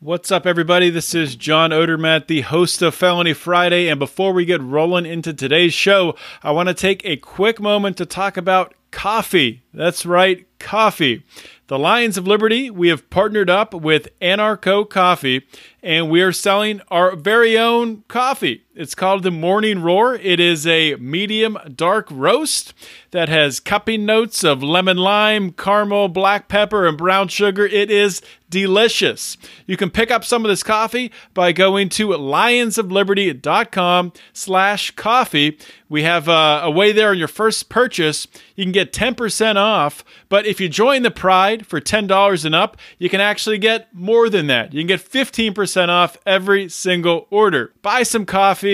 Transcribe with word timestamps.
What's 0.00 0.30
up, 0.30 0.44
everybody? 0.44 0.90
This 0.90 1.14
is 1.14 1.36
John 1.36 1.70
Odermatt, 1.70 2.26
the 2.26 2.42
host 2.42 2.82
of 2.82 2.94
Felony 2.94 3.32
Friday. 3.32 3.88
And 3.88 3.98
before 3.98 4.34
we 4.34 4.44
get 4.44 4.60
rolling 4.60 5.06
into 5.06 5.32
today's 5.32 5.72
show, 5.72 6.14
I 6.42 6.50
want 6.50 6.68
to 6.68 6.74
take 6.74 7.02
a 7.06 7.16
quick 7.16 7.58
moment 7.60 7.96
to 7.96 8.04
talk 8.04 8.36
about 8.36 8.74
coffee. 8.90 9.62
That's 9.72 10.04
right, 10.04 10.46
coffee. 10.58 11.24
The 11.68 11.78
Lions 11.78 12.18
of 12.18 12.26
Liberty, 12.26 12.70
we 12.70 12.88
have 12.88 13.08
partnered 13.08 13.48
up 13.48 13.72
with 13.72 14.08
Anarcho 14.20 14.86
Coffee 14.86 15.46
and 15.82 16.10
we 16.10 16.20
are 16.20 16.30
selling 16.30 16.82
our 16.90 17.16
very 17.16 17.56
own 17.56 18.04
coffee. 18.06 18.65
It's 18.78 18.94
called 18.94 19.22
the 19.22 19.30
Morning 19.30 19.80
Roar. 19.80 20.16
It 20.16 20.38
is 20.38 20.66
a 20.66 20.96
medium 20.96 21.56
dark 21.74 22.08
roast 22.10 22.74
that 23.10 23.30
has 23.30 23.58
cupping 23.58 24.04
notes 24.04 24.44
of 24.44 24.62
lemon 24.62 24.98
lime, 24.98 25.52
caramel, 25.52 26.08
black 26.08 26.48
pepper, 26.48 26.86
and 26.86 26.98
brown 26.98 27.28
sugar. 27.28 27.64
It 27.64 27.90
is 27.90 28.20
delicious. 28.50 29.38
You 29.66 29.76
can 29.76 29.90
pick 29.90 30.10
up 30.10 30.24
some 30.24 30.42
of 30.44 30.48
this 30.48 30.62
coffee 30.62 31.12
by 31.34 31.52
going 31.52 31.90
to 31.90 32.08
lionsofliberty.com 32.08 34.12
slash 34.32 34.92
coffee. 34.92 35.58
We 35.88 36.02
have 36.02 36.28
uh, 36.28 36.62
a 36.64 36.70
way 36.70 36.90
there 36.92 37.10
on 37.10 37.18
your 37.18 37.28
first 37.28 37.68
purchase. 37.68 38.26
You 38.56 38.64
can 38.64 38.72
get 38.72 38.92
10% 38.92 39.54
off, 39.56 40.04
but 40.28 40.46
if 40.46 40.60
you 40.60 40.68
join 40.68 41.02
the 41.02 41.10
Pride 41.10 41.66
for 41.66 41.80
$10 41.80 42.44
and 42.44 42.54
up, 42.54 42.76
you 42.98 43.08
can 43.08 43.20
actually 43.20 43.58
get 43.58 43.92
more 43.94 44.28
than 44.28 44.46
that. 44.48 44.74
You 44.74 44.80
can 44.80 44.88
get 44.88 45.00
15% 45.00 45.88
off 45.88 46.18
every 46.26 46.68
single 46.68 47.28
order. 47.30 47.72
Buy 47.82 48.02
some 48.02 48.26
coffee, 48.26 48.65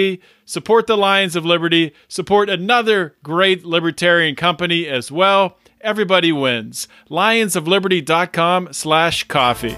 support 0.44 0.86
the 0.86 0.96
Lions 0.96 1.36
of 1.36 1.44
Liberty, 1.44 1.92
support 2.08 2.48
another 2.48 3.16
great 3.22 3.64
libertarian 3.64 4.34
company 4.34 4.86
as 4.86 5.10
well. 5.10 5.58
Everybody 5.80 6.32
wins. 6.32 6.88
Lionsofliberty.com 7.10 8.72
slash 8.72 9.24
coffee. 9.24 9.76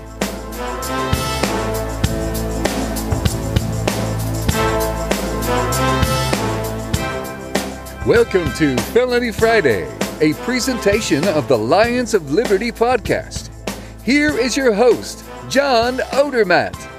Welcome 8.07 8.53
to 8.59 8.77
Felony 8.92 9.33
Friday, 9.33 9.91
a 10.20 10.35
presentation 10.45 11.27
of 11.29 11.48
the 11.48 11.57
Lions 11.57 12.12
of 12.12 12.33
Liberty 12.33 12.70
podcast. 12.70 13.51
Here 14.05 14.39
is 14.39 14.59
your 14.59 14.75
host, 14.75 15.25
John 15.48 15.97
Odermatt. 16.12 16.94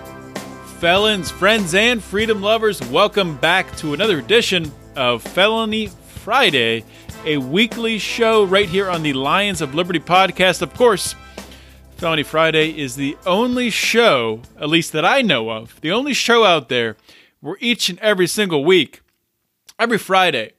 Felons, 0.86 1.32
friends, 1.32 1.74
and 1.74 2.04
freedom 2.04 2.44
lovers, 2.44 2.80
welcome 2.90 3.38
back 3.38 3.76
to 3.78 3.96
another 3.96 4.20
edition 4.20 4.72
of 4.96 5.24
Felony 5.24 5.88
Friday, 5.88 6.84
a 7.26 7.38
weekly 7.38 7.98
show 7.98 8.44
right 8.44 8.70
here 8.70 8.88
on 8.88 9.02
the 9.02 9.14
Lions 9.14 9.62
of 9.62 9.74
Liberty 9.74 10.00
podcast. 10.00 10.62
Of 10.62 10.76
course, 10.76 11.16
Felony 11.98 12.22
Friday 12.22 12.70
is 12.80 12.96
the 12.96 13.18
only 13.26 13.72
show, 13.72 14.44
at 14.62 14.70
least 14.70 14.92
that 14.92 15.04
I 15.04 15.24
know 15.24 15.50
of, 15.50 15.82
the 15.82 15.92
only 15.92 16.14
show 16.14 16.44
out 16.44 16.70
there 16.70 16.98
where 17.40 17.58
each 17.60 17.90
and 17.90 17.98
every 17.98 18.28
single 18.28 18.64
week, 18.64 19.02
every 19.80 19.98
Friday, 19.98 20.52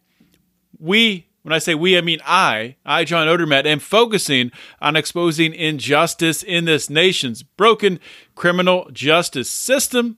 we, 0.76 1.28
when 1.42 1.52
I 1.52 1.58
say 1.58 1.76
we, 1.76 1.96
I 1.96 2.00
mean 2.00 2.18
I, 2.26 2.74
I, 2.84 3.04
John 3.04 3.28
Odermatt, 3.28 3.64
am 3.64 3.78
focusing 3.78 4.50
on 4.82 4.96
exposing 4.96 5.54
injustice 5.54 6.42
in 6.42 6.64
this 6.64 6.90
nation's 6.90 7.44
broken 7.44 8.00
criminal 8.34 8.90
justice 8.92 9.48
system. 9.48 10.16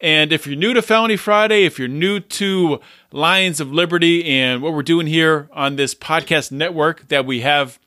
And 0.00 0.32
if 0.32 0.46
you're 0.46 0.56
new 0.56 0.72
to 0.72 0.80
Felony 0.80 1.16
Friday, 1.16 1.64
if 1.64 1.78
you're 1.78 1.88
new 1.88 2.20
to 2.20 2.80
Lions 3.12 3.60
of 3.60 3.70
Liberty 3.70 4.24
and 4.24 4.62
what 4.62 4.72
we're 4.72 4.82
doing 4.82 5.06
here 5.06 5.50
on 5.52 5.76
this 5.76 5.94
podcast 5.94 6.50
network 6.50 7.08
that 7.08 7.26
we 7.26 7.40
have, 7.40 7.78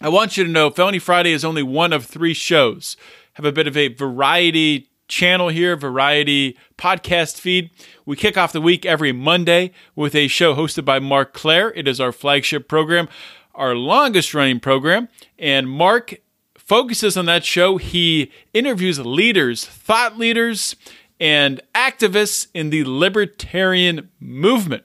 I 0.00 0.08
want 0.08 0.36
you 0.36 0.44
to 0.44 0.50
know 0.50 0.70
Felony 0.70 0.98
Friday 0.98 1.32
is 1.32 1.44
only 1.44 1.62
one 1.62 1.92
of 1.92 2.06
three 2.06 2.32
shows. 2.32 2.96
Have 3.34 3.44
a 3.44 3.52
bit 3.52 3.66
of 3.66 3.76
a 3.76 3.88
variety 3.88 4.88
channel 5.08 5.50
here, 5.50 5.76
variety 5.76 6.56
podcast 6.78 7.38
feed. 7.38 7.70
We 8.06 8.16
kick 8.16 8.38
off 8.38 8.52
the 8.52 8.60
week 8.60 8.86
every 8.86 9.12
Monday 9.12 9.72
with 9.94 10.14
a 10.14 10.28
show 10.28 10.54
hosted 10.54 10.86
by 10.86 11.00
Marc 11.00 11.34
Clair. 11.34 11.70
It 11.74 11.86
is 11.86 12.00
our 12.00 12.12
flagship 12.12 12.66
program, 12.66 13.10
our 13.54 13.74
longest 13.74 14.32
running 14.32 14.58
program. 14.58 15.08
And 15.38 15.68
Marc 15.68 16.14
focuses 16.56 17.18
on 17.18 17.26
that 17.26 17.44
show. 17.44 17.76
He 17.76 18.32
interviews 18.54 18.98
leaders, 18.98 19.66
thought 19.66 20.18
leaders, 20.18 20.76
and 21.20 21.60
activists 21.74 22.48
in 22.54 22.70
the 22.70 22.84
libertarian 22.84 24.08
movement. 24.20 24.84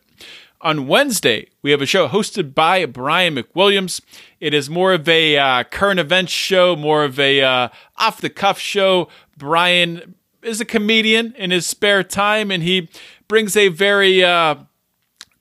On 0.62 0.88
Wednesday, 0.88 1.50
we 1.62 1.72
have 1.72 1.82
a 1.82 1.86
show 1.86 2.08
hosted 2.08 2.56
by 2.56 2.86
Brian 2.86 3.36
McWilliams. 3.36 4.02
It 4.40 4.54
is 4.54 4.70
more 4.70 4.94
of 4.94 5.08
a 5.08 5.38
uh, 5.38 5.64
current 5.66 6.00
events 6.00 6.32
show, 6.32 6.76
more 6.76 7.04
of 7.04 7.20
a 7.20 7.42
uh, 7.42 7.70
off 7.98 8.22
the 8.22 8.30
cuff 8.30 8.58
show. 8.58 9.08
Brian 9.38 10.16
is 10.42 10.60
a 10.60 10.66
comedian 10.66 11.36
in 11.38 11.52
his 11.52 11.68
spare 11.68 12.04
time, 12.04 12.50
and 12.50 12.64
he 12.64 12.90
brings 13.28 13.56
a 13.56 13.68
very 13.68 14.24
uh, 14.24 14.56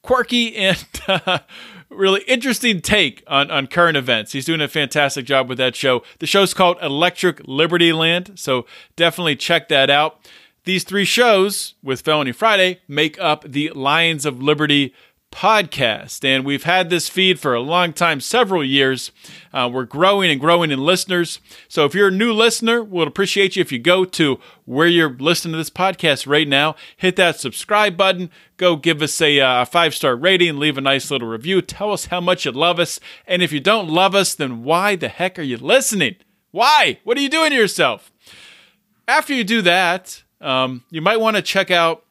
quirky 0.02 0.54
and 0.54 0.84
uh, 1.08 1.38
really 1.88 2.22
interesting 2.22 2.80
take 2.80 3.22
on, 3.26 3.50
on 3.50 3.66
current 3.66 3.96
events. 3.96 4.32
He's 4.32 4.44
doing 4.44 4.60
a 4.60 4.68
fantastic 4.68 5.24
job 5.24 5.48
with 5.48 5.58
that 5.58 5.74
show. 5.74 6.02
The 6.18 6.26
show's 6.26 6.54
called 6.54 6.76
Electric 6.82 7.40
Liberty 7.46 7.92
Land, 7.92 8.32
so 8.36 8.66
definitely 8.96 9.36
check 9.36 9.68
that 9.68 9.90
out. 9.90 10.20
These 10.66 10.82
three 10.82 11.04
shows 11.04 11.74
with 11.80 12.00
Felony 12.00 12.32
Friday 12.32 12.80
make 12.88 13.16
up 13.20 13.44
the 13.44 13.70
Lions 13.70 14.26
of 14.26 14.42
Liberty 14.42 14.92
podcast. 15.30 16.24
And 16.24 16.44
we've 16.44 16.64
had 16.64 16.90
this 16.90 17.08
feed 17.08 17.38
for 17.38 17.54
a 17.54 17.60
long 17.60 17.92
time, 17.92 18.20
several 18.20 18.64
years. 18.64 19.12
Uh, 19.52 19.70
we're 19.72 19.84
growing 19.84 20.28
and 20.28 20.40
growing 20.40 20.72
in 20.72 20.80
listeners. 20.80 21.38
So 21.68 21.84
if 21.84 21.94
you're 21.94 22.08
a 22.08 22.10
new 22.10 22.32
listener, 22.32 22.82
we'll 22.82 23.06
appreciate 23.06 23.54
you 23.54 23.60
if 23.60 23.70
you 23.70 23.78
go 23.78 24.04
to 24.06 24.40
where 24.64 24.88
you're 24.88 25.16
listening 25.16 25.52
to 25.52 25.58
this 25.58 25.70
podcast 25.70 26.26
right 26.26 26.48
now, 26.48 26.74
hit 26.96 27.14
that 27.14 27.38
subscribe 27.38 27.96
button, 27.96 28.28
go 28.56 28.74
give 28.74 29.00
us 29.02 29.20
a 29.22 29.38
uh, 29.38 29.64
five 29.66 29.94
star 29.94 30.16
rating, 30.16 30.58
leave 30.58 30.76
a 30.76 30.80
nice 30.80 31.12
little 31.12 31.28
review, 31.28 31.62
tell 31.62 31.92
us 31.92 32.06
how 32.06 32.20
much 32.20 32.44
you 32.44 32.50
love 32.50 32.80
us. 32.80 32.98
And 33.24 33.40
if 33.40 33.52
you 33.52 33.60
don't 33.60 33.86
love 33.88 34.16
us, 34.16 34.34
then 34.34 34.64
why 34.64 34.96
the 34.96 35.10
heck 35.10 35.38
are 35.38 35.42
you 35.42 35.58
listening? 35.58 36.16
Why? 36.50 36.98
What 37.04 37.16
are 37.16 37.22
you 37.22 37.28
doing 37.28 37.50
to 37.50 37.56
yourself? 37.56 38.10
After 39.06 39.32
you 39.32 39.44
do 39.44 39.62
that, 39.62 40.24
um, 40.40 40.84
you 40.90 41.00
might 41.00 41.20
want 41.20 41.36
to 41.36 41.42
check 41.42 41.70
out 41.70 42.02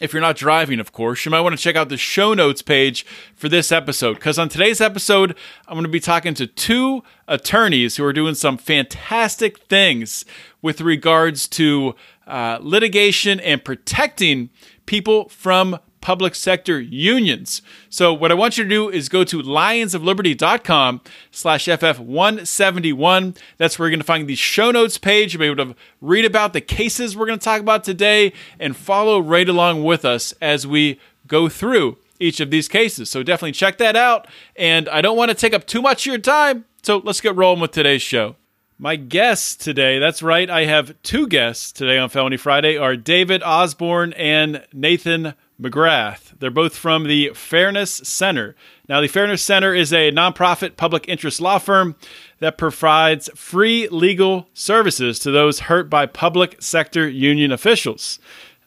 if 0.00 0.12
you're 0.12 0.22
not 0.22 0.36
driving, 0.36 0.78
of 0.78 0.92
course, 0.92 1.24
you 1.24 1.30
might 1.30 1.40
want 1.40 1.56
to 1.56 1.62
check 1.62 1.76
out 1.76 1.88
the 1.88 1.96
show 1.96 2.34
notes 2.34 2.62
page 2.62 3.06
for 3.34 3.48
this 3.48 3.72
episode. 3.72 4.14
Because 4.14 4.38
on 4.38 4.48
today's 4.48 4.80
episode, 4.80 5.36
I'm 5.66 5.74
going 5.74 5.84
to 5.84 5.90
be 5.90 6.00
talking 6.00 6.34
to 6.34 6.46
two 6.46 7.02
attorneys 7.26 7.96
who 7.96 8.04
are 8.04 8.12
doing 8.12 8.34
some 8.34 8.58
fantastic 8.58 9.58
things 9.58 10.24
with 10.60 10.80
regards 10.80 11.48
to 11.48 11.94
uh, 12.26 12.58
litigation 12.60 13.40
and 13.40 13.64
protecting 13.64 14.50
people 14.84 15.28
from 15.28 15.78
public 16.06 16.36
sector 16.36 16.80
unions. 16.80 17.60
So 17.88 18.14
what 18.14 18.30
I 18.30 18.34
want 18.34 18.56
you 18.56 18.62
to 18.62 18.70
do 18.70 18.88
is 18.88 19.08
go 19.08 19.24
to 19.24 19.42
lionsofliberty.com 19.42 21.00
slash 21.32 21.64
FF171. 21.64 23.36
That's 23.56 23.76
where 23.76 23.88
you're 23.88 23.90
going 23.90 23.98
to 23.98 24.06
find 24.06 24.28
the 24.28 24.36
show 24.36 24.70
notes 24.70 24.98
page. 24.98 25.34
You'll 25.34 25.40
be 25.40 25.46
able 25.46 25.74
to 25.74 25.80
read 26.00 26.24
about 26.24 26.52
the 26.52 26.60
cases 26.60 27.16
we're 27.16 27.26
going 27.26 27.40
to 27.40 27.44
talk 27.44 27.60
about 27.60 27.82
today 27.82 28.32
and 28.60 28.76
follow 28.76 29.18
right 29.18 29.48
along 29.48 29.82
with 29.82 30.04
us 30.04 30.32
as 30.40 30.64
we 30.64 31.00
go 31.26 31.48
through 31.48 31.98
each 32.20 32.38
of 32.38 32.52
these 32.52 32.68
cases. 32.68 33.10
So 33.10 33.24
definitely 33.24 33.50
check 33.50 33.78
that 33.78 33.96
out. 33.96 34.28
And 34.54 34.88
I 34.90 35.00
don't 35.00 35.16
want 35.16 35.30
to 35.30 35.34
take 35.34 35.54
up 35.54 35.66
too 35.66 35.82
much 35.82 36.06
of 36.06 36.12
your 36.12 36.18
time. 36.18 36.66
So 36.84 36.98
let's 36.98 37.20
get 37.20 37.34
rolling 37.34 37.60
with 37.60 37.72
today's 37.72 38.00
show. 38.00 38.36
My 38.78 38.94
guests 38.94 39.56
today, 39.56 39.98
that's 39.98 40.22
right, 40.22 40.48
I 40.48 40.66
have 40.66 40.94
two 41.02 41.26
guests 41.26 41.72
today 41.72 41.98
on 41.98 42.10
Felony 42.10 42.36
Friday, 42.36 42.76
are 42.76 42.94
David 42.94 43.42
Osborne 43.42 44.12
and 44.12 44.66
Nathan 44.72 45.34
McGrath. 45.60 46.38
They're 46.38 46.50
both 46.50 46.76
from 46.76 47.04
the 47.04 47.30
Fairness 47.34 47.90
Center. 47.90 48.54
Now, 48.88 49.00
the 49.00 49.08
Fairness 49.08 49.42
Center 49.42 49.74
is 49.74 49.92
a 49.92 50.12
nonprofit 50.12 50.76
public 50.76 51.08
interest 51.08 51.40
law 51.40 51.58
firm 51.58 51.96
that 52.40 52.58
provides 52.58 53.30
free 53.34 53.88
legal 53.88 54.48
services 54.52 55.18
to 55.20 55.30
those 55.30 55.60
hurt 55.60 55.88
by 55.88 56.06
public 56.06 56.60
sector 56.60 57.08
union 57.08 57.52
officials. 57.52 58.18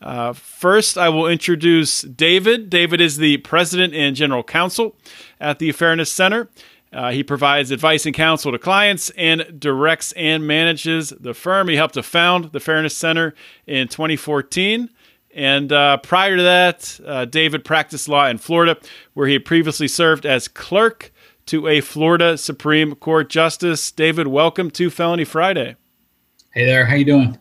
Uh, 0.02 0.34
first, 0.34 0.98
I 0.98 1.10
will 1.10 1.28
introduce 1.28 2.02
David. 2.02 2.70
David 2.70 3.02
is 3.02 3.18
the 3.18 3.38
president 3.38 3.94
and 3.94 4.16
general 4.16 4.44
counsel 4.44 4.96
at 5.40 5.60
the 5.60 5.72
Fairness 5.74 6.12
Center. 6.12 6.50
Uh, 6.92 7.12
he 7.12 7.24
provides 7.24 7.70
advice 7.70 8.06
and 8.06 8.16
counsel 8.16 8.52
to 8.52 8.58
clients 8.58 9.12
and 9.12 9.60
directs 9.60 10.12
and 10.14 10.48
manages 10.48 11.10
the 11.20 11.36
firm. 11.36 11.68
He 11.68 11.76
helped 11.76 11.94
to 11.94 12.04
found 12.04 12.52
the 12.52 12.60
Fairness 12.60 12.98
Center 12.98 13.36
in 13.68 13.88
2014. 13.90 14.90
And 15.40 15.72
uh, 15.72 15.96
prior 16.00 16.36
to 16.36 16.44
that, 16.44 17.00
uh, 17.06 17.24
David 17.24 17.64
practiced 17.64 18.10
law 18.10 18.28
in 18.28 18.40
Florida, 18.40 18.76
where 19.14 19.26
he 19.26 19.32
had 19.32 19.46
previously 19.46 19.88
served 19.88 20.26
as 20.26 20.50
clerk 20.50 21.14
to 21.46 21.66
a 21.66 21.80
Florida 21.80 22.38
Supreme 22.38 22.94
Court 22.94 23.30
justice. 23.30 23.90
David, 23.90 24.28
welcome 24.28 24.70
to 24.72 24.90
Felony 24.90 25.24
Friday. 25.24 25.78
Hey 26.52 26.66
there, 26.66 26.86
how 26.86 26.96
you 26.96 27.06
doing? 27.06 27.38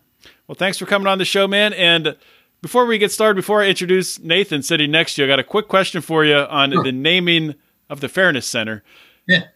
Well, 0.46 0.54
thanks 0.54 0.78
for 0.78 0.86
coming 0.86 1.08
on 1.08 1.18
the 1.18 1.24
show, 1.24 1.48
man. 1.48 1.72
And 1.72 2.16
before 2.62 2.86
we 2.86 2.98
get 2.98 3.10
started, 3.10 3.34
before 3.34 3.64
I 3.64 3.66
introduce 3.66 4.20
Nathan 4.20 4.62
sitting 4.62 4.92
next 4.92 5.16
to 5.16 5.22
you, 5.22 5.26
I 5.26 5.28
got 5.28 5.40
a 5.40 5.44
quick 5.44 5.66
question 5.66 6.00
for 6.00 6.24
you 6.24 6.36
on 6.36 6.70
sure. 6.70 6.84
the 6.84 6.92
naming 6.92 7.56
of 7.90 7.98
the 7.98 8.08
Fairness 8.08 8.46
Center. 8.46 8.84
Yeah. 9.26 9.46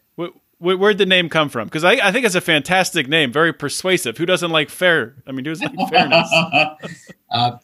where'd 0.58 0.98
the 0.98 1.06
name 1.06 1.28
come 1.28 1.48
from? 1.48 1.68
Because 1.68 1.84
I, 1.84 1.92
I, 1.92 2.10
think 2.10 2.26
it's 2.26 2.34
a 2.34 2.40
fantastic 2.40 3.06
name, 3.06 3.30
very 3.30 3.52
persuasive. 3.52 4.18
Who 4.18 4.26
doesn't 4.26 4.50
like 4.50 4.68
fair? 4.68 5.14
I 5.28 5.30
mean, 5.30 5.44
who 5.44 5.52
doesn't 5.52 5.76
like 5.76 5.90
fairness? 5.90 6.28
uh, 7.30 7.58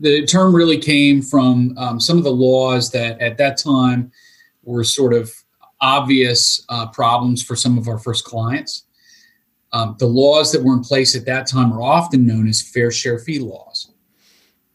the 0.00 0.26
term 0.26 0.54
really 0.54 0.78
came 0.78 1.22
from 1.22 1.74
um, 1.78 2.00
some 2.00 2.18
of 2.18 2.24
the 2.24 2.32
laws 2.32 2.90
that 2.90 3.20
at 3.20 3.38
that 3.38 3.56
time 3.58 4.10
were 4.64 4.84
sort 4.84 5.12
of 5.12 5.32
obvious 5.80 6.64
uh, 6.68 6.86
problems 6.88 7.42
for 7.42 7.54
some 7.54 7.78
of 7.78 7.88
our 7.88 7.98
first 7.98 8.24
clients. 8.24 8.84
Um, 9.72 9.96
the 9.98 10.06
laws 10.06 10.52
that 10.52 10.62
were 10.62 10.72
in 10.72 10.82
place 10.82 11.16
at 11.16 11.26
that 11.26 11.46
time 11.46 11.72
are 11.72 11.82
often 11.82 12.26
known 12.26 12.48
as 12.48 12.62
fair 12.62 12.90
share 12.90 13.18
fee 13.18 13.40
laws. 13.40 13.90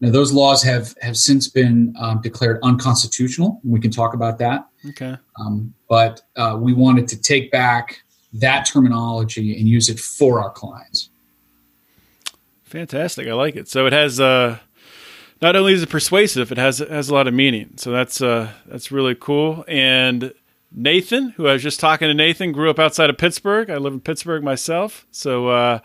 Now, 0.02 0.12
those 0.12 0.32
laws 0.32 0.64
have 0.64 0.96
have 1.02 1.18
since 1.18 1.50
been 1.50 1.94
um, 2.00 2.22
declared 2.22 2.60
unconstitutional. 2.64 3.60
We 3.64 3.80
can 3.80 3.92
talk 3.92 4.14
about 4.14 4.38
that. 4.40 4.68
Okay. 4.90 5.18
Um, 5.38 5.74
but 5.90 6.22
uh, 6.38 6.58
we 6.60 6.74
wanted 6.74 7.08
to 7.10 7.22
take 7.22 7.52
back 7.52 8.02
that 8.34 8.66
terminology 8.66 9.58
and 9.58 9.68
use 9.68 9.90
it 9.90 10.00
for 10.00 10.42
our 10.42 10.52
clients. 10.52 11.10
Fantastic. 12.64 13.28
I 13.28 13.34
like 13.34 13.56
it. 13.56 13.68
So 13.68 13.88
it 13.88 13.94
has 13.94 14.20
uh, 14.20 14.60
not 15.42 15.56
only 15.56 15.74
is 15.74 15.84
it 15.84 15.90
persuasive, 15.90 16.52
it 16.52 16.58
has 16.58 16.82
it 16.82 16.90
has 16.90 17.10
a 17.10 17.14
lot 17.14 17.28
of 17.28 17.34
meaning. 17.34 17.74
So 17.78 17.92
that's 17.92 18.22
uh, 18.22 18.52
that's 18.66 18.92
really 18.92 19.16
cool. 19.16 19.64
And 19.68 20.34
Nathan, 20.72 21.30
who 21.32 21.48
I 21.48 21.54
was 21.54 21.64
just 21.64 21.80
talking 21.80 22.08
to 22.08 22.14
Nathan, 22.14 22.52
grew 22.52 22.70
up 22.70 22.80
outside 22.80 23.10
of 23.10 23.18
Pittsburgh. 23.18 23.70
I 23.70 23.78
live 23.78 23.94
in 23.94 24.02
Pittsburgh 24.02 24.44
myself. 24.44 25.08
So 25.12 25.48
uh, 25.48 25.80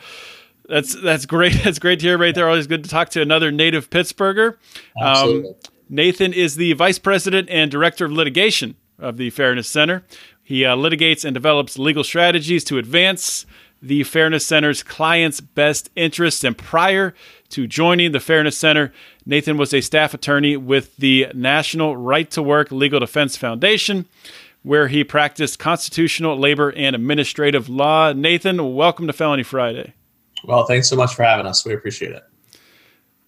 that's 0.68 1.00
that's 1.00 1.26
great. 1.26 1.52
That's 1.64 1.78
great 1.78 2.00
to 2.00 2.06
hear 2.06 2.18
right 2.18 2.34
there. 2.34 2.48
Always 2.48 2.66
good 2.66 2.84
to 2.84 2.90
talk 2.90 3.10
to 3.10 3.22
another 3.22 3.50
native 3.50 3.90
Pittsburgher. 3.90 4.56
Um, 5.00 5.54
Nathan 5.88 6.32
is 6.32 6.56
the 6.56 6.72
vice 6.72 6.98
president 6.98 7.48
and 7.50 7.70
director 7.70 8.06
of 8.06 8.12
litigation 8.12 8.76
of 8.98 9.16
the 9.16 9.30
Fairness 9.30 9.68
Center. 9.68 10.04
He 10.42 10.64
uh, 10.64 10.76
litigates 10.76 11.24
and 11.24 11.34
develops 11.34 11.78
legal 11.78 12.04
strategies 12.04 12.64
to 12.64 12.78
advance 12.78 13.46
the 13.80 14.02
Fairness 14.04 14.46
Center's 14.46 14.82
clients' 14.82 15.40
best 15.40 15.90
interests. 15.94 16.42
And 16.42 16.56
prior 16.56 17.14
to 17.54 17.68
joining 17.68 18.10
the 18.10 18.18
Fairness 18.18 18.58
Center, 18.58 18.92
Nathan 19.24 19.56
was 19.56 19.72
a 19.72 19.80
staff 19.80 20.12
attorney 20.12 20.56
with 20.56 20.96
the 20.96 21.28
National 21.34 21.96
Right 21.96 22.28
to 22.32 22.42
Work 22.42 22.72
Legal 22.72 22.98
Defense 22.98 23.36
Foundation, 23.36 24.06
where 24.64 24.88
he 24.88 25.04
practiced 25.04 25.60
constitutional, 25.60 26.36
labor, 26.36 26.72
and 26.72 26.96
administrative 26.96 27.68
law. 27.68 28.12
Nathan, 28.12 28.74
welcome 28.74 29.06
to 29.06 29.12
Felony 29.12 29.44
Friday. 29.44 29.94
Well, 30.44 30.66
thanks 30.66 30.88
so 30.88 30.96
much 30.96 31.14
for 31.14 31.22
having 31.22 31.46
us. 31.46 31.64
We 31.64 31.74
appreciate 31.74 32.10
it. 32.10 32.24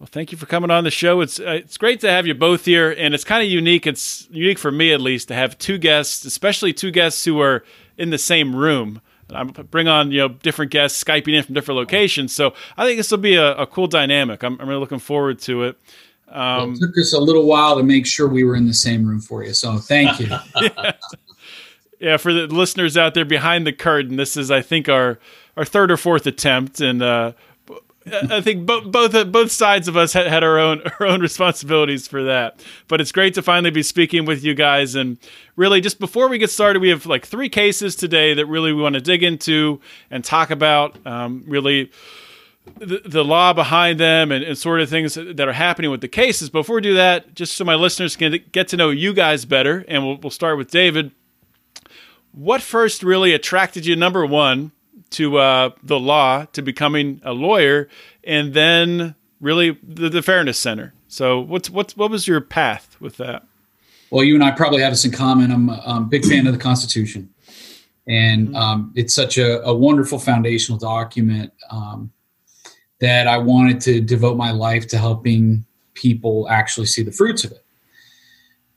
Well, 0.00 0.08
thank 0.10 0.32
you 0.32 0.38
for 0.38 0.46
coming 0.46 0.72
on 0.72 0.82
the 0.82 0.90
show. 0.90 1.20
It's 1.20 1.38
uh, 1.38 1.60
it's 1.62 1.76
great 1.76 2.00
to 2.00 2.10
have 2.10 2.26
you 2.26 2.34
both 2.34 2.64
here, 2.64 2.90
and 2.90 3.14
it's 3.14 3.22
kind 3.22 3.44
of 3.44 3.48
unique. 3.48 3.86
It's 3.86 4.26
unique 4.32 4.58
for 4.58 4.72
me, 4.72 4.92
at 4.92 5.00
least, 5.00 5.28
to 5.28 5.34
have 5.34 5.56
two 5.56 5.78
guests, 5.78 6.24
especially 6.24 6.72
two 6.72 6.90
guests 6.90 7.24
who 7.24 7.40
are 7.40 7.62
in 7.96 8.10
the 8.10 8.18
same 8.18 8.56
room. 8.56 9.00
I 9.32 9.44
bring 9.44 9.88
on 9.88 10.12
you 10.12 10.18
know 10.18 10.28
different 10.28 10.70
guests, 10.70 11.02
skyping 11.02 11.34
in 11.34 11.42
from 11.42 11.54
different 11.54 11.76
locations. 11.78 12.34
So 12.34 12.54
I 12.76 12.84
think 12.84 12.98
this 12.98 13.10
will 13.10 13.18
be 13.18 13.34
a, 13.34 13.56
a 13.56 13.66
cool 13.66 13.86
dynamic. 13.86 14.42
I'm, 14.42 14.60
I'm, 14.60 14.68
really 14.68 14.80
looking 14.80 14.98
forward 14.98 15.38
to 15.40 15.64
it. 15.64 15.78
Um, 16.28 16.74
it 16.74 16.80
took 16.80 16.98
us 16.98 17.12
a 17.12 17.20
little 17.20 17.46
while 17.46 17.76
to 17.76 17.82
make 17.82 18.06
sure 18.06 18.28
we 18.28 18.44
were 18.44 18.56
in 18.56 18.66
the 18.66 18.74
same 18.74 19.06
room 19.06 19.20
for 19.20 19.44
you. 19.44 19.54
So 19.54 19.78
thank 19.78 20.20
you. 20.20 20.28
yeah. 20.60 20.92
yeah, 22.00 22.16
for 22.16 22.32
the 22.32 22.46
listeners 22.46 22.96
out 22.96 23.14
there 23.14 23.24
behind 23.24 23.66
the 23.66 23.72
curtain, 23.72 24.16
this 24.16 24.36
is 24.36 24.50
I 24.50 24.62
think 24.62 24.88
our 24.88 25.18
our 25.56 25.64
third 25.64 25.90
or 25.90 25.96
fourth 25.96 26.26
attempt, 26.26 26.80
and 26.80 27.02
uh, 27.02 27.32
I 28.06 28.40
think 28.40 28.66
both 28.66 28.90
both 28.92 29.32
both 29.32 29.50
sides 29.50 29.88
of 29.88 29.96
us 29.96 30.12
had, 30.12 30.26
had 30.28 30.44
our 30.44 30.58
own 30.58 30.82
our 31.00 31.06
own 31.06 31.20
responsibilities 31.20 32.06
for 32.06 32.22
that. 32.24 32.64
But 32.88 33.00
it's 33.00 33.12
great 33.12 33.34
to 33.34 33.42
finally 33.42 33.70
be 33.70 33.82
speaking 33.82 34.24
with 34.24 34.44
you 34.44 34.54
guys. 34.54 34.94
And 34.94 35.18
really, 35.56 35.80
just 35.80 35.98
before 35.98 36.28
we 36.28 36.38
get 36.38 36.50
started, 36.50 36.80
we 36.80 36.90
have 36.90 37.06
like 37.06 37.26
three 37.26 37.48
cases 37.48 37.96
today 37.96 38.34
that 38.34 38.46
really 38.46 38.72
we 38.72 38.82
want 38.82 38.94
to 38.94 39.00
dig 39.00 39.22
into 39.22 39.80
and 40.10 40.24
talk 40.24 40.50
about. 40.50 40.96
Um, 41.06 41.44
really. 41.46 41.90
The, 42.78 43.00
the 43.04 43.24
law 43.24 43.52
behind 43.52 44.00
them 44.00 44.32
and, 44.32 44.42
and 44.42 44.58
sort 44.58 44.80
of 44.80 44.90
things 44.90 45.14
that 45.14 45.46
are 45.46 45.52
happening 45.52 45.88
with 45.88 46.00
the 46.00 46.08
cases. 46.08 46.50
Before 46.50 46.74
we 46.74 46.82
do 46.82 46.94
that, 46.94 47.32
just 47.32 47.54
so 47.54 47.64
my 47.64 47.76
listeners 47.76 48.16
can 48.16 48.40
get 48.50 48.66
to 48.66 48.76
know 48.76 48.90
you 48.90 49.14
guys 49.14 49.44
better, 49.44 49.84
and 49.86 50.04
we'll, 50.04 50.16
we'll 50.16 50.30
start 50.32 50.58
with 50.58 50.68
David. 50.68 51.12
What 52.32 52.62
first 52.62 53.04
really 53.04 53.32
attracted 53.32 53.86
you, 53.86 53.94
number 53.94 54.26
one, 54.26 54.72
to 55.10 55.38
uh, 55.38 55.70
the 55.82 55.98
law 55.98 56.44
to 56.52 56.62
becoming 56.62 57.20
a 57.24 57.32
lawyer, 57.32 57.88
and 58.24 58.54
then 58.54 59.14
really 59.40 59.78
the, 59.82 60.08
the 60.08 60.22
Fairness 60.22 60.58
Center. 60.58 60.94
So, 61.08 61.40
what's 61.40 61.70
what's 61.70 61.96
what 61.96 62.10
was 62.10 62.26
your 62.26 62.40
path 62.40 62.96
with 63.00 63.16
that? 63.18 63.46
Well, 64.10 64.24
you 64.24 64.34
and 64.34 64.44
I 64.44 64.52
probably 64.52 64.82
have 64.82 64.92
this 64.92 65.04
in 65.04 65.10
common. 65.10 65.50
I'm 65.50 65.68
a 65.68 66.00
big 66.00 66.24
fan 66.24 66.46
of 66.46 66.52
the 66.52 66.58
Constitution, 66.58 67.30
and 68.06 68.48
mm-hmm. 68.48 68.56
um, 68.56 68.92
it's 68.94 69.14
such 69.14 69.38
a, 69.38 69.62
a, 69.62 69.74
wonderful 69.74 70.18
foundational 70.18 70.78
document 70.78 71.52
um, 71.70 72.12
that 73.00 73.26
I 73.26 73.38
wanted 73.38 73.80
to 73.82 74.00
devote 74.00 74.36
my 74.36 74.52
life 74.52 74.86
to 74.88 74.98
helping 74.98 75.64
people 75.94 76.48
actually 76.48 76.86
see 76.86 77.02
the 77.02 77.10
fruits 77.12 77.44
of 77.44 77.52
it. 77.52 77.64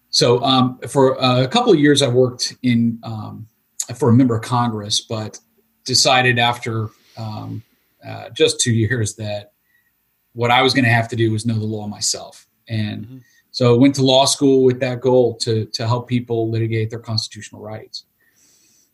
So, 0.10 0.42
um, 0.44 0.80
for 0.88 1.16
a 1.20 1.48
couple 1.48 1.72
of 1.72 1.80
years, 1.80 2.02
I 2.02 2.08
worked 2.08 2.56
in 2.64 3.00
um, 3.04 3.48
for 3.96 4.10
a 4.10 4.14
member 4.14 4.36
of 4.36 4.42
Congress, 4.42 5.02
but 5.02 5.40
decided 5.90 6.38
after 6.38 6.90
um, 7.18 7.64
uh, 8.08 8.30
just 8.30 8.62
two 8.62 8.72
years 8.86 9.16
that 9.16 9.52
what 10.34 10.52
I 10.52 10.62
was 10.62 10.74
going 10.74 10.86
to 10.86 10.92
have 10.92 11.10
to 11.10 11.16
do 11.16 11.32
was 11.32 11.46
know 11.46 11.60
the 11.60 11.66
law 11.66 11.88
myself. 11.88 12.48
And 12.70 13.06
mm-hmm. 13.06 13.18
so 13.52 13.74
I 13.74 13.78
went 13.78 13.96
to 13.96 14.04
law 14.04 14.26
school 14.26 14.64
with 14.64 14.80
that 14.80 15.02
goal 15.02 15.36
to, 15.38 15.66
to 15.66 15.88
help 15.88 16.08
people 16.08 16.50
litigate 16.50 16.92
their 16.92 17.00
constitutional 17.00 17.62
rights. 17.62 18.06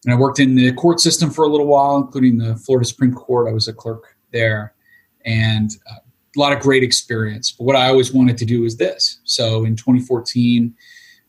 And 0.06 0.13
I 0.13 0.18
worked 0.18 0.39
in 0.39 0.56
the 0.56 0.71
court 0.74 1.00
system 1.01 1.30
for 1.30 1.45
a 1.45 1.50
little 1.50 1.68
while, 1.68 1.97
including 1.97 2.38
the 2.38 2.56
Florida 2.56 2.88
Supreme 2.88 3.13
Court. 3.13 3.50
I 3.50 3.53
was 3.53 3.68
a 3.68 3.74
clerk 3.74 4.15
there 4.31 4.74
and 5.25 5.69
uh, 5.92 6.00
a 6.36 6.39
lot 6.39 6.53
of 6.53 6.59
great 6.59 6.83
experience. 6.83 7.51
But 7.51 7.65
what 7.65 7.75
I 7.75 7.89
always 7.89 8.14
wanted 8.14 8.37
to 8.37 8.45
do 8.45 8.61
was 8.61 8.78
this. 8.78 9.19
So 9.25 9.66
in 9.66 9.75
2014, 9.75 10.73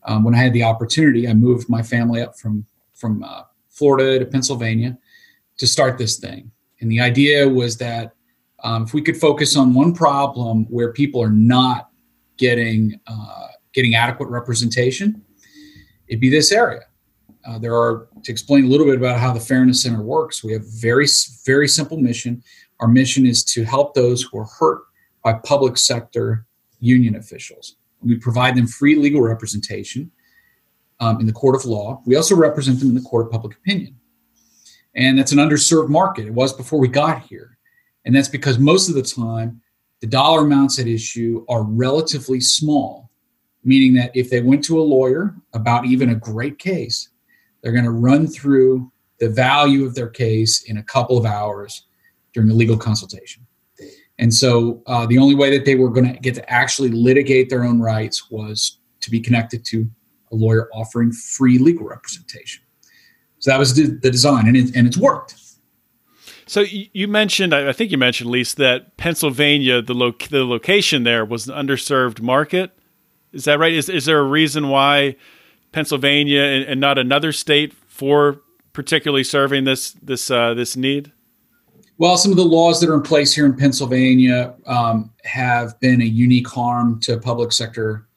um, 0.04 0.22
when 0.22 0.34
I 0.34 0.38
had 0.38 0.52
the 0.52 0.62
opportunity, 0.62 1.26
I 1.26 1.34
moved 1.34 1.68
my 1.68 1.82
family 1.82 2.22
up 2.22 2.38
from, 2.38 2.64
from 2.94 3.24
uh, 3.24 3.42
Florida 3.70 4.18
to 4.20 4.26
Pennsylvania 4.26 4.96
to 5.58 5.66
start 5.66 5.98
this 5.98 6.18
thing. 6.18 6.50
And 6.80 6.90
the 6.90 7.00
idea 7.00 7.48
was 7.48 7.76
that 7.78 8.12
um, 8.62 8.84
if 8.84 8.94
we 8.94 9.02
could 9.02 9.16
focus 9.16 9.56
on 9.56 9.74
one 9.74 9.94
problem 9.94 10.64
where 10.64 10.92
people 10.92 11.22
are 11.22 11.30
not 11.30 11.90
getting 12.36 12.98
uh, 13.06 13.48
getting 13.72 13.94
adequate 13.94 14.28
representation, 14.28 15.22
it'd 16.08 16.20
be 16.20 16.30
this 16.30 16.52
area. 16.52 16.82
Uh, 17.46 17.58
there 17.58 17.74
are 17.74 18.08
to 18.24 18.32
explain 18.32 18.64
a 18.64 18.68
little 18.68 18.86
bit 18.86 18.96
about 18.96 19.20
how 19.20 19.32
the 19.32 19.40
Fairness 19.40 19.82
Center 19.82 20.02
works. 20.02 20.42
We 20.42 20.52
have 20.52 20.62
very 20.80 21.06
very 21.44 21.68
simple 21.68 21.98
mission. 21.98 22.42
Our 22.80 22.88
mission 22.88 23.24
is 23.26 23.44
to 23.44 23.64
help 23.64 23.94
those 23.94 24.22
who 24.22 24.38
are 24.38 24.48
hurt 24.58 24.82
by 25.22 25.34
public 25.34 25.76
sector 25.76 26.46
union 26.80 27.16
officials. 27.16 27.76
We 28.02 28.16
provide 28.16 28.56
them 28.56 28.66
free 28.66 28.96
legal 28.96 29.22
representation 29.22 30.10
um, 31.00 31.20
in 31.20 31.26
the 31.26 31.32
court 31.32 31.56
of 31.56 31.64
law. 31.64 32.02
We 32.06 32.16
also 32.16 32.36
represent 32.36 32.80
them 32.80 32.90
in 32.90 32.94
the 32.94 33.00
court 33.00 33.26
of 33.26 33.32
public 33.32 33.56
opinion. 33.56 33.96
And 34.96 35.18
that's 35.18 35.32
an 35.32 35.38
underserved 35.38 35.88
market. 35.88 36.26
It 36.26 36.34
was 36.34 36.52
before 36.52 36.80
we 36.80 36.88
got 36.88 37.22
here. 37.22 37.58
And 38.04 38.14
that's 38.14 38.28
because 38.28 38.58
most 38.58 38.88
of 38.88 38.94
the 38.94 39.02
time, 39.02 39.60
the 40.00 40.06
dollar 40.06 40.42
amounts 40.42 40.78
at 40.78 40.86
issue 40.86 41.44
are 41.48 41.62
relatively 41.62 42.40
small, 42.40 43.10
meaning 43.64 43.94
that 43.94 44.10
if 44.14 44.30
they 44.30 44.40
went 44.40 44.64
to 44.64 44.80
a 44.80 44.82
lawyer 44.82 45.34
about 45.52 45.86
even 45.86 46.10
a 46.10 46.14
great 46.14 46.58
case, 46.58 47.10
they're 47.62 47.72
going 47.72 47.84
to 47.84 47.90
run 47.90 48.26
through 48.26 48.90
the 49.18 49.28
value 49.28 49.84
of 49.84 49.94
their 49.94 50.08
case 50.08 50.64
in 50.64 50.78
a 50.78 50.82
couple 50.82 51.18
of 51.18 51.24
hours 51.24 51.86
during 52.32 52.50
a 52.50 52.54
legal 52.54 52.76
consultation. 52.76 53.46
And 54.18 54.32
so 54.32 54.82
uh, 54.86 55.06
the 55.06 55.18
only 55.18 55.34
way 55.34 55.56
that 55.56 55.64
they 55.64 55.74
were 55.74 55.90
going 55.90 56.12
to 56.12 56.18
get 56.20 56.34
to 56.36 56.50
actually 56.50 56.90
litigate 56.90 57.50
their 57.50 57.64
own 57.64 57.80
rights 57.80 58.30
was 58.30 58.78
to 59.00 59.10
be 59.10 59.20
connected 59.20 59.64
to 59.66 59.90
a 60.32 60.34
lawyer 60.34 60.68
offering 60.72 61.12
free 61.12 61.58
legal 61.58 61.86
representation. 61.86 62.62
So 63.46 63.52
that 63.52 63.60
was 63.60 63.74
the, 63.74 64.10
design, 64.10 64.48
and 64.48 64.56
it, 64.56 64.74
and 64.74 64.88
it's 64.88 64.96
worked. 64.96 65.36
So 66.46 66.62
you 66.62 67.06
mentioned, 67.06 67.54
I 67.54 67.70
think 67.70 67.92
you 67.92 67.96
mentioned, 67.96 68.28
Lisa, 68.28 68.56
that 68.56 68.96
Pennsylvania, 68.96 69.80
the 69.80 69.94
lo- 69.94 70.16
the 70.30 70.44
location 70.44 71.04
there 71.04 71.24
was 71.24 71.48
an 71.48 71.54
underserved 71.54 72.20
market. 72.20 72.76
Is 73.32 73.44
that 73.44 73.60
right? 73.60 73.72
Is 73.72 73.88
is 73.88 74.06
there 74.06 74.18
a 74.18 74.24
reason 74.24 74.68
why 74.68 75.14
Pennsylvania 75.70 76.40
and, 76.40 76.64
and 76.64 76.80
not 76.80 76.98
another 76.98 77.30
state 77.30 77.72
for 77.72 78.40
particularly 78.72 79.22
serving 79.22 79.62
this 79.62 79.92
this 80.02 80.28
uh, 80.28 80.52
this 80.54 80.76
need? 80.76 81.12
Well, 81.98 82.16
some 82.16 82.32
of 82.32 82.36
the 82.36 82.44
laws 82.44 82.80
that 82.80 82.90
are 82.90 82.94
in 82.94 83.02
place 83.02 83.32
here 83.32 83.46
in 83.46 83.54
Pennsylvania 83.54 84.56
um, 84.66 85.12
have 85.22 85.78
been 85.78 86.02
a 86.02 86.04
unique 86.04 86.48
harm 86.48 86.98
to 87.02 87.16
public 87.20 87.52
sector 87.52 88.08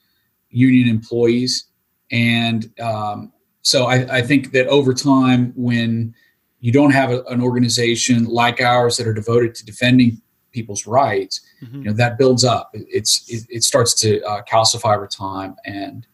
union 0.50 0.90
employees, 0.90 1.66
and 2.10 2.68
um, 2.80 3.32
so 3.62 3.86
I, 3.86 4.18
I, 4.18 4.22
think 4.22 4.51
that 4.51 4.68
over 4.68 4.94
time, 4.94 5.54
when 5.56 6.16
you 6.60 6.72
don't 6.72 6.92
have 6.92 7.12
a, 7.12 7.24
an 7.24 7.42
organization 7.42 8.25
like 8.25 8.62
ours 8.62 8.98
that 8.98 9.08
are 9.08 9.13
devoted 9.13 9.56
to 9.56 9.66
defending 9.66 10.22
people's 10.51 10.88
rights, 10.88 11.42
mm-hmm. 11.62 11.78
you 11.78 11.84
know 11.84 11.94
that 11.94 12.18
builds 12.18 12.44
up. 12.44 12.72
It's 12.74 13.30
it, 13.30 13.46
it 13.50 13.63
starts 13.63 13.94
to 14.01 14.22
uh, 14.24 14.42
calcify 14.44 14.96
over 14.96 15.08
time, 15.08 15.56
and 15.66 16.08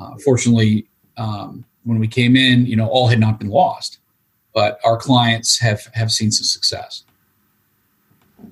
uh, 0.00 0.16
fortunately, 0.24 0.86
um, 1.16 1.64
when 1.84 1.98
we 1.98 2.08
came 2.08 2.36
in, 2.36 2.66
you 2.66 2.76
know, 2.76 2.88
all 2.88 3.08
had 3.08 3.20
not 3.20 3.38
been 3.38 3.50
lost, 3.50 3.98
but 4.52 4.78
our 4.84 4.96
clients 4.96 5.58
have 5.60 5.84
have 5.94 6.12
seen 6.12 6.30
some 6.30 6.44
success. 6.44 7.04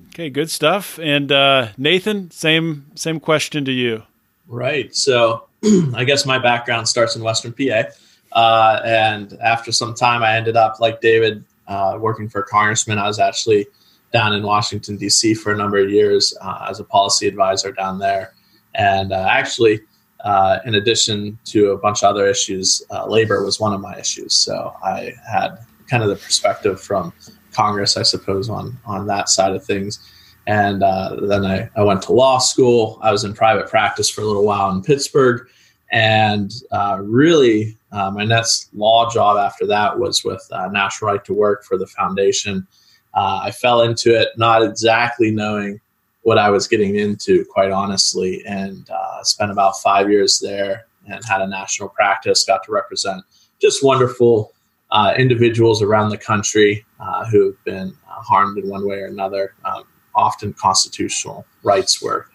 Okay, 0.09 0.29
good 0.29 0.49
stuff. 0.49 0.99
And 0.99 1.31
uh, 1.31 1.69
Nathan, 1.77 2.31
same 2.31 2.85
same 2.95 3.19
question 3.19 3.65
to 3.65 3.71
you. 3.71 4.03
Right. 4.47 4.95
So, 4.95 5.47
I 5.95 6.03
guess 6.03 6.25
my 6.25 6.37
background 6.37 6.87
starts 6.87 7.15
in 7.15 7.23
Western 7.23 7.53
PA, 7.53 7.89
uh, 8.33 8.81
and 8.83 9.33
after 9.41 9.71
some 9.71 9.93
time, 9.93 10.23
I 10.23 10.35
ended 10.35 10.55
up 10.55 10.79
like 10.79 11.01
David 11.01 11.43
uh, 11.67 11.97
working 11.99 12.27
for 12.27 12.41
a 12.41 12.45
congressman. 12.45 12.97
I 12.97 13.07
was 13.07 13.19
actually 13.19 13.67
down 14.11 14.33
in 14.33 14.43
Washington 14.43 14.97
D.C. 14.97 15.33
for 15.35 15.53
a 15.53 15.57
number 15.57 15.77
of 15.77 15.89
years 15.89 16.35
uh, 16.41 16.67
as 16.69 16.79
a 16.79 16.83
policy 16.83 17.27
advisor 17.27 17.71
down 17.71 17.99
there, 17.99 18.33
and 18.75 19.13
uh, 19.13 19.27
actually 19.29 19.81
uh, 20.23 20.59
in 20.65 20.75
addition 20.75 21.37
to 21.45 21.71
a 21.71 21.77
bunch 21.77 22.03
of 22.03 22.09
other 22.09 22.27
issues, 22.27 22.81
uh, 22.91 23.05
labor 23.05 23.43
was 23.43 23.59
one 23.59 23.73
of 23.73 23.81
my 23.81 23.97
issues. 23.99 24.33
So 24.33 24.75
I 24.83 25.13
had 25.29 25.59
kind 25.89 26.01
of 26.01 26.09
the 26.09 26.15
perspective 26.15 26.81
from 26.81 27.13
Congress, 27.51 27.97
I 27.97 28.03
suppose, 28.03 28.49
on 28.49 28.77
on 28.85 29.05
that 29.07 29.29
side 29.29 29.53
of 29.53 29.63
things. 29.63 29.99
And 30.47 30.81
then 30.81 31.45
I, 31.45 31.69
I 31.75 31.83
went 31.83 32.01
to 32.03 32.13
law 32.13 32.37
school. 32.37 32.99
I 33.01 33.11
was 33.11 33.23
in 33.23 33.33
private 33.33 33.69
practice 33.69 34.09
for 34.09 34.21
a 34.21 34.25
little 34.25 34.43
while 34.43 34.71
in 34.71 34.81
Pittsburgh. 34.81 35.47
And 35.93 36.51
uh, 36.71 36.97
really, 37.01 37.77
uh, 37.91 38.11
my 38.11 38.25
next 38.25 38.73
law 38.73 39.09
job 39.09 39.37
after 39.37 39.65
that 39.67 39.99
was 39.99 40.23
with 40.23 40.45
uh, 40.51 40.67
National 40.69 41.11
Right 41.11 41.23
to 41.25 41.33
Work 41.33 41.63
for 41.63 41.77
the 41.77 41.87
foundation. 41.87 42.67
I 43.15 43.51
fell 43.51 43.83
into 43.83 44.19
it 44.19 44.29
not 44.37 44.63
exactly 44.63 45.29
knowing 45.29 45.79
what 46.23 46.39
I 46.39 46.49
was 46.49 46.67
getting 46.67 46.95
into, 46.95 47.45
quite 47.45 47.71
honestly, 47.71 48.43
and 48.45 48.89
uh, 48.89 49.23
spent 49.23 49.51
about 49.51 49.77
five 49.77 50.09
years 50.09 50.39
there 50.39 50.87
and 51.07 51.23
had 51.25 51.41
a 51.41 51.47
national 51.47 51.89
practice. 51.89 52.43
Got 52.43 52.63
to 52.63 52.71
represent 52.71 53.23
just 53.61 53.83
wonderful 53.83 54.51
uh, 54.91 55.13
individuals 55.17 55.81
around 55.81 56.09
the 56.09 56.17
country 56.17 56.85
uh, 56.99 57.25
who 57.25 57.45
have 57.47 57.63
been 57.65 57.95
uh, 58.09 58.21
harmed 58.21 58.57
in 58.57 58.69
one 58.69 58.87
way 58.87 58.97
or 58.97 59.07
another. 59.07 59.53
Um, 59.65 59.83
often 60.15 60.53
constitutional 60.53 61.45
rights 61.63 62.01
were 62.01 62.27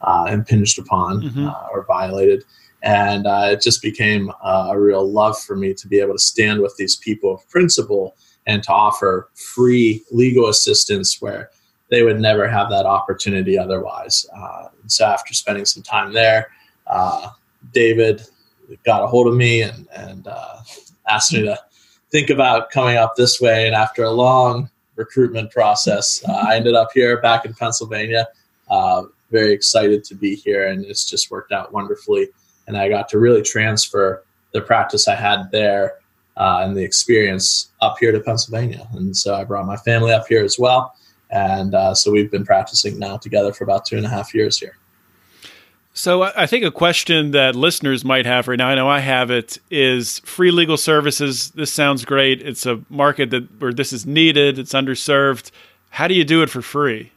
uh, 0.00 0.26
impinged 0.30 0.78
upon 0.78 1.22
mm-hmm. 1.22 1.48
Uh, 1.48 1.68
or 1.72 1.84
violated. 1.84 2.44
And 2.82 3.26
it 3.26 3.62
just 3.62 3.82
became 3.82 4.30
a 4.44 4.78
real 4.78 5.10
love 5.10 5.38
for 5.38 5.56
me 5.56 5.74
to 5.74 5.88
be 5.88 5.98
able 6.00 6.14
to 6.14 6.18
stand 6.18 6.60
with 6.60 6.76
these 6.76 6.96
people 6.96 7.34
of 7.34 7.48
principle 7.48 8.14
and 8.46 8.62
to 8.62 8.72
offer 8.72 9.28
free 9.34 10.04
legal 10.10 10.48
assistance 10.48 11.20
where 11.20 11.50
they 11.90 12.02
would 12.02 12.20
never 12.20 12.48
have 12.48 12.70
that 12.70 12.86
opportunity 12.86 13.58
otherwise. 13.58 14.26
Uh, 14.36 14.68
so 14.86 15.04
after 15.04 15.34
spending 15.34 15.64
some 15.64 15.82
time 15.82 16.12
there, 16.12 16.48
uh, 16.86 17.30
David 17.72 18.22
got 18.84 19.02
a 19.02 19.06
hold 19.06 19.26
of 19.26 19.34
me 19.34 19.62
and, 19.62 19.88
and 19.94 20.26
uh, 20.26 20.58
asked 21.08 21.32
me 21.32 21.42
to 21.42 21.58
think 22.10 22.30
about 22.30 22.70
coming 22.70 22.96
up 22.96 23.14
this 23.16 23.40
way. 23.40 23.66
And 23.66 23.74
after 23.74 24.04
a 24.04 24.10
long 24.10 24.70
recruitment 24.96 25.50
process, 25.50 26.22
uh, 26.28 26.32
I 26.32 26.56
ended 26.56 26.74
up 26.74 26.88
here 26.94 27.20
back 27.20 27.44
in 27.44 27.54
Pennsylvania. 27.54 28.28
Uh, 28.68 29.04
very 29.30 29.52
excited 29.52 30.04
to 30.04 30.14
be 30.14 30.36
here, 30.36 30.68
and 30.68 30.84
it's 30.84 31.08
just 31.08 31.30
worked 31.30 31.52
out 31.52 31.72
wonderfully. 31.72 32.28
And 32.66 32.76
I 32.76 32.88
got 32.88 33.08
to 33.10 33.18
really 33.18 33.42
transfer 33.42 34.24
the 34.52 34.60
practice 34.60 35.08
I 35.08 35.14
had 35.14 35.50
there 35.52 35.94
uh, 36.36 36.60
and 36.62 36.76
the 36.76 36.82
experience 36.82 37.70
up 37.80 37.96
here 37.98 38.12
to 38.12 38.20
Pennsylvania. 38.20 38.86
And 38.92 39.16
so 39.16 39.34
I 39.34 39.44
brought 39.44 39.66
my 39.66 39.76
family 39.76 40.12
up 40.12 40.26
here 40.28 40.44
as 40.44 40.58
well 40.58 40.94
and 41.30 41.74
uh, 41.74 41.94
so 41.94 42.10
we've 42.10 42.30
been 42.30 42.44
practicing 42.44 42.98
now 42.98 43.16
together 43.16 43.52
for 43.52 43.64
about 43.64 43.84
two 43.84 43.96
and 43.96 44.06
a 44.06 44.08
half 44.08 44.34
years 44.34 44.58
here. 44.58 44.76
So 45.92 46.24
I 46.24 46.46
think 46.46 46.62
a 46.62 46.70
question 46.70 47.30
that 47.30 47.56
listeners 47.56 48.04
might 48.04 48.26
have 48.26 48.48
right 48.48 48.58
now, 48.58 48.68
I 48.68 48.74
know 48.74 48.88
I 48.88 49.00
have 49.00 49.30
it, 49.30 49.58
is 49.70 50.18
free 50.20 50.50
legal 50.50 50.76
services. 50.76 51.52
This 51.52 51.72
sounds 51.72 52.04
great. 52.04 52.42
It's 52.42 52.66
a 52.66 52.82
market 52.90 53.30
that 53.30 53.60
where 53.60 53.72
this 53.72 53.94
is 53.94 54.04
needed. 54.04 54.58
It's 54.58 54.74
underserved. 54.74 55.50
How 55.88 56.06
do 56.06 56.12
you 56.12 56.24
do 56.24 56.42
it 56.42 56.50
for 56.50 56.60
free? 56.60 57.12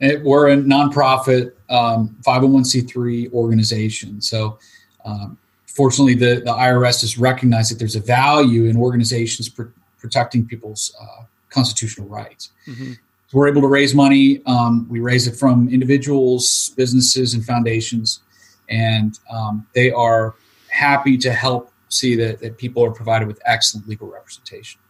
It, 0.00 0.22
we're 0.22 0.50
a 0.50 0.56
nonprofit 0.56 1.52
um, 1.70 2.16
501c3 2.22 3.32
organization. 3.32 4.20
So 4.20 4.58
um, 5.04 5.38
fortunately, 5.66 6.14
the, 6.14 6.40
the 6.40 6.52
IRS 6.52 7.02
has 7.02 7.18
recognized 7.18 7.70
that 7.72 7.78
there's 7.78 7.96
a 7.96 8.00
value 8.00 8.64
in 8.64 8.76
organizations 8.76 9.48
pr- 9.48 9.64
protecting 9.98 10.46
people's 10.46 10.94
uh, 11.00 11.24
constitutional 11.48 12.08
rights. 12.08 12.50
Mm-hmm. 12.66 12.92
So 12.92 13.38
we're 13.38 13.48
able 13.48 13.62
to 13.62 13.68
raise 13.68 13.94
money. 13.94 14.42
Um, 14.46 14.86
we 14.88 15.00
raise 15.00 15.26
it 15.26 15.36
from 15.36 15.68
individuals, 15.68 16.72
businesses, 16.76 17.34
and 17.34 17.44
foundations, 17.44 18.20
and 18.68 19.18
um, 19.30 19.66
they 19.74 19.90
are 19.90 20.34
happy 20.68 21.16
to 21.18 21.32
help 21.32 21.70
see 21.88 22.16
that, 22.16 22.40
that 22.40 22.58
people 22.58 22.84
are 22.84 22.90
provided 22.90 23.28
with 23.28 23.40
excellent 23.44 23.88
legal 23.88 24.08
representation. 24.10 24.80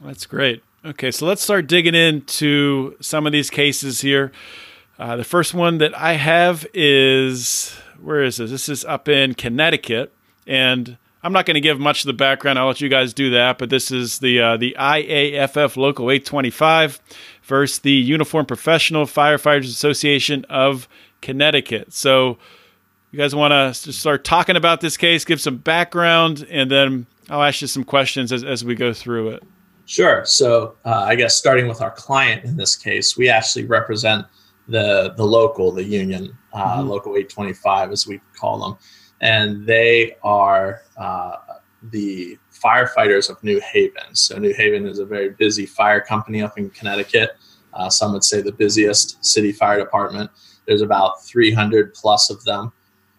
That's 0.00 0.26
great. 0.26 0.62
Okay, 0.84 1.12
so 1.12 1.26
let's 1.26 1.42
start 1.42 1.68
digging 1.68 1.94
into 1.94 2.96
some 3.00 3.24
of 3.24 3.32
these 3.32 3.50
cases 3.50 4.00
here. 4.00 4.32
Uh, 4.98 5.14
the 5.14 5.22
first 5.22 5.54
one 5.54 5.78
that 5.78 5.96
I 5.96 6.14
have 6.14 6.66
is 6.74 7.72
where 8.00 8.24
is 8.24 8.38
this? 8.38 8.50
This 8.50 8.68
is 8.68 8.84
up 8.84 9.08
in 9.08 9.34
Connecticut, 9.34 10.12
and 10.44 10.98
I'm 11.22 11.32
not 11.32 11.46
going 11.46 11.54
to 11.54 11.60
give 11.60 11.78
much 11.78 12.00
of 12.02 12.08
the 12.08 12.12
background. 12.12 12.58
I'll 12.58 12.66
let 12.66 12.80
you 12.80 12.88
guys 12.88 13.14
do 13.14 13.30
that. 13.30 13.58
But 13.58 13.70
this 13.70 13.92
is 13.92 14.18
the 14.18 14.40
uh, 14.40 14.56
the 14.56 14.74
IAFF 14.76 15.76
Local 15.76 16.10
825 16.10 17.00
versus 17.44 17.78
the 17.78 17.92
Uniform 17.92 18.44
Professional 18.44 19.04
Firefighters 19.06 19.68
Association 19.68 20.44
of 20.50 20.88
Connecticut. 21.20 21.92
So 21.92 22.38
you 23.12 23.20
guys 23.20 23.36
want 23.36 23.52
to 23.52 23.92
start 23.92 24.24
talking 24.24 24.56
about 24.56 24.80
this 24.80 24.96
case, 24.96 25.24
give 25.24 25.40
some 25.40 25.58
background, 25.58 26.44
and 26.50 26.68
then 26.68 27.06
I'll 27.30 27.44
ask 27.44 27.60
you 27.60 27.68
some 27.68 27.84
questions 27.84 28.32
as, 28.32 28.42
as 28.42 28.64
we 28.64 28.74
go 28.74 28.92
through 28.92 29.28
it. 29.28 29.44
Sure. 29.86 30.24
So 30.24 30.76
uh, 30.84 31.04
I 31.06 31.14
guess 31.14 31.36
starting 31.36 31.68
with 31.68 31.80
our 31.80 31.90
client 31.90 32.44
in 32.44 32.56
this 32.56 32.76
case, 32.76 33.16
we 33.16 33.28
actually 33.28 33.66
represent 33.66 34.26
the 34.68 35.12
the 35.16 35.24
local, 35.24 35.72
the 35.72 35.84
union, 35.84 36.36
uh, 36.52 36.78
mm-hmm. 36.78 36.88
local 36.88 37.12
825 37.12 37.90
as 37.90 38.06
we 38.06 38.20
call 38.34 38.60
them 38.60 38.78
and 39.22 39.64
they 39.64 40.16
are 40.22 40.82
uh, 40.98 41.36
the 41.90 42.36
firefighters 42.52 43.30
of 43.30 43.42
New 43.42 43.60
Haven. 43.60 44.14
So, 44.14 44.36
New 44.36 44.52
Haven 44.52 44.86
is 44.86 44.98
a 44.98 45.06
very 45.06 45.30
busy 45.30 45.64
fire 45.64 46.00
company 46.00 46.42
up 46.42 46.58
in 46.58 46.68
Connecticut. 46.70 47.36
Uh, 47.72 47.88
some 47.88 48.12
would 48.12 48.24
say 48.24 48.42
the 48.42 48.52
busiest 48.52 49.24
city 49.24 49.52
fire 49.52 49.78
department. 49.78 50.30
There's 50.66 50.82
about 50.82 51.24
300 51.24 51.94
plus 51.94 52.30
of 52.30 52.44
them, 52.44 52.72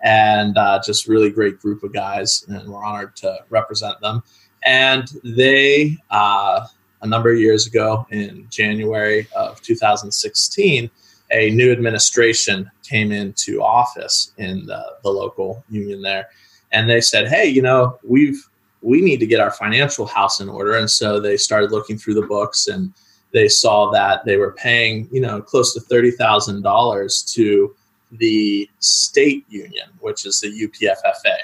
and 0.03 0.57
uh, 0.57 0.79
just 0.85 1.07
really 1.07 1.29
great 1.29 1.59
group 1.59 1.83
of 1.83 1.93
guys. 1.93 2.45
And 2.47 2.69
we're 2.69 2.83
honored 2.83 3.15
to 3.17 3.39
represent 3.49 3.99
them. 4.01 4.23
And 4.65 5.07
they, 5.23 5.97
uh, 6.09 6.67
a 7.01 7.07
number 7.07 7.31
of 7.31 7.39
years 7.39 7.67
ago, 7.67 8.07
in 8.11 8.47
January 8.49 9.27
of 9.35 9.61
2016, 9.61 10.89
a 11.31 11.49
new 11.51 11.71
administration 11.71 12.69
came 12.83 13.11
into 13.11 13.61
office 13.61 14.33
in 14.37 14.65
the, 14.65 14.83
the 15.03 15.09
local 15.09 15.63
union 15.69 16.01
there. 16.01 16.29
And 16.71 16.89
they 16.89 17.01
said 17.01 17.27
hey 17.27 17.47
you 17.47 17.61
know 17.61 17.99
we've 18.03 18.47
we 18.81 19.01
need 19.01 19.19
to 19.19 19.25
get 19.25 19.39
our 19.39 19.51
financial 19.51 20.05
house 20.05 20.41
in 20.41 20.49
order. 20.49 20.75
And 20.75 20.89
so 20.89 21.19
they 21.19 21.37
started 21.37 21.71
looking 21.71 21.97
through 21.97 22.15
the 22.15 22.27
books 22.27 22.67
and 22.67 22.93
they 23.31 23.47
saw 23.47 23.89
that 23.91 24.25
they 24.25 24.37
were 24.37 24.51
paying 24.51 25.07
you 25.11 25.21
know 25.21 25.41
close 25.41 25.73
to 25.73 25.79
$30000 25.81 27.33
to 27.33 27.75
the 28.11 28.69
state 28.79 29.43
union 29.49 29.87
which 29.99 30.25
is 30.25 30.39
the 30.39 30.67
UPFFA 30.67 31.37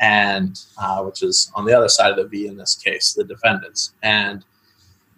and 0.00 0.64
uh, 0.78 1.02
which 1.02 1.22
is 1.22 1.52
on 1.54 1.64
the 1.64 1.72
other 1.72 1.88
side 1.88 2.10
of 2.10 2.16
the 2.16 2.26
v 2.26 2.46
in 2.46 2.56
this 2.56 2.74
case 2.74 3.12
the 3.12 3.24
defendants 3.24 3.94
and 4.02 4.44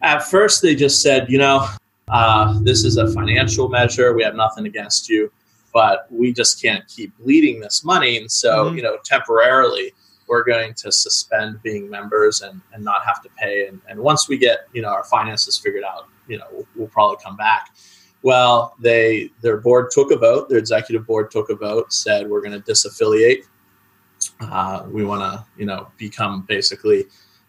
at 0.03 0.23
first 0.23 0.61
they 0.61 0.75
just 0.75 1.01
said 1.01 1.31
you 1.31 1.39
know 1.39 1.67
uh, 2.13 2.59
this 2.63 2.85
is 2.85 2.99
a 2.99 3.11
financial 3.11 3.69
measure. 3.69 4.13
We 4.13 4.23
have 4.23 4.35
nothing 4.35 4.67
against 4.67 5.09
you, 5.09 5.33
but 5.73 6.07
we 6.11 6.33
just 6.33 6.61
can't 6.61 6.87
keep 6.87 7.17
bleeding 7.19 7.59
this 7.59 7.85
money. 7.85 8.19
And 8.19 8.31
so, 8.31 8.67
mm-hmm. 8.67 8.77
you 8.77 8.83
know, 8.83 8.99
temporarily, 9.05 9.93
we're 10.29 10.45
going 10.45 10.75
to 10.75 10.93
suspend 10.93 11.63
being 11.63 11.89
members 11.89 12.43
and, 12.43 12.61
and 12.73 12.85
not 12.85 13.05
have 13.05 13.23
to 13.23 13.29
pay. 13.39 13.67
And, 13.67 13.81
and 13.89 13.99
once 13.99 14.29
we 14.29 14.37
get, 14.37 14.69
you 14.73 14.83
know, 14.83 14.89
our 14.89 15.05
finances 15.05 15.59
figured 15.59 15.85
out, 15.85 16.09
you 16.29 16.39
know, 16.39 16.47
we'll, 16.53 16.67
we'll 16.77 16.89
probably 16.89 17.17
come 17.23 17.37
back. 17.37 17.71
Well, 18.23 18.75
they 18.79 19.31
their 19.41 19.57
board 19.57 19.91
took 19.91 20.13
a 20.13 20.17
vote. 20.17 20.49
Their 20.49 20.59
executive 20.59 21.07
board 21.07 21.31
took 21.31 21.51
a 21.51 21.57
vote, 21.57 21.93
said 21.93 22.29
we're 22.29 22.41
going 22.41 22.53
to 22.53 22.71
disaffiliate. 22.71 23.45
Uh, 24.51 24.87
we 24.91 25.05
want 25.05 25.23
to 25.23 25.45
you 25.57 25.67
know 25.67 25.89
become 25.99 26.43
basically 26.43 27.05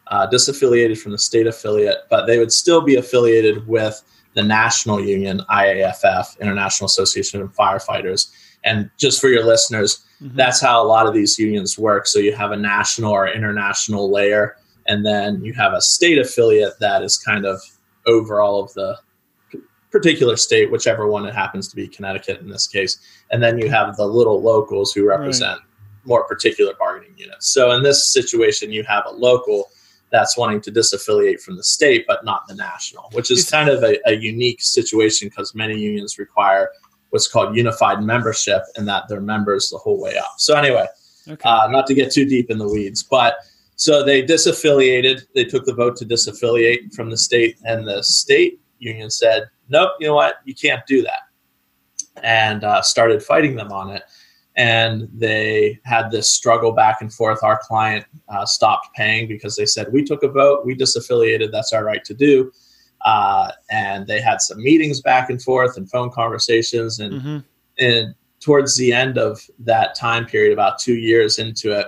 uh, 0.07 0.27
disaffiliated 0.27 0.97
from 0.97 1.11
the 1.11 1.17
state 1.17 1.47
affiliate, 1.47 1.99
but 2.09 2.25
they 2.25 2.39
would 2.39 2.51
still 2.51 2.81
be 2.81 2.95
affiliated 2.95 3.65
with 3.67 4.03
the 4.33 4.43
national 4.43 4.99
union, 4.99 5.41
IAFF, 5.49 6.39
International 6.39 6.85
Association 6.85 7.41
of 7.41 7.53
Firefighters. 7.55 8.31
And 8.63 8.89
just 8.97 9.21
for 9.21 9.27
your 9.27 9.45
listeners, 9.45 10.03
mm-hmm. 10.21 10.35
that's 10.35 10.61
how 10.61 10.83
a 10.83 10.87
lot 10.87 11.05
of 11.05 11.13
these 11.13 11.37
unions 11.37 11.77
work. 11.77 12.07
So 12.07 12.19
you 12.19 12.35
have 12.35 12.51
a 12.51 12.57
national 12.57 13.11
or 13.11 13.27
international 13.27 14.11
layer, 14.11 14.57
and 14.87 15.05
then 15.05 15.43
you 15.43 15.53
have 15.53 15.73
a 15.73 15.81
state 15.81 16.17
affiliate 16.17 16.79
that 16.79 17.03
is 17.03 17.17
kind 17.17 17.45
of 17.45 17.61
over 18.05 18.41
all 18.41 18.61
of 18.61 18.73
the 18.73 18.97
particular 19.91 20.35
state, 20.35 20.71
whichever 20.71 21.07
one 21.07 21.25
it 21.25 21.35
happens 21.35 21.67
to 21.69 21.75
be, 21.75 21.87
Connecticut 21.87 22.41
in 22.41 22.49
this 22.49 22.67
case. 22.67 22.99
And 23.31 23.41
then 23.41 23.59
you 23.59 23.69
have 23.69 23.95
the 23.95 24.05
little 24.05 24.41
locals 24.41 24.91
who 24.91 25.07
represent 25.07 25.59
right. 25.59 25.67
More 26.05 26.25
particular 26.25 26.73
bargaining 26.77 27.17
units. 27.17 27.47
So 27.47 27.71
in 27.71 27.83
this 27.83 28.11
situation, 28.11 28.71
you 28.71 28.83
have 28.83 29.05
a 29.05 29.11
local 29.11 29.69
that's 30.11 30.37
wanting 30.37 30.61
to 30.61 30.71
disaffiliate 30.71 31.41
from 31.41 31.57
the 31.57 31.63
state, 31.63 32.05
but 32.07 32.23
not 32.23 32.47
the 32.47 32.53
national, 32.53 33.09
which 33.13 33.31
is 33.31 33.49
kind 33.49 33.67
of 33.67 33.83
a, 33.83 33.97
a 34.05 34.13
unique 34.13 34.61
situation 34.61 35.27
because 35.27 35.55
many 35.55 35.77
unions 35.77 36.19
require 36.19 36.69
what's 37.09 37.27
called 37.27 37.55
unified 37.55 38.01
membership 38.03 38.61
and 38.75 38.87
that 38.87 39.07
they're 39.09 39.21
members 39.21 39.69
the 39.69 39.77
whole 39.77 39.99
way 39.99 40.17
up. 40.17 40.35
So, 40.37 40.55
anyway, 40.55 40.85
okay. 41.27 41.49
uh, 41.49 41.67
not 41.69 41.87
to 41.87 41.95
get 41.95 42.11
too 42.11 42.25
deep 42.25 42.51
in 42.51 42.59
the 42.59 42.67
weeds, 42.67 43.01
but 43.01 43.37
so 43.75 44.03
they 44.03 44.21
disaffiliated. 44.23 45.21
They 45.33 45.45
took 45.45 45.65
the 45.65 45.73
vote 45.73 45.95
to 45.97 46.05
disaffiliate 46.05 46.93
from 46.93 47.09
the 47.09 47.17
state, 47.17 47.57
and 47.65 47.87
the 47.87 48.03
state 48.03 48.59
union 48.77 49.09
said, 49.09 49.49
nope, 49.69 49.93
you 49.99 50.07
know 50.07 50.13
what? 50.13 50.35
You 50.45 50.53
can't 50.53 50.85
do 50.85 51.01
that. 51.01 51.21
And 52.23 52.63
uh, 52.63 52.83
started 52.83 53.23
fighting 53.23 53.55
them 53.55 53.71
on 53.71 53.89
it 53.89 54.03
and 54.55 55.09
they 55.13 55.79
had 55.83 56.11
this 56.11 56.29
struggle 56.29 56.71
back 56.71 57.01
and 57.01 57.11
forth. 57.11 57.43
Our 57.43 57.59
client 57.63 58.05
uh, 58.29 58.45
stopped 58.45 58.93
paying 58.95 59.27
because 59.27 59.55
they 59.55 59.65
said, 59.65 59.91
We 59.91 60.03
took 60.03 60.23
a 60.23 60.27
vote, 60.27 60.65
we 60.65 60.75
disaffiliated, 60.75 61.51
that's 61.51 61.73
our 61.73 61.83
right 61.83 62.03
to 62.05 62.13
do. 62.13 62.51
Uh, 63.01 63.51
and 63.69 64.07
they 64.07 64.21
had 64.21 64.41
some 64.41 64.61
meetings 64.61 65.01
back 65.01 65.29
and 65.29 65.41
forth 65.41 65.77
and 65.77 65.89
phone 65.89 66.09
conversations. 66.09 66.99
And, 66.99 67.13
mm-hmm. 67.13 67.37
and 67.79 68.15
towards 68.39 68.77
the 68.77 68.93
end 68.93 69.17
of 69.17 69.41
that 69.59 69.95
time 69.95 70.25
period, 70.25 70.53
about 70.53 70.79
two 70.79 70.95
years 70.95 71.39
into 71.39 71.77
it, 71.77 71.87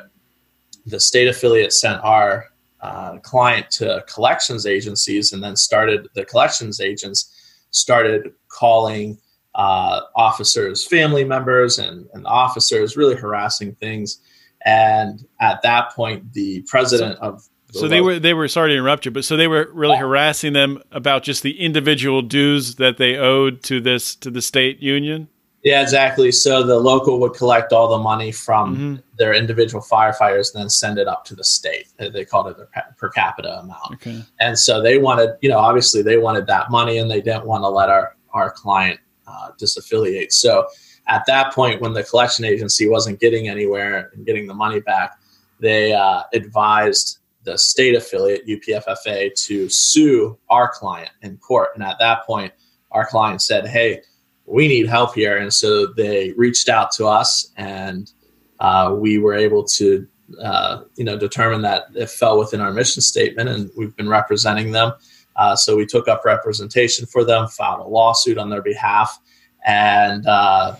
the 0.85 0.99
state 0.99 1.27
affiliate 1.27 1.71
sent 1.71 2.03
our 2.03 2.45
uh, 2.81 3.17
client 3.19 3.69
to 3.71 4.03
collections 4.07 4.65
agencies 4.65 5.33
and 5.33 5.43
then 5.43 5.55
started 5.55 6.07
the 6.13 6.25
collections 6.25 6.79
agents 6.79 7.31
started 7.71 8.31
calling 8.47 9.17
uh, 9.55 10.01
officers' 10.15 10.85
family 10.85 11.23
members 11.23 11.79
and, 11.79 12.07
and 12.13 12.27
officers, 12.27 12.95
really 12.95 13.15
harassing 13.15 13.73
things. 13.75 14.19
And 14.65 15.25
at 15.39 15.61
that 15.63 15.91
point, 15.91 16.33
the 16.33 16.61
president 16.63 17.19
of 17.19 17.47
the 17.71 17.79
so 17.79 17.87
they 17.87 18.01
were 18.01 18.19
they 18.19 18.33
were 18.33 18.47
sorry 18.47 18.71
to 18.71 18.75
interrupt 18.75 19.05
you, 19.05 19.11
but 19.11 19.25
so 19.25 19.37
they 19.37 19.47
were 19.47 19.69
really 19.73 19.97
harassing 19.97 20.53
them 20.53 20.81
about 20.91 21.23
just 21.23 21.43
the 21.43 21.59
individual 21.59 22.21
dues 22.21 22.75
that 22.75 22.97
they 22.97 23.17
owed 23.17 23.63
to 23.63 23.81
this 23.81 24.15
to 24.17 24.29
the 24.29 24.41
state 24.41 24.81
union. 24.81 25.27
Yeah, 25.63 25.81
exactly. 25.81 26.31
So 26.31 26.61
the 26.61 26.77
local 26.77 27.19
would 27.19 27.33
collect 27.33 27.73
all 27.73 27.89
the 27.89 27.97
money 27.97 28.31
from 28.31 28.75
mm-hmm. 28.75 28.95
their 29.17 29.33
individual 29.33 29.83
firefighters 29.83 30.53
and 30.53 30.61
then 30.61 30.69
send 30.69 30.99
it 30.99 31.07
up 31.07 31.25
to 31.25 31.35
the 31.35 31.43
state. 31.43 31.87
They 31.97 32.23
called 32.23 32.47
it 32.49 32.57
their 32.57 32.69
per 32.97 33.09
capita 33.09 33.59
amount. 33.59 33.93
Okay. 33.93 34.21
And 34.39 34.59
so 34.59 34.79
they 34.79 34.99
wanted, 34.99 35.31
you 35.41 35.49
know, 35.49 35.57
obviously 35.57 36.03
they 36.03 36.17
wanted 36.17 36.45
that 36.47 36.69
money 36.69 36.99
and 36.99 37.09
they 37.09 37.19
didn't 37.19 37.47
want 37.47 37.63
to 37.63 37.69
let 37.69 37.89
our, 37.89 38.15
our 38.31 38.51
client 38.51 38.99
uh, 39.27 39.51
disaffiliate. 39.59 40.31
So 40.31 40.67
at 41.07 41.23
that 41.27 41.53
point, 41.53 41.81
when 41.81 41.93
the 41.93 42.03
collection 42.03 42.45
agency 42.45 42.87
wasn't 42.87 43.19
getting 43.19 43.47
anywhere 43.47 44.11
and 44.13 44.25
getting 44.25 44.47
the 44.47 44.53
money 44.53 44.79
back, 44.79 45.19
they 45.59 45.93
uh, 45.93 46.23
advised 46.33 47.19
the 47.43 47.57
state 47.57 47.95
affiliate, 47.95 48.47
UPFFA, 48.47 49.33
to 49.45 49.69
sue 49.69 50.37
our 50.49 50.71
client 50.71 51.11
in 51.21 51.37
court. 51.37 51.69
And 51.75 51.83
at 51.83 51.97
that 51.99 52.25
point, 52.25 52.51
our 52.91 53.05
client 53.05 53.41
said, 53.41 53.67
Hey, 53.67 54.01
we 54.45 54.67
need 54.67 54.87
help 54.87 55.15
here. 55.15 55.37
And 55.37 55.53
so 55.53 55.87
they 55.87 56.33
reached 56.33 56.69
out 56.69 56.91
to 56.93 57.07
us 57.07 57.51
and 57.57 58.11
uh, 58.59 58.95
we 58.97 59.17
were 59.17 59.33
able 59.33 59.63
to 59.63 60.07
uh, 60.41 60.83
you 60.95 61.03
know 61.03 61.17
determine 61.17 61.61
that 61.61 61.83
it 61.93 62.09
fell 62.09 62.39
within 62.39 62.59
our 62.59 62.73
mission 62.73 63.01
statement 63.01 63.47
and 63.47 63.69
we've 63.77 63.95
been 63.95 64.09
representing 64.09 64.71
them 64.71 64.91
uh, 65.35 65.55
so 65.55 65.75
we 65.75 65.85
took 65.85 66.07
up 66.07 66.23
representation 66.25 67.05
for 67.05 67.23
them, 67.23 67.47
filed 67.47 67.79
a 67.79 67.87
lawsuit 67.87 68.37
on 68.37 68.49
their 68.49 68.61
behalf, 68.61 69.19
and 69.65 70.25
uh, 70.27 70.75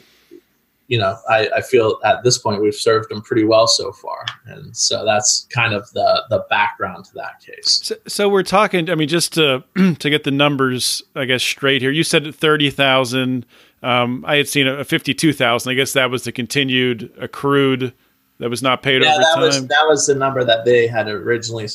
you 0.88 0.98
know 0.98 1.18
I, 1.30 1.50
I, 1.58 1.62
feel 1.62 2.00
at 2.06 2.24
this 2.24 2.38
point 2.38 2.62
we've 2.62 2.76
served 2.76 3.10
them 3.10 3.22
pretty 3.22 3.44
well 3.44 3.68
so 3.68 3.92
far, 3.92 4.26
and 4.46 4.76
so 4.76 5.04
that's 5.04 5.48
kind 5.50 5.74
of 5.74 5.90
the 5.92 6.24
the 6.30 6.46
background 6.50 7.06
to 7.06 7.14
that 7.16 7.40
case. 7.40 7.82
So, 7.84 7.96
so 8.08 8.30
we're 8.30 8.44
talking. 8.44 8.90
I 8.90 8.96
mean, 8.96 9.10
just 9.10 9.34
to 9.34 9.64
to 9.76 10.10
get 10.10 10.24
the 10.24 10.32
numbers, 10.32 11.04
I 11.16 11.26
guess 11.26 11.44
straight 11.44 11.82
here. 11.82 11.92
You 11.92 12.04
said 12.04 12.34
thirty 12.34 12.70
thousand. 12.70 13.46
Um, 13.84 14.24
I 14.26 14.38
had 14.38 14.48
seen 14.48 14.68
a, 14.68 14.76
a 14.76 14.84
fifty-two 14.84 15.34
thousand. 15.34 15.72
I 15.72 15.76
guess 15.76 15.94
that 15.94 16.10
was 16.10 16.24
the 16.24 16.32
continued 16.32 17.12
accrued 17.20 17.94
that 18.40 18.50
was 18.50 18.62
not 18.62 18.84
paid 18.84 19.02
yeah, 19.02 19.14
over 19.14 19.20
that 19.20 19.34
time. 19.34 19.42
was 19.44 19.68
that 19.68 19.86
was 19.88 20.08
the 20.08 20.16
number 20.16 20.44
that 20.44 20.66
they 20.66 20.88
had 20.88 21.08
originally 21.08 21.68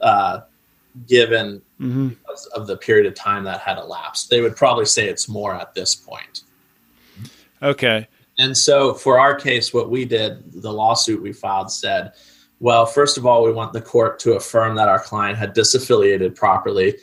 uh, 0.00 0.40
given 1.06 1.60
mm-hmm. 1.80 2.10
of 2.54 2.66
the 2.66 2.76
period 2.76 3.06
of 3.06 3.14
time 3.14 3.44
that 3.44 3.60
had 3.60 3.78
elapsed. 3.78 4.30
They 4.30 4.40
would 4.40 4.56
probably 4.56 4.86
say 4.86 5.08
it's 5.08 5.28
more 5.28 5.54
at 5.54 5.74
this 5.74 5.94
point. 5.94 6.42
Okay. 7.62 8.06
And 8.38 8.56
so 8.56 8.94
for 8.94 9.18
our 9.18 9.34
case, 9.34 9.72
what 9.72 9.90
we 9.90 10.04
did, 10.04 10.62
the 10.62 10.72
lawsuit 10.72 11.22
we 11.22 11.32
filed 11.32 11.70
said, 11.70 12.12
well, 12.60 12.86
first 12.86 13.18
of 13.18 13.26
all, 13.26 13.44
we 13.44 13.52
want 13.52 13.72
the 13.72 13.80
court 13.80 14.18
to 14.20 14.34
affirm 14.34 14.76
that 14.76 14.88
our 14.88 15.00
client 15.00 15.38
had 15.38 15.54
disaffiliated 15.54 16.34
properly. 16.34 16.94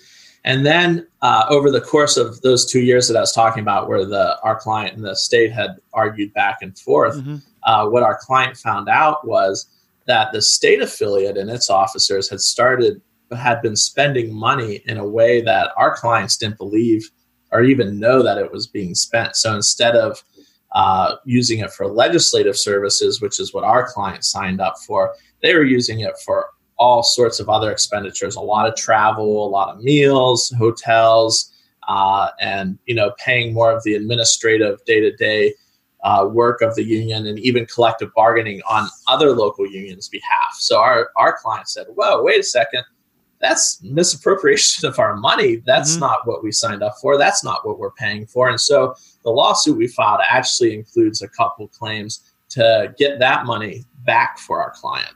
And 0.44 0.66
then 0.66 1.08
uh, 1.22 1.46
over 1.50 1.70
the 1.70 1.82
course 1.82 2.18
of 2.18 2.42
those 2.42 2.66
two 2.66 2.82
years 2.82 3.08
that 3.08 3.18
I 3.18 3.22
was 3.22 3.32
talking 3.32 3.62
about, 3.62 3.88
where 3.88 4.06
the 4.06 4.40
our 4.42 4.60
client 4.60 4.96
and 4.96 5.06
the 5.06 5.16
state 5.16 5.52
had 5.52 5.78
argued 5.94 6.34
back 6.34 6.60
and 6.62 6.78
forth, 6.78 7.18
mm-hmm. 7.18 7.38
uh, 7.64 7.88
what 7.88 8.02
our 8.02 8.18
client 8.18 8.58
found 8.58 8.90
out 8.90 9.28
was 9.28 9.68
that 10.08 10.32
the 10.32 10.42
state 10.42 10.82
affiliate 10.82 11.38
and 11.38 11.50
its 11.50 11.70
officers 11.70 12.28
had 12.28 12.42
started 12.42 13.02
had 13.36 13.62
been 13.62 13.76
spending 13.76 14.34
money 14.34 14.82
in 14.86 14.98
a 14.98 15.08
way 15.08 15.42
that 15.42 15.72
our 15.78 15.96
clients 15.96 16.38
didn't 16.38 16.58
believe 16.58 17.10
or 17.52 17.64
even 17.64 18.00
know 18.00 18.24
that 18.24 18.38
it 18.38 18.52
was 18.52 18.68
being 18.68 18.96
spent. 18.96 19.36
So 19.36 19.54
instead 19.56 19.96
of 19.96 20.24
uh, 20.74 21.16
using 21.26 21.60
it 21.60 21.72
for 21.72 21.88
legislative 21.88 22.58
services, 22.58 23.22
which 23.22 23.40
is 23.40 23.54
what 23.54 23.64
our 23.64 23.92
clients 23.92 24.32
signed 24.32 24.62
up 24.62 24.76
for, 24.86 25.14
they 25.42 25.54
were 25.54 25.66
using 25.66 26.02
it 26.02 26.14
for 26.26 26.48
all 26.78 27.04
sorts 27.04 27.40
of 27.40 27.50
other 27.50 27.72
expenditures, 27.72 28.36
a 28.36 28.42
lot 28.42 28.68
of 28.68 28.76
travel, 28.76 29.46
a 29.46 29.50
lot 29.50 29.76
of 29.76 29.84
meals, 29.84 30.52
hotels, 30.58 31.54
uh, 31.88 32.30
and 32.40 32.80
you 32.86 32.96
know, 32.96 33.12
paying 33.24 33.54
more 33.54 33.72
of 33.72 33.84
the 33.84 33.96
administrative 33.96 34.84
day-to-day 34.86 35.54
uh, 36.04 36.28
work 36.32 36.62
of 36.62 36.74
the 36.76 36.84
union 36.84 37.28
and 37.28 37.38
even 37.40 37.66
collective 37.66 38.10
bargaining 38.16 38.62
on 38.68 38.88
other 39.08 39.32
local 39.32 39.68
unions' 39.68 40.08
behalf. 40.08 40.56
So 40.58 40.80
our 40.80 41.12
our 41.18 41.38
client 41.38 41.68
said, 41.70 41.86
"Whoa, 41.94 42.24
wait 42.24 42.40
a 42.40 42.44
second 42.44 42.84
that's 43.42 43.82
misappropriation 43.84 44.86
of 44.90 45.00
our 45.00 45.16
money. 45.16 45.58
That's 45.66 45.92
mm-hmm. 45.92 46.02
not 46.02 46.28
what 46.28 46.44
we 46.44 46.52
signed 46.52 46.84
up 46.84 46.96
for. 47.02 47.18
That's 47.18 47.44
not 47.44 47.66
what 47.66 47.80
we're 47.80 47.92
paying 47.92 48.26
for. 48.26 48.50
And 48.50 48.60
so 48.60 48.96
the 49.24 49.32
lawsuit 49.32 49.78
we 49.78 49.88
filed 49.88 50.22
actually 50.30 50.74
includes 50.74 51.22
a 51.22 51.28
couple 51.28 51.68
claims 51.68 52.32
to 52.50 52.94
get 52.98 53.20
that 53.20 53.46
money 53.46 53.86
back 54.06 54.38
for 54.40 54.62
our 54.62 54.72
client. 54.72 55.14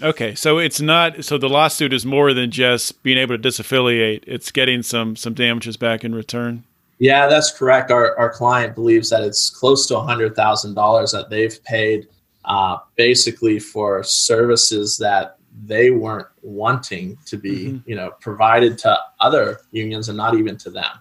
Okay, 0.00 0.34
so 0.36 0.58
it's 0.58 0.80
not 0.80 1.24
so 1.24 1.38
the 1.38 1.48
lawsuit 1.48 1.92
is 1.92 2.06
more 2.06 2.32
than 2.32 2.52
just 2.52 3.02
being 3.02 3.18
able 3.18 3.36
to 3.36 3.48
disaffiliate. 3.48 4.22
It's 4.28 4.52
getting 4.52 4.82
some 4.82 5.16
some 5.16 5.34
damages 5.34 5.76
back 5.76 6.04
in 6.04 6.14
return. 6.14 6.62
Yeah, 7.00 7.26
that's 7.26 7.50
correct. 7.50 7.90
Our 7.90 8.16
our 8.16 8.30
client 8.30 8.76
believes 8.76 9.10
that 9.10 9.24
it's 9.24 9.50
close 9.50 9.86
to 9.86 9.98
hundred 9.98 10.36
thousand 10.36 10.74
dollars 10.74 11.10
that 11.12 11.30
they've 11.30 11.62
paid, 11.64 12.06
uh, 12.44 12.78
basically 12.94 13.58
for 13.58 14.04
services 14.04 14.98
that 14.98 15.37
they 15.64 15.90
weren't 15.90 16.28
wanting 16.42 17.18
to 17.26 17.36
be, 17.36 17.66
mm-hmm. 17.66 17.90
you 17.90 17.96
know, 17.96 18.10
provided 18.20 18.78
to 18.78 18.98
other 19.20 19.60
unions 19.72 20.08
and 20.08 20.16
not 20.16 20.34
even 20.36 20.56
to 20.58 20.70
them. 20.70 21.00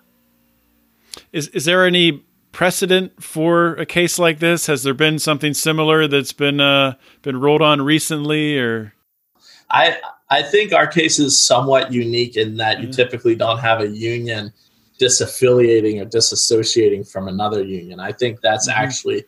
Is 1.32 1.48
is 1.50 1.66
there 1.66 1.86
any 1.86 2.26
precedent 2.52 3.22
for 3.22 3.76
a 3.76 3.86
case 3.86 4.18
like 4.18 4.40
this? 4.40 4.68
Has 4.68 4.84
there 4.84 4.94
been 4.94 5.20
something 5.20 5.54
similar 5.54 6.08
that's 6.08 6.34
been 6.34 6.60
uh, 6.60 6.96
been 7.22 7.40
rolled 7.40 7.62
on 7.62 7.82
recently, 7.82 8.58
or? 8.58 8.94
I 9.70 9.98
I 10.30 10.44
think 10.44 10.74
our 10.74 10.88
case 10.88 11.20
is 11.20 11.42
somewhat 11.42 11.92
unique 11.92 12.36
in 12.36 12.58
that 12.58 12.82
you 12.82 12.92
typically 12.92 13.36
don't 13.36 13.60
have 13.60 13.82
a 13.82 13.88
union 13.88 14.54
disaffiliating 15.00 16.02
or 16.02 16.06
disassociating 16.06 17.10
from 17.10 17.28
another 17.28 17.64
union. 17.64 18.00
I 18.00 18.12
think 18.12 18.42
that's 18.42 18.70
mm-hmm. 18.70 18.82
actually 18.82 19.26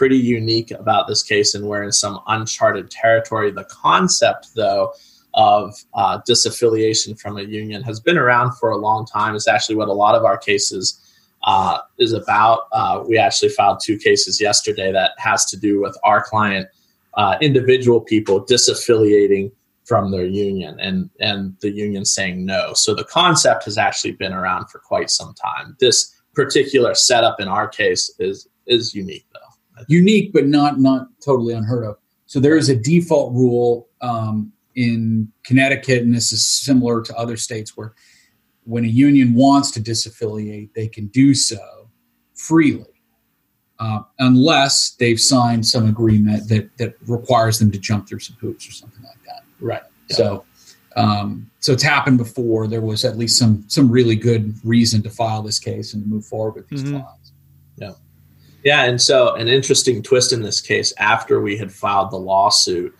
pretty 0.00 0.16
unique 0.16 0.70
about 0.70 1.06
this 1.06 1.22
case, 1.22 1.54
and 1.54 1.66
we're 1.66 1.82
in 1.82 1.92
some 1.92 2.18
uncharted 2.26 2.90
territory. 2.90 3.50
The 3.50 3.64
concept, 3.64 4.54
though, 4.54 4.94
of 5.34 5.74
uh, 5.92 6.22
disaffiliation 6.26 7.20
from 7.20 7.36
a 7.36 7.42
union 7.42 7.82
has 7.82 8.00
been 8.00 8.16
around 8.16 8.52
for 8.54 8.70
a 8.70 8.78
long 8.78 9.04
time. 9.04 9.34
It's 9.34 9.46
actually 9.46 9.74
what 9.74 9.88
a 9.88 9.92
lot 9.92 10.14
of 10.14 10.24
our 10.24 10.38
cases 10.38 10.98
uh, 11.44 11.80
is 11.98 12.14
about. 12.14 12.60
Uh, 12.72 13.04
we 13.06 13.18
actually 13.18 13.50
filed 13.50 13.80
two 13.84 13.98
cases 13.98 14.40
yesterday 14.40 14.90
that 14.90 15.10
has 15.18 15.44
to 15.44 15.58
do 15.58 15.82
with 15.82 15.94
our 16.02 16.24
client 16.24 16.66
uh, 17.18 17.36
individual 17.42 18.00
people 18.00 18.42
disaffiliating 18.42 19.52
from 19.84 20.10
their 20.10 20.24
union 20.24 20.80
and 20.80 21.10
and 21.20 21.54
the 21.60 21.70
union 21.70 22.06
saying 22.06 22.46
no. 22.46 22.72
So 22.72 22.94
the 22.94 23.04
concept 23.04 23.66
has 23.66 23.76
actually 23.76 24.12
been 24.12 24.32
around 24.32 24.70
for 24.70 24.78
quite 24.78 25.10
some 25.10 25.34
time. 25.34 25.76
This 25.78 26.14
particular 26.32 26.94
setup 26.94 27.38
in 27.38 27.48
our 27.48 27.68
case 27.68 28.10
is 28.18 28.48
is 28.66 28.94
unique. 28.94 29.26
Unique, 29.88 30.32
but 30.32 30.46
not 30.46 30.78
not 30.78 31.08
totally 31.24 31.54
unheard 31.54 31.84
of. 31.84 31.96
So 32.26 32.38
there 32.38 32.56
is 32.56 32.68
a 32.68 32.76
default 32.76 33.32
rule 33.34 33.88
um, 34.00 34.52
in 34.76 35.32
Connecticut, 35.42 36.02
and 36.02 36.14
this 36.14 36.32
is 36.32 36.46
similar 36.46 37.02
to 37.02 37.16
other 37.16 37.36
states 37.36 37.76
where 37.76 37.94
when 38.64 38.84
a 38.84 38.88
union 38.88 39.34
wants 39.34 39.70
to 39.72 39.80
disaffiliate, 39.80 40.72
they 40.74 40.86
can 40.86 41.06
do 41.08 41.34
so 41.34 41.88
freely. 42.34 42.84
Uh, 43.80 44.02
unless 44.18 44.90
they've 44.90 45.18
signed 45.18 45.66
some 45.66 45.88
agreement 45.88 46.46
that 46.50 46.68
that 46.76 46.94
requires 47.06 47.58
them 47.58 47.70
to 47.70 47.78
jump 47.78 48.06
through 48.06 48.18
some 48.18 48.36
hoops 48.38 48.68
or 48.68 48.72
something 48.72 49.02
like 49.02 49.16
that. 49.24 49.42
Right. 49.58 49.82
Yeah. 50.10 50.16
So, 50.16 50.44
um, 50.96 51.50
so 51.60 51.72
it's 51.72 51.82
happened 51.82 52.18
before. 52.18 52.68
There 52.68 52.82
was 52.82 53.06
at 53.06 53.16
least 53.16 53.38
some 53.38 53.64
some 53.68 53.90
really 53.90 54.16
good 54.16 54.54
reason 54.62 55.02
to 55.04 55.10
file 55.10 55.40
this 55.42 55.58
case 55.58 55.94
and 55.94 56.06
move 56.06 56.26
forward 56.26 56.56
with 56.56 56.68
these 56.68 56.82
mm-hmm. 56.82 56.98
Yeah. 58.64 58.84
And 58.84 59.00
so 59.00 59.34
an 59.34 59.48
interesting 59.48 60.02
twist 60.02 60.32
in 60.32 60.42
this 60.42 60.60
case. 60.60 60.92
After 60.98 61.40
we 61.40 61.56
had 61.56 61.72
filed 61.72 62.10
the 62.10 62.18
lawsuit, 62.18 62.94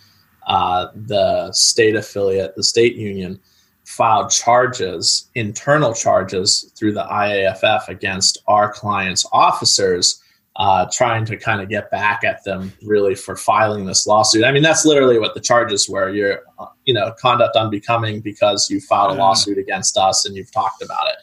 uh, 0.46 0.88
the 0.94 1.52
state 1.52 1.96
affiliate, 1.96 2.56
the 2.56 2.62
state 2.62 2.96
union, 2.96 3.38
filed 3.84 4.30
charges, 4.30 5.28
internal 5.34 5.92
charges 5.92 6.72
through 6.78 6.92
the 6.92 7.04
IAFF 7.04 7.88
against 7.88 8.38
our 8.46 8.72
clients' 8.72 9.26
officers 9.32 10.22
uh, 10.56 10.86
trying 10.92 11.24
to 11.24 11.36
kind 11.36 11.60
of 11.60 11.68
get 11.68 11.90
back 11.90 12.22
at 12.24 12.44
them 12.44 12.72
really 12.82 13.14
for 13.14 13.36
filing 13.36 13.86
this 13.86 14.06
lawsuit. 14.06 14.44
I 14.44 14.52
mean, 14.52 14.62
that's 14.62 14.84
literally 14.84 15.18
what 15.18 15.34
the 15.34 15.40
charges 15.40 15.88
were. 15.88 16.10
You're, 16.10 16.42
uh, 16.58 16.66
you 16.84 16.92
know, 16.92 17.14
conduct 17.18 17.56
unbecoming 17.56 18.20
because 18.20 18.68
you 18.68 18.80
filed 18.80 19.16
a 19.16 19.18
lawsuit 19.18 19.58
against 19.58 19.96
us 19.96 20.26
and 20.26 20.36
you've 20.36 20.52
talked 20.52 20.82
about 20.82 21.06
it. 21.08 21.16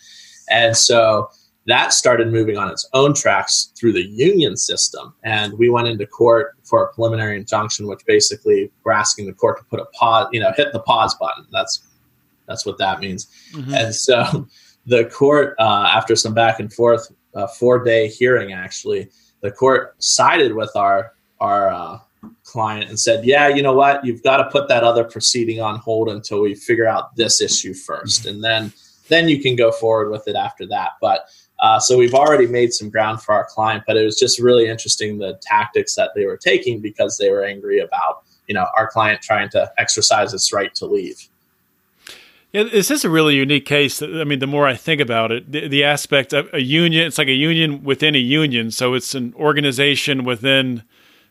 And 0.50 0.76
so 0.76 1.30
that 1.68 1.92
started 1.92 2.32
moving 2.32 2.58
on 2.58 2.72
its 2.72 2.88
own 2.94 3.14
tracks 3.14 3.74
through 3.78 3.92
the 3.92 4.06
union 4.06 4.56
system. 4.56 5.14
And 5.24 5.54
we 5.58 5.70
went 5.70 5.90
into 5.90 6.08
court 6.08 6.56
for 6.64 6.84
a 6.84 6.94
preliminary 6.94 7.38
injunction, 7.38 7.88
which 7.88 8.06
basically 8.06 8.72
we're 8.84 8.94
asking 8.94 9.26
the 9.26 9.34
court 9.34 9.58
to 9.58 9.66
put 9.66 9.82
a 9.82 9.86
pause, 9.88 10.28
you 10.32 10.40
know, 10.40 10.52
hit 10.56 10.72
the 10.72 10.80
pause 10.80 11.14
button. 11.16 11.46
That's 11.52 11.86
that's 12.48 12.66
what 12.66 12.78
that 12.78 13.02
means. 13.02 13.28
Mm-hmm. 13.54 13.74
And 13.74 13.94
so 13.94 14.48
the 14.86 15.06
court, 15.06 15.56
uh, 15.60 15.90
after 15.94 16.16
some 16.16 16.34
back 16.34 16.62
and 16.62 16.72
forth, 16.72 17.12
a 17.34 17.48
four 17.48 17.84
day 17.84 18.08
hearing 18.08 18.54
actually, 18.54 19.10
the 19.42 19.52
court 19.52 20.02
sided 20.02 20.56
with 20.56 20.74
our 20.76 21.14
our 21.42 21.70
uh, 21.70 22.00
client 22.44 22.90
and 22.90 22.98
said, 22.98 23.26
"Yeah, 23.26 23.50
you 23.50 23.62
know 23.62 23.74
what? 23.74 24.06
You've 24.06 24.24
got 24.24 24.38
to 24.38 24.50
put 24.50 24.70
that 24.70 24.86
other 24.86 25.04
proceeding 25.04 25.62
on 25.62 25.80
hold 25.80 26.08
until 26.08 26.42
we 26.42 26.56
figure 26.56 26.88
out 26.88 27.16
this 27.18 27.42
issue 27.42 27.74
first, 27.74 28.26
and 28.26 28.42
then 28.42 28.72
then 29.10 29.28
you 29.28 29.42
can 29.42 29.58
go 29.58 29.72
forward 29.72 30.10
with 30.10 30.28
it 30.30 30.36
after 30.36 30.66
that." 30.68 30.92
But 31.02 31.28
uh, 31.60 31.80
so 31.80 31.98
we've 31.98 32.14
already 32.14 32.48
made 32.48 32.74
some 32.74 32.90
ground 32.90 33.22
for 33.22 33.34
our 33.34 33.46
client, 33.46 33.84
but 33.88 33.98
it 33.98 34.06
was 34.06 34.18
just 34.18 34.40
really 34.40 34.68
interesting 34.68 35.18
the 35.18 35.40
tactics 35.42 35.96
that 35.96 36.12
they 36.16 36.26
were 36.26 36.38
taking 36.38 36.80
because 36.82 37.18
they 37.18 37.30
were 37.32 37.44
angry 37.44 37.80
about 37.80 38.24
you 38.48 38.54
know 38.54 38.68
our 38.78 38.88
client 38.88 39.22
trying 39.22 39.50
to 39.50 39.72
exercise 39.78 40.34
its 40.34 40.54
right 40.54 40.74
to 40.76 40.86
leave. 40.86 41.28
Yeah, 42.54 42.64
this 42.64 42.90
is 42.90 43.04
a 43.04 43.10
really 43.10 43.36
unique 43.36 43.66
case. 43.66 44.02
I 44.02 44.24
mean, 44.24 44.40
the 44.40 44.48
more 44.48 44.66
I 44.66 44.76
think 44.76 45.02
about 45.02 45.32
it, 45.32 45.52
the, 45.52 45.68
the 45.68 45.84
aspect 45.84 46.32
of 46.32 46.50
a 46.54 46.62
union, 46.62 47.06
it's 47.06 47.18
like 47.18 47.28
a 47.28 47.34
union 47.34 47.84
within 47.84 48.16
a 48.16 48.20
union. 48.20 48.72
So 48.72 48.94
it's 48.94 49.14
an 49.14 49.34
organization 49.36 50.24
within 50.24 50.84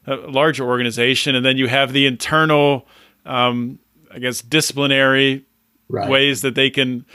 a 0.06 0.16
larger 0.16 0.64
organization. 0.64 1.34
And 1.34 1.44
then 1.44 1.56
you 1.56 1.68
have 1.68 1.94
the 1.94 2.06
internal, 2.06 2.86
um, 3.24 3.78
I 4.12 4.18
guess, 4.18 4.42
disciplinary 4.42 5.46
right. 5.88 6.08
ways 6.08 6.42
that 6.42 6.54
they 6.54 6.68
can, 6.68 7.06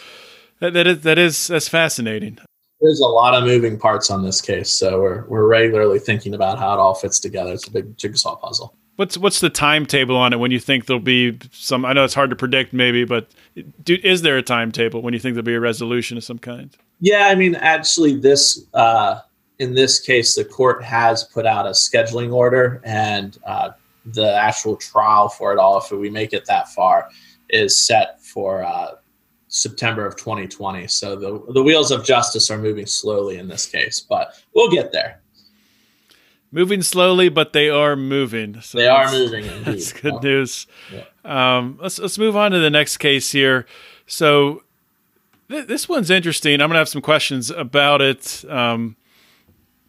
that, 0.60 0.74
that, 0.74 0.88
is, 0.88 1.02
that 1.02 1.20
is, 1.20 1.48
that's 1.48 1.68
fascinating. 1.68 2.40
There's 2.82 3.00
a 3.00 3.06
lot 3.06 3.34
of 3.34 3.44
moving 3.44 3.78
parts 3.78 4.10
on 4.10 4.24
this 4.24 4.42
case. 4.42 4.70
So 4.70 5.02
we're, 5.02 5.26
we're 5.26 5.48
regularly 5.48 6.00
thinking 6.00 6.34
about 6.34 6.58
how 6.58 6.74
it 6.74 6.80
all 6.80 6.96
fits 6.96 7.20
together. 7.20 7.54
It's 7.54 7.68
a 7.68 7.72
big 7.72 7.96
jigsaw 7.98 8.36
puzzle. 8.36 8.76
What's 8.98 9.18
what's 9.18 9.40
the 9.40 9.50
timetable 9.50 10.18
on 10.18 10.34
it 10.34 10.40
when 10.40 10.52
you 10.52 10.60
think 10.60 10.86
there'll 10.86 11.00
be 11.00 11.40
some? 11.52 11.86
I 11.86 11.94
know 11.94 12.04
it's 12.04 12.14
hard 12.14 12.30
to 12.30 12.36
predict, 12.36 12.74
maybe, 12.74 13.04
but 13.04 13.32
do, 13.84 13.98
is 14.04 14.22
there 14.22 14.38
a 14.38 14.44
timetable 14.44 15.02
when 15.02 15.14
you 15.14 15.20
think 15.20 15.34
there'll 15.34 15.46
be 15.46 15.56
a 15.56 15.60
resolution 15.60 16.18
of 16.18 16.24
some 16.24 16.38
kind? 16.38 16.76
Yeah, 17.00 17.28
I 17.28 17.36
mean, 17.36 17.56
actually, 17.56 18.18
this 18.18 18.64
uh, 18.74 19.22
in 19.60 19.74
this 19.74 20.00
case, 20.00 20.36
the 20.36 20.46
court 20.46 20.84
has 20.84 21.24
put 21.24 21.46
out 21.46 21.66
a 21.66 21.72
scheduling 21.72 22.34
order, 22.34 22.82
and 22.84 23.38
uh, 23.46 23.72
the 24.06 24.36
actual 24.36 24.76
trial 24.76 25.30
for 25.30 25.54
it 25.54 25.58
all, 25.58 25.78
if 25.78 25.90
we 25.92 26.10
make 26.10 26.34
it 26.34 26.46
that 26.46 26.70
far, 26.70 27.10
is 27.50 27.80
set 27.80 28.24
for 28.24 28.64
uh, 28.64 28.96
September 29.52 30.06
of 30.06 30.16
2020. 30.16 30.88
So 30.88 31.16
the 31.16 31.54
the 31.54 31.62
wheels 31.62 31.92
of 31.92 32.04
justice 32.04 32.50
are 32.50 32.58
moving 32.58 32.88
slowly 32.88 33.38
in 33.38 33.48
this 33.48 33.68
case, 33.68 34.00
but 34.00 34.34
we'll 34.54 34.72
get 34.72 34.92
there 34.92 35.22
moving 36.52 36.82
slowly, 36.82 37.30
but 37.30 37.54
they 37.54 37.70
are 37.70 37.96
moving. 37.96 38.62
So 38.62 38.78
they 38.78 38.88
are 38.88 39.10
moving. 39.12 39.46
Indeed. 39.46 39.66
That's 39.66 39.94
good 39.94 40.14
oh. 40.14 40.20
news. 40.20 40.68
Yeah. 40.94 41.06
Um, 41.24 41.80
let's 41.82 41.98
let's 42.00 42.18
move 42.18 42.36
on 42.36 42.52
to 42.52 42.60
the 42.60 42.70
next 42.70 42.98
case 42.98 43.32
here. 43.32 43.66
So 44.06 44.64
th- 45.50 45.68
this 45.68 45.88
one's 45.88 46.10
interesting. 46.10 46.62
I'm 46.62 46.70
gonna 46.70 46.80
have 46.80 46.90
some 46.90 47.02
questions 47.02 47.50
about 47.50 48.02
it. 48.02 48.44
Um, 48.50 48.96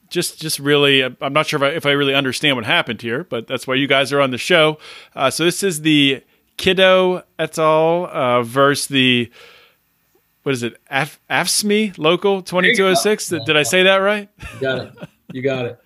just 0.09 0.41
just 0.41 0.59
really, 0.59 1.03
I'm 1.03 1.33
not 1.33 1.47
sure 1.47 1.63
if 1.63 1.73
I, 1.73 1.77
if 1.77 1.87
I 1.87 1.93
really 1.93 2.15
understand 2.15 2.57
what 2.57 2.65
happened 2.65 3.03
here, 3.03 3.25
but 3.25 3.47
that's 3.47 3.67
why 3.67 3.75
you 3.75 3.87
guys 3.87 4.13
are 4.13 4.21
on 4.21 4.31
the 4.31 4.39
show. 4.39 4.79
Uh, 5.17 5.31
so 5.31 5.45
this 5.45 5.63
is 5.63 5.83
the 5.83 6.23
Kiddo 6.59 7.25
et 7.39 7.59
al. 7.59 8.07
Uh, 8.07 8.43
versus 8.43 8.89
the 8.89 9.31
what 10.43 10.53
is 10.53 10.63
it? 10.63 10.77
Af- 10.91 11.21
AFSCME 11.31 11.99
local 11.99 12.43
2206. 12.43 13.29
Did, 13.29 13.45
did 13.45 13.57
I 13.57 13.63
say 13.63 13.85
that 13.85 13.97
right? 13.97 14.29
You 14.55 14.61
got 14.61 14.79
it. 14.79 14.95
You 15.33 15.43
got 15.43 15.67
it. 15.67 15.79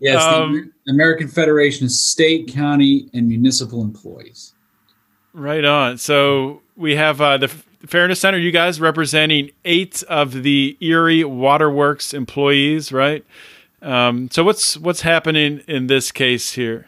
Yes, 0.00 0.22
um, 0.22 0.72
the 0.86 0.92
American 0.92 1.28
Federation 1.28 1.84
of 1.84 1.92
State, 1.92 2.48
County, 2.48 3.10
and 3.12 3.28
Municipal 3.28 3.82
Employees. 3.82 4.54
Right 5.34 5.64
on. 5.64 5.98
So 5.98 6.62
we 6.74 6.96
have 6.96 7.20
uh, 7.20 7.36
the 7.36 7.48
Fairness 7.48 8.20
Center. 8.20 8.38
You 8.38 8.50
guys 8.50 8.80
representing 8.80 9.50
eight 9.64 10.02
of 10.04 10.42
the 10.42 10.76
Erie 10.80 11.22
Waterworks 11.24 12.14
employees, 12.14 12.92
right? 12.92 13.24
Um, 13.82 14.30
so 14.30 14.42
what's 14.42 14.76
what's 14.78 15.02
happening 15.02 15.62
in 15.68 15.86
this 15.86 16.10
case 16.10 16.52
here? 16.54 16.86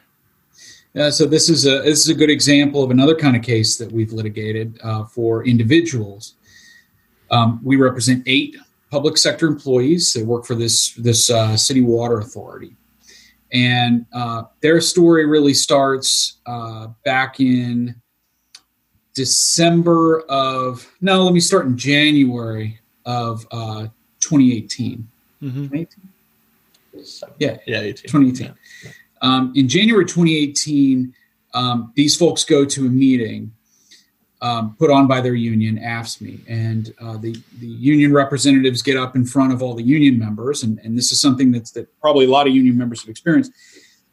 Uh, 0.99 1.11
so 1.11 1.27
this 1.27 1.49
is 1.49 1.67
a 1.67 1.83
this 1.83 2.01
is 2.01 2.09
a 2.09 2.15
good 2.15 2.31
example 2.31 2.83
of 2.83 2.91
another 2.91 3.15
kind 3.15 3.37
of 3.37 3.43
case 3.43 3.77
that 3.77 3.91
we've 3.93 4.13
litigated 4.13 4.79
uh, 4.83 5.05
for 5.05 5.45
individuals. 5.47 6.35
Um, 7.33 7.61
we 7.65 7.77
represent 7.77 8.23
eight 8.27 8.57
public 8.91 9.17
sector 9.17 9.49
employees 9.49 10.13
that 10.13 10.25
work 10.25 10.45
for 10.45 10.55
this 10.55 10.93
this 10.95 11.31
uh, 11.31 11.57
city 11.57 11.81
water 11.81 12.19
authority. 12.19 12.77
And 13.53 14.07
uh, 14.15 14.45
their 14.61 14.81
story 14.81 15.27
really 15.27 15.53
starts 15.55 16.39
uh, 16.47 16.89
back 17.05 17.39
in 17.39 17.95
December 19.15 20.21
of, 20.29 20.91
no, 21.03 21.25
let 21.25 21.35
me 21.35 21.41
start 21.41 21.67
in 21.67 21.77
January 21.77 22.81
of 23.05 23.47
uh, 23.51 23.89
2018. 24.21 25.07
Mm-hmm. 25.43 25.65
2018? 25.65 26.09
Yeah, 27.39 27.59
yeah, 27.67 27.81
18. 27.81 28.11
2018. 28.11 28.55
Yeah. 28.85 28.91
Um, 29.21 29.53
in 29.55 29.69
January 29.69 30.05
2018, 30.05 31.15
um, 31.55 31.93
these 31.95 32.17
folks 32.17 32.45
go 32.45 32.65
to 32.65 32.87
a 32.87 32.91
meeting 32.91 33.53
um, 34.43 34.77
put 34.77 34.91
on 34.91 35.07
by 35.07 35.21
their 35.21 35.35
union, 35.35 35.79
AFSCME. 35.79 36.41
And 36.49 36.93
uh, 37.01 37.17
the, 37.17 37.33
the 37.61 37.67
union 37.67 38.13
representatives 38.13 38.83
get 38.83 38.97
up 38.97 39.15
in 39.15 39.25
front 39.25 39.53
of 39.53 39.63
all 39.63 39.75
the 39.75 39.85
union 39.85 40.19
members, 40.19 40.65
and, 40.65 40.81
and 40.81 40.99
this 40.99 41.13
is 41.13 41.21
something 41.21 41.53
that's, 41.53 41.71
that 41.71 41.87
probably 42.01 42.27
a 42.27 42.31
lot 42.31 42.49
of 42.49 42.55
union 42.55 42.77
members 42.77 43.01
have 43.03 43.09
experienced. 43.09 43.53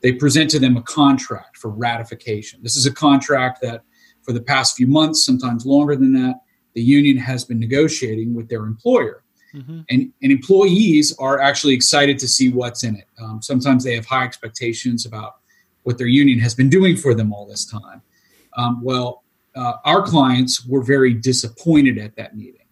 They 0.01 0.13
present 0.13 0.49
to 0.51 0.59
them 0.59 0.77
a 0.77 0.83
contract 0.83 1.57
for 1.57 1.69
ratification. 1.71 2.61
This 2.61 2.77
is 2.77 2.85
a 2.85 2.93
contract 2.93 3.59
that, 3.63 3.83
for 4.21 4.31
the 4.31 4.41
past 4.41 4.77
few 4.77 4.87
months, 4.87 5.25
sometimes 5.25 5.65
longer 5.65 5.95
than 5.95 6.13
that, 6.13 6.35
the 6.73 6.81
union 6.81 7.17
has 7.17 7.43
been 7.43 7.59
negotiating 7.59 8.35
with 8.35 8.47
their 8.47 8.63
employer. 8.65 9.23
Mm-hmm. 9.53 9.79
And, 9.89 10.13
and 10.21 10.31
employees 10.31 11.15
are 11.17 11.39
actually 11.39 11.73
excited 11.73 12.19
to 12.19 12.27
see 12.27 12.51
what's 12.51 12.83
in 12.83 12.95
it. 12.95 13.07
Um, 13.19 13.41
sometimes 13.41 13.83
they 13.83 13.95
have 13.95 14.05
high 14.05 14.25
expectations 14.25 15.07
about 15.07 15.37
what 15.83 15.97
their 15.97 16.07
union 16.07 16.37
has 16.39 16.53
been 16.53 16.69
doing 16.69 16.95
for 16.95 17.15
them 17.15 17.33
all 17.33 17.47
this 17.47 17.65
time. 17.65 18.03
Um, 18.55 18.83
well, 18.83 19.23
uh, 19.59 19.73
our 19.83 20.01
clients 20.01 20.65
were 20.65 20.81
very 20.81 21.13
disappointed 21.13 21.97
at 21.97 22.15
that 22.15 22.35
meeting. 22.35 22.65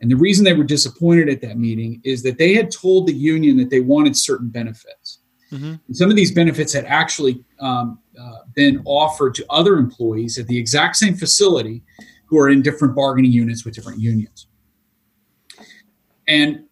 And 0.00 0.10
the 0.10 0.16
reason 0.16 0.44
they 0.44 0.52
were 0.52 0.62
disappointed 0.76 1.28
at 1.28 1.40
that 1.40 1.58
meeting 1.58 2.00
is 2.04 2.22
that 2.22 2.36
they 2.36 2.54
had 2.54 2.70
told 2.70 3.06
the 3.06 3.14
union 3.14 3.56
that 3.56 3.70
they 3.70 3.80
wanted 3.80 4.14
certain 4.16 4.48
benefits. 4.48 5.20
Mm-hmm. 5.50 5.74
And 5.86 5.96
some 5.96 6.10
of 6.10 6.16
these 6.16 6.30
benefits 6.30 6.72
had 6.72 6.84
actually 6.84 7.42
um, 7.60 7.98
uh, 8.20 8.40
been 8.54 8.82
offered 8.84 9.34
to 9.36 9.46
other 9.48 9.78
employees 9.78 10.38
at 10.38 10.46
the 10.46 10.58
exact 10.58 10.96
same 10.96 11.14
facility 11.14 11.82
who 12.26 12.38
are 12.38 12.50
in 12.50 12.60
different 12.60 12.94
bargaining 12.94 13.32
units 13.32 13.64
with 13.64 13.74
different 13.74 13.98
unions. 13.98 14.48
And 16.28 16.64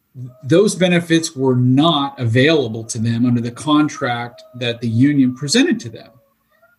those 0.42 0.74
benefits 0.74 1.34
were 1.34 1.56
not 1.56 2.20
available 2.20 2.84
to 2.84 2.98
them 2.98 3.24
under 3.24 3.40
the 3.40 3.50
contract 3.50 4.42
that 4.56 4.82
the 4.82 4.88
union 4.88 5.34
presented 5.34 5.80
to 5.80 5.88
them. 5.88 6.10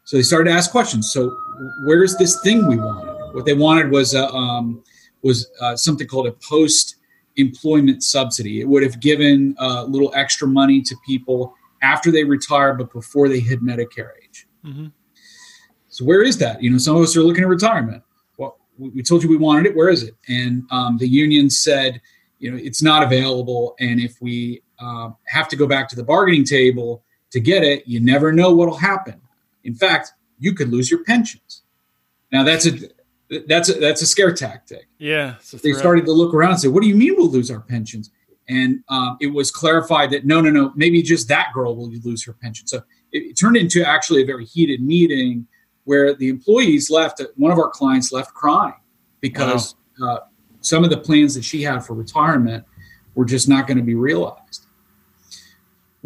So 0.08 0.15
they 0.15 0.24
started 0.24 0.50
to 0.50 0.56
ask 0.56 0.72
questions. 0.72 1.12
So 1.12 1.38
where's 1.84 2.15
this 2.15 2.39
thing 2.39 2.65
we 2.65 2.78
wanted? 2.78 3.36
What 3.36 3.43
they 3.43 3.54
wanted 3.54 3.91
was 3.91 4.13
a, 4.13 4.30
um, 4.30 4.82
was 5.22 5.52
uh, 5.60 5.76
something 5.76 6.08
called 6.08 6.28
a 6.28 6.32
post 6.32 6.96
employment 7.36 8.02
subsidy. 8.02 8.62
It 8.62 8.70
would 8.70 8.84
have 8.84 9.02
given 9.02 9.54
a 9.60 9.63
uh, 9.63 9.84
little 9.84 10.13
extra 10.15 10.48
money 10.48 10.82
to 10.82 10.96
people 11.06 11.54
after 11.82 12.10
they 12.10 12.24
retire, 12.24 12.74
but 12.74 12.93
before 12.93 13.28
they 13.28 13.41
hit 13.41 13.62
Medicare 13.62 14.12
age. 14.24 14.48
Mm-hmm. 14.65 14.88
So 15.89 16.06
where 16.06 16.22
is 16.22 16.38
that? 16.38 16.63
You 16.63 16.70
know, 16.70 16.78
some 16.78 16.96
of 16.96 17.04
us 17.04 17.17
are 17.17 17.22
looking 17.22 17.43
at 17.43 17.50
retirement. 17.50 18.02
Well, 18.38 18.60
we 18.78 19.04
told 19.04 19.24
you 19.24 19.30
we 19.30 19.36
wanted 19.36 19.65
it. 19.65 19.76
Where 19.76 19.89
is 19.89 20.04
it? 20.04 20.15
And 20.30 20.63
um, 20.72 20.98
the 21.00 21.08
union 21.10 21.50
said, 21.50 22.00
you 22.39 22.50
know, 22.50 22.58
it's 22.58 22.82
not 22.82 23.04
available. 23.04 23.76
And 23.82 24.00
if 24.00 24.15
we 24.22 24.62
uh, 24.80 25.10
have 25.26 25.50
to 25.50 25.58
go 25.58 25.67
back 25.67 25.89
to 25.89 25.98
the 25.98 26.04
bargaining 26.04 26.46
table 26.46 27.04
to 27.32 27.41
get 27.41 27.65
it, 27.65 27.86
you 27.86 28.00
never 28.00 28.32
know 28.32 28.56
what'll 28.56 28.78
happen. 28.78 29.20
In 29.68 29.76
fact, 29.76 30.14
you 30.40 30.54
could 30.54 30.70
lose 30.70 30.90
your 30.90 31.04
pensions. 31.04 31.62
Now 32.32 32.44
that's 32.44 32.66
a 32.66 32.72
that's 33.48 33.70
a, 33.70 33.74
that's 33.74 34.02
a 34.02 34.06
scare 34.06 34.34
tactic. 34.34 34.88
Yeah, 34.98 35.36
they 35.62 35.74
started 35.74 36.06
to 36.06 36.14
look 36.14 36.34
around 36.34 36.52
and 36.52 36.60
say, 36.60 36.70
"What 36.70 36.82
do 36.82 36.90
you 36.90 36.96
mean 36.96 37.16
we'll 37.18 37.30
lose 37.30 37.52
our 37.52 37.60
pensions?" 37.60 38.10
And 38.50 38.82
um, 38.88 39.18
it 39.20 39.28
was 39.28 39.52
clarified 39.52 40.10
that 40.12 40.26
no, 40.26 40.40
no, 40.40 40.50
no, 40.50 40.72
maybe 40.76 41.02
just 41.02 41.28
that 41.28 41.50
girl 41.54 41.76
will 41.76 41.92
lose 41.92 42.24
her 42.26 42.34
pension. 42.34 42.66
So 42.66 42.78
it, 43.12 43.24
it 43.24 43.34
turned 43.34 43.58
into 43.58 43.86
actually 43.86 44.24
a 44.24 44.26
very 44.26 44.46
heated 44.46 44.82
meeting 44.82 45.46
where 45.84 46.16
the 46.16 46.30
employees 46.30 46.90
left. 46.90 47.22
One 47.36 47.52
of 47.52 47.60
our 47.60 47.70
clients 47.70 48.14
left 48.14 48.34
crying 48.34 48.74
because 49.20 49.76
wow. 50.00 50.08
uh, 50.08 50.20
some 50.62 50.86
of 50.86 50.90
the 50.90 50.98
plans 50.98 51.36
that 51.36 51.44
she 51.44 51.62
had 51.62 51.80
for 51.80 51.94
retirement 51.94 52.64
were 53.16 53.26
just 53.26 53.50
not 53.50 53.68
going 53.68 53.78
to 53.78 53.84
be 53.84 53.96
realized. 53.96 54.67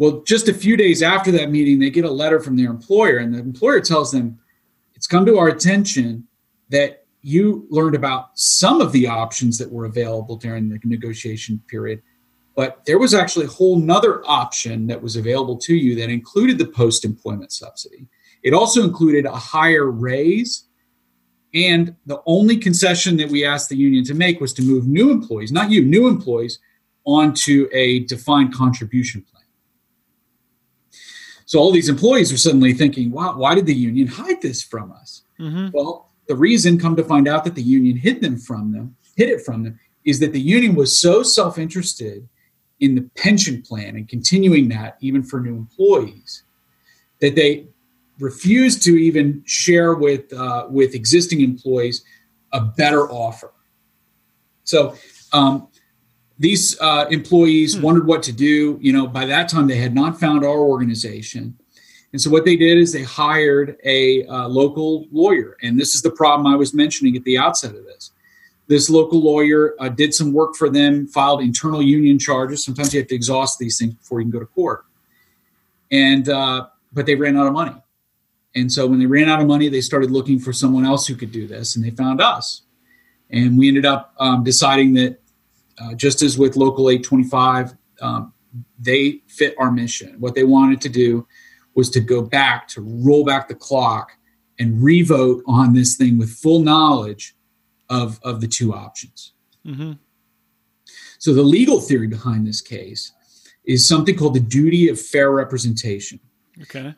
Well, 0.02 0.24
just 0.26 0.48
a 0.48 0.52
few 0.52 0.76
days 0.76 1.00
after 1.00 1.30
that 1.30 1.52
meeting, 1.52 1.78
they 1.78 1.88
get 1.88 2.04
a 2.04 2.10
letter 2.10 2.40
from 2.40 2.56
their 2.56 2.70
employer, 2.70 3.18
and 3.18 3.32
the 3.32 3.38
employer 3.38 3.80
tells 3.80 4.10
them, 4.10 4.36
It's 4.96 5.06
come 5.06 5.24
to 5.26 5.38
our 5.38 5.46
attention 5.46 6.26
that 6.70 7.04
you 7.20 7.68
learned 7.70 7.94
about 7.94 8.30
some 8.34 8.80
of 8.80 8.90
the 8.90 9.06
options 9.06 9.58
that 9.58 9.70
were 9.70 9.84
available 9.84 10.34
during 10.34 10.68
the 10.68 10.80
negotiation 10.82 11.62
period, 11.68 12.02
but 12.56 12.84
there 12.84 12.98
was 12.98 13.14
actually 13.14 13.44
a 13.44 13.50
whole 13.50 13.78
nother 13.78 14.24
option 14.26 14.88
that 14.88 15.00
was 15.00 15.14
available 15.14 15.56
to 15.58 15.76
you 15.76 15.94
that 15.94 16.10
included 16.10 16.58
the 16.58 16.66
post 16.66 17.04
employment 17.04 17.52
subsidy. 17.52 18.08
It 18.42 18.54
also 18.54 18.82
included 18.82 19.24
a 19.24 19.30
higher 19.30 19.88
raise. 19.88 20.64
And 21.54 21.94
the 22.06 22.20
only 22.26 22.56
concession 22.56 23.18
that 23.18 23.30
we 23.30 23.44
asked 23.44 23.68
the 23.68 23.76
union 23.76 24.02
to 24.06 24.14
make 24.14 24.40
was 24.40 24.52
to 24.54 24.62
move 24.62 24.84
new 24.84 25.12
employees, 25.12 25.52
not 25.52 25.70
you, 25.70 25.84
new 25.84 26.08
employees, 26.08 26.58
onto 27.04 27.68
a 27.72 28.00
defined 28.06 28.52
contribution 28.52 29.22
plan. 29.22 29.31
So 31.46 31.58
all 31.58 31.72
these 31.72 31.88
employees 31.88 32.32
are 32.32 32.36
suddenly 32.36 32.72
thinking, 32.72 33.10
wow, 33.10 33.36
why 33.36 33.54
did 33.54 33.66
the 33.66 33.74
union 33.74 34.06
hide 34.06 34.40
this 34.40 34.62
from 34.62 34.92
us? 34.92 35.22
Mm-hmm. 35.38 35.68
Well, 35.72 36.10
the 36.28 36.36
reason, 36.36 36.78
come 36.78 36.96
to 36.96 37.04
find 37.04 37.28
out 37.28 37.44
that 37.44 37.54
the 37.54 37.62
union 37.62 37.96
hid 37.96 38.20
them 38.20 38.38
from 38.38 38.72
them, 38.72 38.96
hid 39.16 39.28
it 39.28 39.44
from 39.44 39.64
them, 39.64 39.78
is 40.04 40.18
that 40.20 40.32
the 40.32 40.40
union 40.40 40.74
was 40.74 40.98
so 40.98 41.22
self-interested 41.22 42.28
in 42.80 42.94
the 42.94 43.02
pension 43.16 43.62
plan 43.62 43.96
and 43.96 44.08
continuing 44.08 44.68
that 44.68 44.96
even 45.00 45.22
for 45.22 45.40
new 45.40 45.54
employees 45.54 46.44
that 47.20 47.36
they 47.36 47.66
refused 48.18 48.82
to 48.82 48.96
even 48.96 49.42
share 49.46 49.94
with 49.94 50.32
uh, 50.32 50.66
with 50.68 50.94
existing 50.94 51.40
employees 51.40 52.04
a 52.52 52.60
better 52.60 53.10
offer. 53.10 53.52
So 54.64 54.96
um, 55.32 55.68
these 56.38 56.80
uh, 56.80 57.06
employees 57.10 57.76
hmm. 57.76 57.82
wondered 57.82 58.06
what 58.06 58.22
to 58.24 58.32
do. 58.32 58.78
You 58.80 58.92
know, 58.92 59.06
by 59.06 59.26
that 59.26 59.48
time 59.48 59.66
they 59.66 59.76
had 59.76 59.94
not 59.94 60.18
found 60.18 60.44
our 60.44 60.58
organization, 60.58 61.56
and 62.12 62.20
so 62.20 62.30
what 62.30 62.44
they 62.44 62.56
did 62.56 62.78
is 62.78 62.92
they 62.92 63.02
hired 63.02 63.78
a 63.84 64.26
uh, 64.26 64.46
local 64.48 65.06
lawyer. 65.10 65.56
And 65.62 65.80
this 65.80 65.94
is 65.94 66.02
the 66.02 66.10
problem 66.10 66.46
I 66.46 66.56
was 66.56 66.74
mentioning 66.74 67.16
at 67.16 67.24
the 67.24 67.38
outset 67.38 67.74
of 67.74 67.84
this. 67.84 68.12
This 68.66 68.90
local 68.90 69.20
lawyer 69.20 69.74
uh, 69.80 69.88
did 69.88 70.14
some 70.14 70.32
work 70.32 70.54
for 70.54 70.68
them, 70.68 71.06
filed 71.06 71.40
internal 71.40 71.82
union 71.82 72.18
charges. 72.18 72.64
Sometimes 72.64 72.92
you 72.92 73.00
have 73.00 73.08
to 73.08 73.14
exhaust 73.14 73.58
these 73.58 73.78
things 73.78 73.94
before 73.94 74.20
you 74.20 74.24
can 74.24 74.30
go 74.30 74.40
to 74.40 74.46
court. 74.46 74.84
And 75.90 76.28
uh, 76.28 76.66
but 76.92 77.06
they 77.06 77.14
ran 77.14 77.36
out 77.36 77.46
of 77.46 77.52
money. 77.52 77.74
And 78.54 78.70
so 78.70 78.86
when 78.86 78.98
they 78.98 79.06
ran 79.06 79.28
out 79.28 79.40
of 79.40 79.46
money, 79.46 79.68
they 79.68 79.80
started 79.80 80.10
looking 80.10 80.38
for 80.38 80.52
someone 80.52 80.84
else 80.84 81.06
who 81.06 81.14
could 81.14 81.32
do 81.32 81.46
this, 81.46 81.74
and 81.74 81.84
they 81.84 81.90
found 81.90 82.20
us. 82.20 82.62
And 83.30 83.58
we 83.58 83.68
ended 83.68 83.86
up 83.86 84.14
um, 84.18 84.44
deciding 84.44 84.92
that, 84.94 85.18
uh, 85.82 85.94
just 85.94 86.22
as 86.22 86.38
with 86.38 86.56
Local 86.56 86.90
825, 86.90 87.74
um, 88.00 88.32
they 88.78 89.22
fit 89.26 89.54
our 89.58 89.70
mission. 89.70 90.16
What 90.20 90.34
they 90.34 90.44
wanted 90.44 90.80
to 90.82 90.88
do 90.88 91.26
was 91.74 91.90
to 91.90 92.00
go 92.00 92.22
back 92.22 92.68
to 92.68 92.82
roll 92.82 93.24
back 93.24 93.48
the 93.48 93.54
clock 93.54 94.12
and 94.58 94.82
revote 94.82 95.42
on 95.46 95.72
this 95.72 95.96
thing 95.96 96.18
with 96.18 96.30
full 96.30 96.60
knowledge 96.60 97.34
of, 97.88 98.20
of 98.22 98.40
the 98.40 98.48
two 98.48 98.74
options. 98.74 99.32
Mm-hmm. 99.66 99.92
So 101.18 101.32
the 101.32 101.42
legal 101.42 101.80
theory 101.80 102.08
behind 102.08 102.46
this 102.46 102.60
case 102.60 103.12
is 103.64 103.86
something 103.88 104.16
called 104.16 104.34
the 104.34 104.40
duty 104.40 104.88
of 104.88 105.00
fair 105.00 105.30
representation. 105.30 106.20
Okay. 106.60 106.94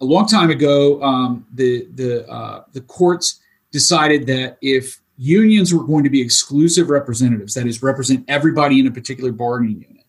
A 0.00 0.04
long 0.04 0.26
time 0.26 0.50
ago, 0.50 1.02
um, 1.02 1.46
the 1.52 1.86
the 1.94 2.28
uh, 2.28 2.64
the 2.72 2.80
courts 2.80 3.40
decided 3.70 4.26
that 4.26 4.58
if 4.62 5.00
unions 5.20 5.74
were 5.74 5.84
going 5.84 6.02
to 6.02 6.08
be 6.08 6.22
exclusive 6.22 6.88
representatives, 6.88 7.52
that 7.52 7.66
is, 7.66 7.82
represent 7.82 8.24
everybody 8.26 8.80
in 8.80 8.86
a 8.86 8.90
particular 8.90 9.30
bargaining 9.30 9.82
unit, 9.82 10.06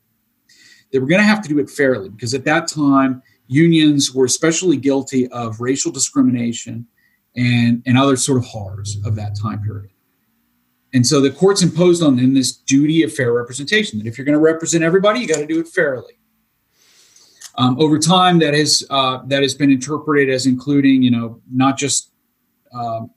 they 0.94 1.00
were 1.00 1.06
going 1.06 1.20
to 1.20 1.28
have 1.28 1.42
to 1.42 1.50
do 1.50 1.60
it 1.60 1.70
fairly 1.70 2.08
because 2.08 2.34
at 2.34 2.46
that 2.46 2.66
time 2.66 3.22
unions 3.48 4.14
were 4.14 4.24
especially 4.24 4.78
guilty 4.78 5.28
of 5.28 5.60
racial 5.60 5.92
discrimination 5.92 6.88
and, 7.36 7.84
and 7.86 7.98
other 7.98 8.16
sort 8.16 8.38
of 8.38 8.46
horrors 8.46 8.98
of 9.04 9.16
that 9.18 9.38
time 9.38 9.62
period. 9.62 9.92
And 10.94 11.06
so 11.06 11.20
the 11.20 11.30
courts 11.30 11.62
imposed 11.62 12.02
on 12.02 12.16
them 12.16 12.34
this 12.34 12.54
duty 12.54 13.04
of 13.04 13.14
fair 13.14 13.34
representation 13.34 14.00
that 14.00 14.08
if 14.08 14.18
you're 14.18 14.26
going 14.26 14.38
to 14.38 14.40
represent 14.40 14.82
everybody, 14.82 15.20
you 15.20 15.28
got 15.28 15.40
to 15.40 15.46
do 15.46 15.60
it 15.60 15.68
fairly. 15.68 16.14
Um, 17.58 17.78
over 17.82 18.00
time, 18.00 18.40
that 18.40 18.54
has 18.54 18.86
uh, 18.90 19.20
that 19.26 19.42
has 19.42 19.54
been 19.54 19.72
interpreted 19.72 20.30
as 20.30 20.46
including, 20.46 21.02
you 21.04 21.12
know, 21.12 21.42
not 21.52 21.78
just 21.78 22.12
um, 22.74 23.12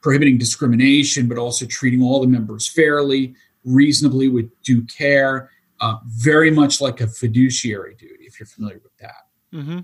prohibiting 0.00 0.38
discrimination, 0.38 1.28
but 1.28 1.38
also 1.38 1.66
treating 1.66 2.02
all 2.02 2.20
the 2.20 2.26
members 2.26 2.66
fairly, 2.66 3.34
reasonably, 3.64 4.28
with 4.28 4.50
due 4.62 4.82
care, 4.84 5.50
uh, 5.80 5.96
very 6.06 6.50
much 6.50 6.80
like 6.80 7.00
a 7.00 7.06
fiduciary 7.06 7.94
duty, 7.94 8.24
if 8.24 8.38
you're 8.38 8.46
familiar 8.46 8.80
with 8.82 8.96
that. 8.98 9.26
Mm-hmm. 9.52 9.78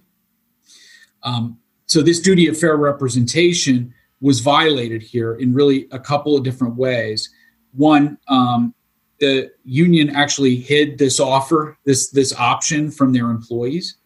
Um, 1.23 1.59
so 1.87 2.03
this 2.03 2.21
duty 2.21 2.49
of 2.49 2.59
fair 2.59 2.77
representation 2.77 3.95
was 4.21 4.41
violated 4.41 5.03
here 5.03 5.35
in 5.35 5.53
really 5.53 5.87
a 5.91 5.99
couple 5.99 6.37
of 6.37 6.45
different 6.45 6.77
ways. 6.77 7.31
One, 7.73 8.19
um, 8.29 8.75
the 9.21 9.53
union 9.65 10.11
actually 10.11 10.57
hid 10.57 10.99
this 10.99 11.21
offer, 11.21 11.79
this 11.85 12.11
this 12.11 12.33
option 12.35 12.91
from 12.91 13.13
their 13.13 13.31
employees, 13.31 13.97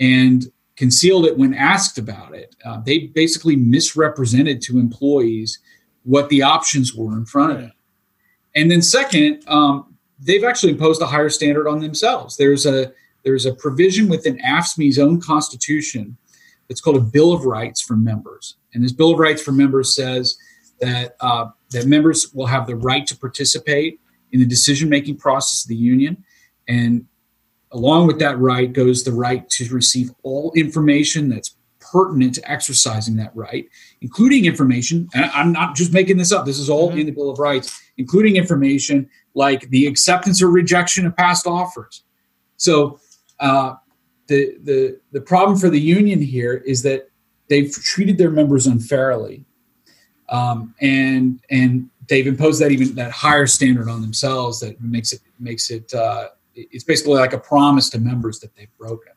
and 0.00 0.50
concealed 0.76 1.26
it 1.26 1.38
when 1.38 1.54
asked 1.54 1.98
about 1.98 2.34
it. 2.34 2.54
Uh, 2.64 2.80
they 2.80 3.06
basically 3.08 3.56
misrepresented 3.56 4.60
to 4.62 4.78
employees 4.78 5.58
what 6.02 6.28
the 6.28 6.42
options 6.42 6.94
were 6.94 7.16
in 7.16 7.24
front 7.24 7.52
of 7.52 7.60
them. 7.60 7.72
And 8.54 8.70
then 8.70 8.82
second, 8.82 9.42
um, 9.48 9.96
they've 10.18 10.44
actually 10.44 10.72
imposed 10.72 11.02
a 11.02 11.06
higher 11.06 11.28
standard 11.28 11.68
on 11.68 11.80
themselves. 11.80 12.36
There's 12.36 12.66
a 12.66 12.92
there's 13.24 13.46
a 13.46 13.54
provision 13.54 14.08
within 14.08 14.38
AFSCME's 14.38 14.98
own 14.98 15.20
constitution 15.20 16.16
that's 16.68 16.80
called 16.80 16.96
a 16.96 17.00
Bill 17.00 17.32
of 17.32 17.44
Rights 17.44 17.80
for 17.80 17.96
members. 17.96 18.56
And 18.72 18.84
this 18.84 18.92
Bill 18.92 19.12
of 19.12 19.18
Rights 19.18 19.42
for 19.42 19.52
members 19.52 19.94
says 19.94 20.36
that, 20.80 21.16
uh, 21.20 21.46
that 21.70 21.86
members 21.86 22.32
will 22.34 22.46
have 22.46 22.66
the 22.66 22.76
right 22.76 23.06
to 23.06 23.16
participate 23.16 24.00
in 24.32 24.40
the 24.40 24.46
decision 24.46 24.88
making 24.88 25.16
process 25.16 25.64
of 25.64 25.68
the 25.68 25.76
union. 25.76 26.22
And 26.68 27.06
along 27.74 28.06
with 28.06 28.18
that 28.20 28.38
right 28.38 28.72
goes 28.72 29.04
the 29.04 29.12
right 29.12 29.48
to 29.50 29.68
receive 29.74 30.10
all 30.22 30.52
information 30.56 31.28
that's 31.28 31.56
pertinent 31.80 32.36
to 32.36 32.50
exercising 32.50 33.16
that 33.16 33.30
right, 33.34 33.68
including 34.00 34.46
information. 34.46 35.08
And 35.14 35.26
I'm 35.26 35.52
not 35.52 35.76
just 35.76 35.92
making 35.92 36.16
this 36.16 36.32
up, 36.32 36.46
this 36.46 36.58
is 36.58 36.70
all 36.70 36.88
mm-hmm. 36.88 37.00
in 37.00 37.06
the 37.06 37.12
Bill 37.12 37.30
of 37.30 37.38
Rights, 37.38 37.82
including 37.98 38.36
information 38.36 39.10
like 39.34 39.68
the 39.70 39.86
acceptance 39.86 40.40
or 40.40 40.48
rejection 40.48 41.04
of 41.06 41.16
past 41.16 41.46
offers. 41.46 42.04
So 42.56 43.00
uh, 43.40 43.74
the 44.28 44.56
the 44.62 45.00
the 45.12 45.20
problem 45.20 45.58
for 45.58 45.68
the 45.68 45.80
union 45.80 46.22
here 46.22 46.54
is 46.54 46.82
that 46.82 47.10
they've 47.48 47.70
treated 47.72 48.16
their 48.16 48.30
members 48.30 48.66
unfairly, 48.66 49.44
um, 50.28 50.74
and 50.80 51.40
and 51.50 51.90
they've 52.08 52.26
imposed 52.26 52.60
that 52.60 52.70
even 52.70 52.94
that 52.94 53.10
higher 53.10 53.46
standard 53.46 53.88
on 53.88 54.00
themselves 54.00 54.60
that 54.60 54.80
makes 54.80 55.12
it 55.12 55.20
makes 55.38 55.70
it 55.70 55.92
uh, 55.92 56.28
it's 56.54 56.84
basically 56.84 57.14
like 57.14 57.32
a 57.32 57.38
promise 57.38 57.90
to 57.90 57.98
members 57.98 58.40
that 58.40 58.54
they've 58.54 58.74
broken. 58.78 59.12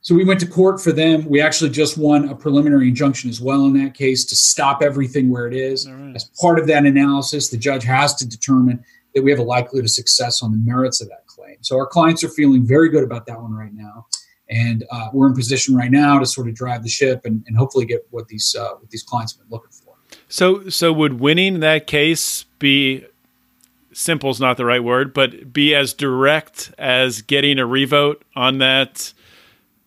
So 0.00 0.14
we 0.14 0.24
went 0.24 0.38
to 0.40 0.46
court 0.46 0.80
for 0.80 0.92
them. 0.92 1.24
We 1.28 1.40
actually 1.40 1.70
just 1.70 1.98
won 1.98 2.28
a 2.28 2.34
preliminary 2.34 2.88
injunction 2.88 3.28
as 3.28 3.40
well 3.40 3.64
in 3.66 3.72
that 3.82 3.94
case 3.94 4.24
to 4.26 4.36
stop 4.36 4.80
everything 4.80 5.30
where 5.30 5.48
it 5.48 5.54
is. 5.54 5.90
Right. 5.90 6.14
As 6.14 6.30
part 6.40 6.60
of 6.60 6.68
that 6.68 6.86
analysis, 6.86 7.48
the 7.48 7.56
judge 7.56 7.82
has 7.82 8.14
to 8.16 8.28
determine 8.28 8.84
that 9.14 9.22
we 9.24 9.32
have 9.32 9.40
a 9.40 9.44
likelihood 9.44 9.84
of 9.84 9.90
success 9.90 10.42
on 10.44 10.52
the 10.52 10.58
merits 10.58 11.00
of 11.00 11.08
that 11.08 11.26
claim. 11.26 11.56
So 11.62 11.76
our 11.76 11.86
clients 11.86 12.22
are 12.22 12.28
feeling 12.28 12.64
very 12.64 12.88
good 12.88 13.02
about 13.02 13.26
that 13.26 13.40
one 13.40 13.52
right 13.52 13.72
now. 13.74 14.06
and 14.48 14.84
uh, 14.90 15.08
we're 15.12 15.26
in 15.26 15.34
position 15.34 15.74
right 15.74 15.90
now 15.90 16.18
to 16.18 16.26
sort 16.26 16.48
of 16.48 16.54
drive 16.54 16.82
the 16.82 16.88
ship 16.88 17.22
and, 17.24 17.42
and 17.46 17.56
hopefully 17.56 17.84
get 17.84 18.06
what 18.10 18.28
these 18.28 18.54
uh, 18.58 18.74
what 18.74 18.90
these 18.90 19.02
clients 19.02 19.32
have 19.34 19.40
been 19.40 19.50
looking 19.50 19.70
for. 19.70 19.94
So, 20.28 20.68
so 20.68 20.92
would 20.92 21.20
winning 21.20 21.60
that 21.60 21.86
case 21.86 22.44
be 22.58 23.04
simple 23.96 24.30
is 24.30 24.40
not 24.40 24.56
the 24.56 24.64
right 24.64 24.82
word, 24.84 25.14
but 25.14 25.52
be 25.52 25.74
as 25.74 25.94
direct 25.94 26.72
as 26.78 27.22
getting 27.22 27.58
a 27.58 27.66
revote 27.66 28.22
on 28.34 28.58
that 28.58 29.12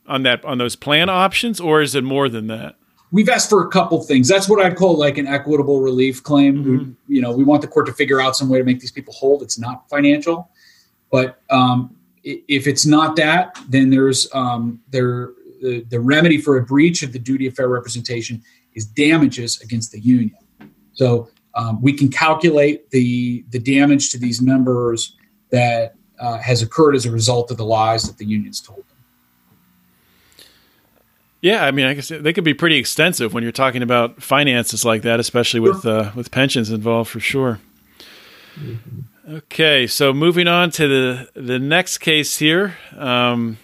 on 0.08 0.24
that 0.24 0.44
on 0.44 0.58
those 0.58 0.76
plan 0.76 1.10
options, 1.10 1.60
or 1.60 1.82
is 1.82 1.94
it 1.96 2.04
more 2.04 2.28
than 2.28 2.48
that? 2.48 2.76
We've 3.12 3.30
asked 3.30 3.50
for 3.50 3.66
a 3.66 3.70
couple 3.70 4.02
things. 4.04 4.28
That's 4.28 4.50
what 4.50 4.64
I'd 4.64 4.76
call 4.76 4.98
like 4.98 5.18
an 5.18 5.28
equitable 5.28 5.82
relief 5.82 6.24
claim. 6.24 6.58
Mm-hmm. 6.58 6.78
We, 7.08 7.16
you 7.16 7.22
know, 7.22 7.32
we 7.32 7.44
want 7.44 7.62
the 7.62 7.68
court 7.68 7.86
to 7.88 7.94
figure 7.94 8.20
out 8.20 8.36
some 8.36 8.50
way 8.50 8.60
to 8.60 8.64
make 8.64 8.80
these 8.80 8.92
people 8.92 9.14
whole. 9.14 9.42
It's 9.42 9.60
not 9.60 9.90
financial, 9.90 10.50
but 11.12 11.42
um, 11.50 11.96
if 12.24 12.68
it's 12.68 12.86
not 12.86 13.16
that, 13.16 13.58
then 13.68 13.90
there's 13.90 14.28
um, 14.34 14.80
there 14.90 15.32
the, 15.62 15.86
the 15.90 16.00
remedy 16.00 16.40
for 16.40 16.58
a 16.58 16.64
breach 16.64 17.04
of 17.04 17.14
the 17.14 17.20
duty 17.20 17.48
of 17.48 17.56
fair 17.56 17.68
representation 17.68 18.42
is 18.74 18.86
damages 18.86 19.60
against 19.62 19.92
the 19.92 20.00
union. 20.00 20.38
So 20.94 21.30
um, 21.60 21.82
we 21.82 21.92
can 21.92 22.10
calculate 22.10 22.90
the 22.92 23.44
the 23.50 23.60
damage 23.60 24.12
to 24.12 24.18
these 24.18 24.42
members 24.42 25.18
that 25.50 25.96
uh, 26.20 26.38
has 26.38 26.62
occurred 26.62 26.96
as 26.96 27.06
a 27.06 27.12
result 27.12 27.52
of 27.52 27.58
the 27.58 27.66
lies 27.66 28.04
that 28.04 28.18
the 28.18 28.26
unions 28.26 28.62
told 28.62 28.80
them. 28.80 30.46
Yeah, 31.42 31.66
I 31.66 31.72
mean, 31.72 31.86
I 31.86 31.94
guess 31.94 32.10
they 32.10 32.34
could 32.34 32.44
be 32.44 32.54
pretty 32.54 32.78
extensive 32.78 33.34
when 33.34 33.44
you're 33.44 33.52
talking 33.52 33.82
about 33.82 34.22
finances 34.22 34.86
like 34.86 35.02
that, 35.02 35.20
especially 35.20 35.60
with 35.60 35.86
uh, 35.86 36.12
with 36.16 36.32
pensions 36.32 36.70
involved 36.70 37.10
for 37.10 37.20
sure. 37.20 37.60
Mm-hmm. 38.56 39.36
Okay, 39.36 39.86
so 39.86 40.14
moving 40.14 40.48
on 40.48 40.72
to 40.72 40.88
the 40.88 41.30
the 41.34 41.60
next 41.60 41.98
case 41.98 42.38
here. 42.38 42.78
Um, 42.98 43.58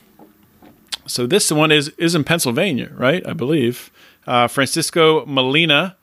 so 1.05 1.25
this 1.25 1.49
one 1.51 1.71
is 1.71 1.89
is 1.97 2.13
in 2.13 2.25
Pennsylvania, 2.25 2.91
right? 2.93 3.25
I 3.25 3.33
believe 3.33 3.89
uh, 4.27 4.47
Francisco 4.47 5.25
Molina 5.25 5.95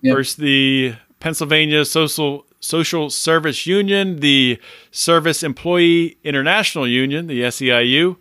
yep. 0.00 0.16
versus 0.16 0.36
the 0.36 0.96
Pennsylvania 1.20 1.84
Social 1.84 2.44
Social 2.60 3.10
Service 3.10 3.66
Union, 3.66 4.20
the 4.20 4.58
Service 4.90 5.42
Employee 5.42 6.18
International 6.24 6.86
Union, 6.86 7.26
the 7.26 7.42
SEIU, 7.42 8.16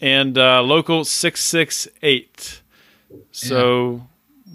and 0.00 0.36
uh, 0.36 0.62
Local 0.62 1.04
Six 1.04 1.44
Six 1.44 1.88
Eight. 2.02 2.62
So. 3.32 3.92
Yeah. 3.92 4.04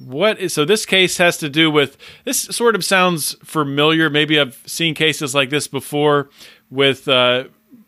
What 0.03 0.39
is 0.39 0.51
so? 0.51 0.65
This 0.65 0.85
case 0.85 1.17
has 1.19 1.37
to 1.37 1.47
do 1.47 1.71
with 1.71 1.95
this. 2.25 2.41
Sort 2.41 2.75
of 2.75 2.83
sounds 2.83 3.33
familiar. 3.45 4.09
Maybe 4.09 4.37
I've 4.37 4.61
seen 4.65 4.93
cases 4.93 5.33
like 5.33 5.49
this 5.49 5.69
before, 5.69 6.29
with 6.69 7.07
uh, 7.07 7.45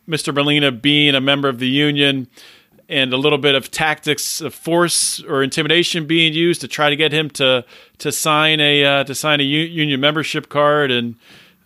Mr. 0.07 0.33
Molina 0.33 0.71
being 0.71 1.15
a 1.15 1.21
member 1.21 1.49
of 1.49 1.59
the 1.59 1.67
union, 1.67 2.27
and 2.89 3.13
a 3.13 3.17
little 3.17 3.37
bit 3.37 3.55
of 3.55 3.69
tactics 3.69 4.41
of 4.41 4.53
force 4.53 5.21
or 5.23 5.43
intimidation 5.43 6.05
being 6.05 6.33
used 6.33 6.61
to 6.61 6.67
try 6.67 6.89
to 6.89 6.95
get 6.95 7.11
him 7.11 7.29
to 7.31 7.65
to 7.97 8.11
sign 8.11 8.59
a 8.59 8.83
uh, 8.83 9.03
to 9.03 9.15
sign 9.15 9.39
a 9.39 9.43
u- 9.43 9.59
union 9.65 9.99
membership 9.99 10.49
card 10.49 10.91
and 10.91 11.15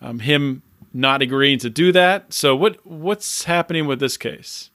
um, 0.00 0.18
him 0.18 0.62
not 0.92 1.22
agreeing 1.22 1.58
to 1.60 1.70
do 1.70 1.92
that. 1.92 2.32
So 2.32 2.56
what 2.56 2.84
what's 2.86 3.44
happening 3.44 3.86
with 3.86 4.00
this 4.00 4.16
case? 4.16 4.70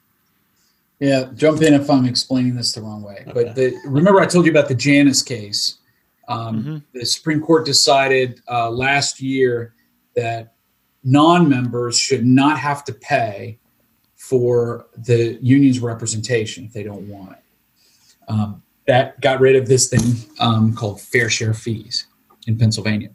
Yeah, 1.00 1.28
jump 1.34 1.62
in 1.62 1.74
if 1.74 1.88
I'm 1.88 2.06
explaining 2.06 2.56
this 2.56 2.72
the 2.72 2.82
wrong 2.82 3.02
way. 3.02 3.24
Okay. 3.28 3.32
But 3.32 3.54
the, 3.54 3.76
remember, 3.86 4.20
I 4.20 4.26
told 4.26 4.46
you 4.46 4.50
about 4.50 4.68
the 4.68 4.74
Janus 4.74 5.22
case. 5.22 5.78
Um, 6.26 6.58
mm-hmm. 6.58 6.76
The 6.92 7.06
Supreme 7.06 7.40
Court 7.40 7.64
decided 7.64 8.42
uh, 8.50 8.68
last 8.68 9.20
year 9.20 9.74
that 10.16 10.54
non-members 11.04 11.96
should 11.96 12.26
not 12.26 12.58
have 12.58 12.84
to 12.84 12.92
pay 12.92 13.58
for 14.28 14.86
the 14.94 15.38
union's 15.40 15.80
representation 15.80 16.64
if 16.66 16.72
they 16.74 16.82
don't 16.82 17.08
want 17.08 17.32
it. 17.32 17.38
Um, 18.28 18.62
that 18.86 19.18
got 19.22 19.40
rid 19.40 19.56
of 19.56 19.66
this 19.66 19.88
thing 19.88 20.30
um, 20.38 20.74
called 20.74 21.00
fair 21.00 21.30
share 21.30 21.54
fees 21.54 22.06
in 22.46 22.58
Pennsylvania. 22.58 23.08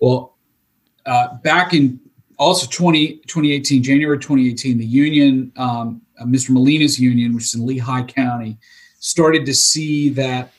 Well, 0.00 0.36
uh, 1.06 1.34
back 1.44 1.74
in 1.74 2.00
also 2.38 2.66
20, 2.66 3.18
2018, 3.18 3.84
January 3.84 4.18
2018, 4.18 4.78
the 4.78 4.84
union, 4.84 5.52
um, 5.56 6.02
uh, 6.18 6.24
Mr. 6.24 6.50
Molina's 6.50 6.98
union, 6.98 7.34
which 7.34 7.44
is 7.44 7.54
in 7.54 7.64
Lehigh 7.64 8.02
County, 8.02 8.58
started 8.98 9.46
to 9.46 9.54
see 9.54 10.08
that 10.10 10.52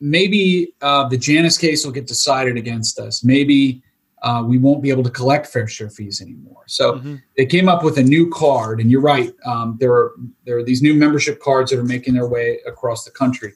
maybe 0.00 0.72
uh, 0.82 1.08
the 1.08 1.18
Janus 1.18 1.58
case 1.58 1.84
will 1.84 1.92
get 1.92 2.06
decided 2.06 2.56
against 2.56 3.00
us. 3.00 3.24
Maybe 3.24 3.82
uh, 4.22 4.42
we 4.46 4.58
won't 4.58 4.82
be 4.82 4.90
able 4.90 5.02
to 5.04 5.10
collect 5.10 5.46
fair 5.46 5.66
share 5.66 5.90
fees 5.90 6.20
anymore. 6.20 6.62
So 6.66 6.94
mm-hmm. 6.94 7.16
they 7.36 7.46
came 7.46 7.68
up 7.68 7.84
with 7.84 7.98
a 7.98 8.02
new 8.02 8.28
card, 8.30 8.80
and 8.80 8.90
you're 8.90 9.00
right. 9.00 9.32
Um, 9.44 9.76
there 9.80 9.92
are 9.92 10.14
there 10.44 10.58
are 10.58 10.62
these 10.62 10.82
new 10.82 10.94
membership 10.94 11.40
cards 11.40 11.70
that 11.70 11.78
are 11.78 11.84
making 11.84 12.14
their 12.14 12.28
way 12.28 12.60
across 12.66 13.04
the 13.04 13.10
country, 13.10 13.54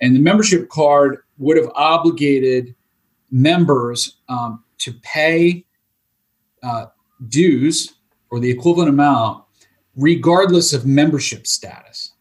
and 0.00 0.14
the 0.14 0.20
membership 0.20 0.68
card 0.68 1.18
would 1.38 1.56
have 1.56 1.70
obligated 1.74 2.74
members 3.30 4.18
um, 4.28 4.64
to 4.78 4.92
pay 5.02 5.64
uh, 6.62 6.86
dues 7.28 7.94
or 8.30 8.40
the 8.40 8.50
equivalent 8.50 8.88
amount, 8.88 9.44
regardless 9.96 10.72
of 10.72 10.86
membership 10.86 11.46
status. 11.46 12.12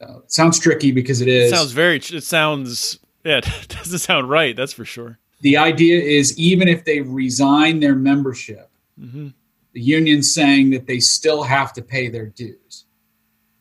Uh, 0.00 0.20
sounds 0.26 0.58
tricky 0.58 0.90
because 0.90 1.20
it 1.20 1.28
is. 1.28 1.52
It 1.52 1.54
sounds 1.54 1.72
very. 1.72 1.96
It 1.96 2.24
sounds. 2.24 2.98
Yeah, 3.22 3.38
it 3.44 3.68
doesn't 3.68 4.00
sound 4.00 4.28
right. 4.28 4.56
That's 4.56 4.72
for 4.72 4.84
sure 4.84 5.20
the 5.40 5.56
idea 5.56 6.00
is 6.00 6.38
even 6.38 6.68
if 6.68 6.84
they 6.84 7.00
resign 7.00 7.80
their 7.80 7.94
membership, 7.94 8.70
mm-hmm. 8.98 9.28
the 9.72 9.80
union's 9.80 10.32
saying 10.32 10.70
that 10.70 10.86
they 10.86 11.00
still 11.00 11.42
have 11.42 11.72
to 11.74 11.82
pay 11.82 12.08
their 12.08 12.26
dues. 12.26 12.84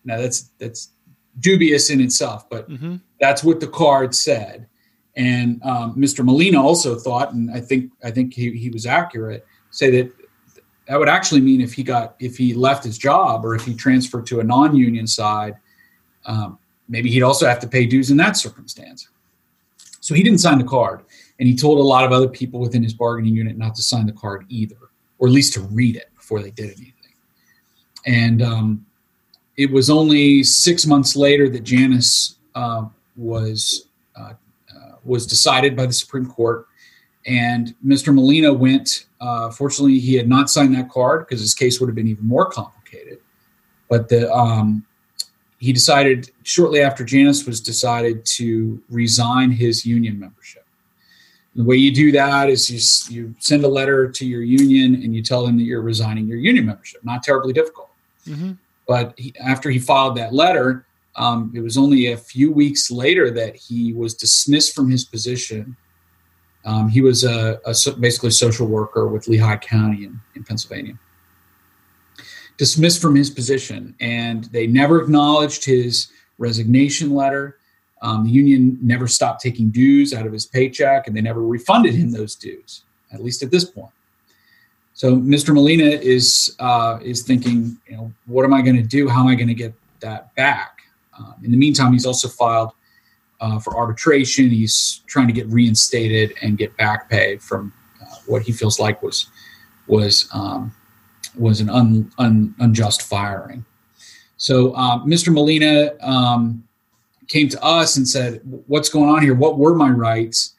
Now 0.03 0.17
that's 0.17 0.51
that's 0.57 0.89
dubious 1.39 1.89
in 1.89 2.01
itself, 2.01 2.49
but 2.49 2.69
mm-hmm. 2.69 2.97
that's 3.19 3.43
what 3.43 3.59
the 3.59 3.67
card 3.67 4.13
said. 4.13 4.67
And 5.15 5.61
um, 5.63 5.95
Mr. 5.95 6.23
Molina 6.23 6.61
also 6.61 6.95
thought, 6.95 7.33
and 7.33 7.51
I 7.51 7.59
think 7.59 7.91
I 8.03 8.11
think 8.11 8.33
he, 8.33 8.51
he 8.51 8.69
was 8.69 8.85
accurate, 8.85 9.45
say 9.71 9.89
that 9.91 10.11
that 10.87 10.97
would 10.97 11.09
actually 11.09 11.41
mean 11.41 11.61
if 11.61 11.73
he 11.73 11.83
got 11.83 12.15
if 12.19 12.37
he 12.37 12.53
left 12.53 12.83
his 12.83 12.97
job 12.97 13.45
or 13.45 13.55
if 13.55 13.63
he 13.63 13.73
transferred 13.73 14.25
to 14.27 14.39
a 14.39 14.43
non-union 14.43 15.07
side, 15.07 15.55
um, 16.25 16.57
maybe 16.87 17.09
he'd 17.09 17.23
also 17.23 17.47
have 17.47 17.59
to 17.59 17.67
pay 17.67 17.85
dues 17.85 18.11
in 18.11 18.17
that 18.17 18.37
circumstance. 18.37 19.07
So 20.01 20.15
he 20.15 20.23
didn't 20.23 20.39
sign 20.39 20.57
the 20.57 20.63
card. 20.63 21.01
And 21.39 21.47
he 21.47 21.55
told 21.55 21.79
a 21.79 21.83
lot 21.83 22.03
of 22.03 22.11
other 22.11 22.27
people 22.27 22.59
within 22.59 22.83
his 22.83 22.93
bargaining 22.93 23.33
unit 23.33 23.57
not 23.57 23.75
to 23.75 23.81
sign 23.81 24.05
the 24.05 24.11
card 24.11 24.45
either, 24.49 24.75
or 25.17 25.27
at 25.27 25.33
least 25.33 25.53
to 25.53 25.61
read 25.61 25.95
it 25.95 26.09
before 26.15 26.41
they 26.41 26.51
did 26.51 26.65
anything. 26.65 26.93
And 28.05 28.41
um, 28.41 28.85
it 29.57 29.71
was 29.71 29.89
only 29.89 30.43
six 30.43 30.85
months 30.85 31.15
later 31.15 31.49
that 31.49 31.63
Janus 31.63 32.37
uh, 32.55 32.85
was 33.15 33.87
uh, 34.17 34.33
uh, 34.75 34.95
was 35.03 35.25
decided 35.25 35.75
by 35.75 35.85
the 35.85 35.93
Supreme 35.93 36.25
Court, 36.25 36.67
and 37.25 37.75
Mr. 37.85 38.13
Molina 38.13 38.53
went. 38.53 39.05
Uh, 39.19 39.49
fortunately, 39.49 39.99
he 39.99 40.15
had 40.15 40.29
not 40.29 40.49
signed 40.49 40.73
that 40.75 40.89
card 40.89 41.27
because 41.27 41.41
his 41.41 41.53
case 41.53 41.79
would 41.79 41.87
have 41.87 41.95
been 41.95 42.07
even 42.07 42.25
more 42.25 42.49
complicated. 42.49 43.19
But 43.89 44.07
the 44.07 44.33
um, 44.33 44.85
he 45.59 45.73
decided 45.73 46.31
shortly 46.43 46.81
after 46.81 47.03
Janus 47.03 47.45
was 47.45 47.59
decided 47.59 48.25
to 48.37 48.81
resign 48.89 49.51
his 49.51 49.85
union 49.85 50.17
membership. 50.17 50.58
The 51.59 51.65
way 51.65 51.75
you 51.75 51.93
do 51.93 52.13
that 52.13 52.49
is 52.49 52.69
you, 53.09 53.13
you 53.13 53.35
send 53.39 53.65
a 53.65 53.67
letter 53.67 54.09
to 54.09 54.25
your 54.25 54.43
union 54.43 55.03
and 55.03 55.13
you 55.13 55.21
tell 55.21 55.45
them 55.45 55.57
that 55.57 55.65
you're 55.65 55.81
resigning 55.81 56.25
your 56.25 56.37
union 56.37 56.65
membership. 56.65 57.03
Not 57.03 57.21
terribly 57.21 57.51
difficult. 57.51 57.89
Mm-hmm. 58.25 58.53
But 58.87 59.13
he, 59.17 59.33
after 59.43 59.69
he 59.69 59.77
filed 59.77 60.15
that 60.15 60.33
letter, 60.33 60.85
um, 61.17 61.51
it 61.53 61.59
was 61.59 61.77
only 61.77 62.13
a 62.13 62.17
few 62.17 62.49
weeks 62.49 62.89
later 62.89 63.29
that 63.31 63.57
he 63.57 63.91
was 63.91 64.13
dismissed 64.13 64.73
from 64.73 64.89
his 64.89 65.03
position. 65.03 65.75
Um, 66.63 66.87
he 66.87 67.01
was 67.01 67.25
a, 67.25 67.59
a, 67.65 67.73
basically 67.99 68.29
a 68.29 68.31
social 68.31 68.65
worker 68.65 69.09
with 69.09 69.27
Lehigh 69.27 69.57
County 69.57 70.05
in, 70.05 70.17
in 70.35 70.45
Pennsylvania. 70.45 70.97
Dismissed 72.55 73.01
from 73.01 73.15
his 73.15 73.29
position, 73.29 73.95
and 73.99 74.45
they 74.45 74.65
never 74.65 75.01
acknowledged 75.01 75.65
his 75.65 76.07
resignation 76.37 77.13
letter. 77.13 77.58
Um, 78.01 78.23
the 78.23 78.31
union 78.31 78.77
never 78.81 79.07
stopped 79.07 79.41
taking 79.41 79.69
dues 79.69 80.13
out 80.13 80.25
of 80.25 80.31
his 80.31 80.45
paycheck, 80.45 81.07
and 81.07 81.15
they 81.15 81.21
never 81.21 81.41
refunded 81.41 81.93
him 81.93 82.11
those 82.11 82.35
dues, 82.35 82.83
at 83.11 83.21
least 83.21 83.43
at 83.43 83.51
this 83.51 83.65
point. 83.65 83.91
So 84.93 85.15
Mr. 85.15 85.53
Molina 85.53 85.85
is 85.85 86.55
uh, 86.59 86.99
is 87.01 87.23
thinking, 87.23 87.77
you 87.87 87.97
know, 87.97 88.13
what 88.25 88.43
am 88.43 88.53
I 88.53 88.61
going 88.61 88.75
to 88.75 88.83
do? 88.83 89.07
How 89.07 89.21
am 89.21 89.27
I 89.27 89.35
going 89.35 89.47
to 89.47 89.53
get 89.53 89.73
that 90.01 90.33
back? 90.35 90.79
Uh, 91.17 91.33
in 91.43 91.51
the 91.51 91.57
meantime, 91.57 91.93
he's 91.93 92.05
also 92.05 92.27
filed 92.27 92.71
uh, 93.41 93.59
for 93.59 93.77
arbitration. 93.77 94.49
He's 94.49 95.01
trying 95.07 95.27
to 95.27 95.33
get 95.33 95.47
reinstated 95.47 96.33
and 96.41 96.57
get 96.57 96.75
back 96.77 97.09
pay 97.09 97.37
from 97.37 97.73
uh, 98.01 98.15
what 98.27 98.41
he 98.41 98.51
feels 98.51 98.79
like 98.79 99.01
was 99.01 99.27
was 99.87 100.29
um, 100.33 100.73
was 101.37 101.61
an 101.61 101.69
un, 101.69 102.11
un, 102.17 102.53
unjust 102.59 103.01
firing. 103.01 103.65
So 104.37 104.71
Mr. 105.05 105.33
Molina. 105.33 105.91
Came 107.29 107.47
to 107.49 107.63
us 107.63 107.95
and 107.95 108.07
said, 108.07 108.41
"What's 108.67 108.89
going 108.89 109.09
on 109.09 109.21
here? 109.21 109.33
What 109.33 109.57
were 109.57 109.75
my 109.75 109.89
rights?" 109.89 110.55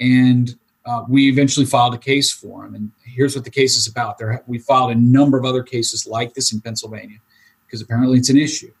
And 0.00 0.54
uh, 0.84 1.04
we 1.08 1.28
eventually 1.28 1.66
filed 1.66 1.94
a 1.94 1.98
case 1.98 2.32
for 2.32 2.64
him. 2.64 2.74
And 2.74 2.90
here's 3.04 3.34
what 3.34 3.44
the 3.44 3.50
case 3.50 3.76
is 3.76 3.86
about. 3.86 4.18
There, 4.18 4.42
we 4.46 4.58
filed 4.58 4.92
a 4.92 4.94
number 4.94 5.38
of 5.38 5.44
other 5.44 5.62
cases 5.62 6.06
like 6.06 6.34
this 6.34 6.52
in 6.52 6.60
Pennsylvania, 6.60 7.18
because 7.66 7.80
apparently 7.80 8.18
it's 8.18 8.30
an 8.30 8.38
issue. 8.38 8.72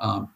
Um, 0.00 0.32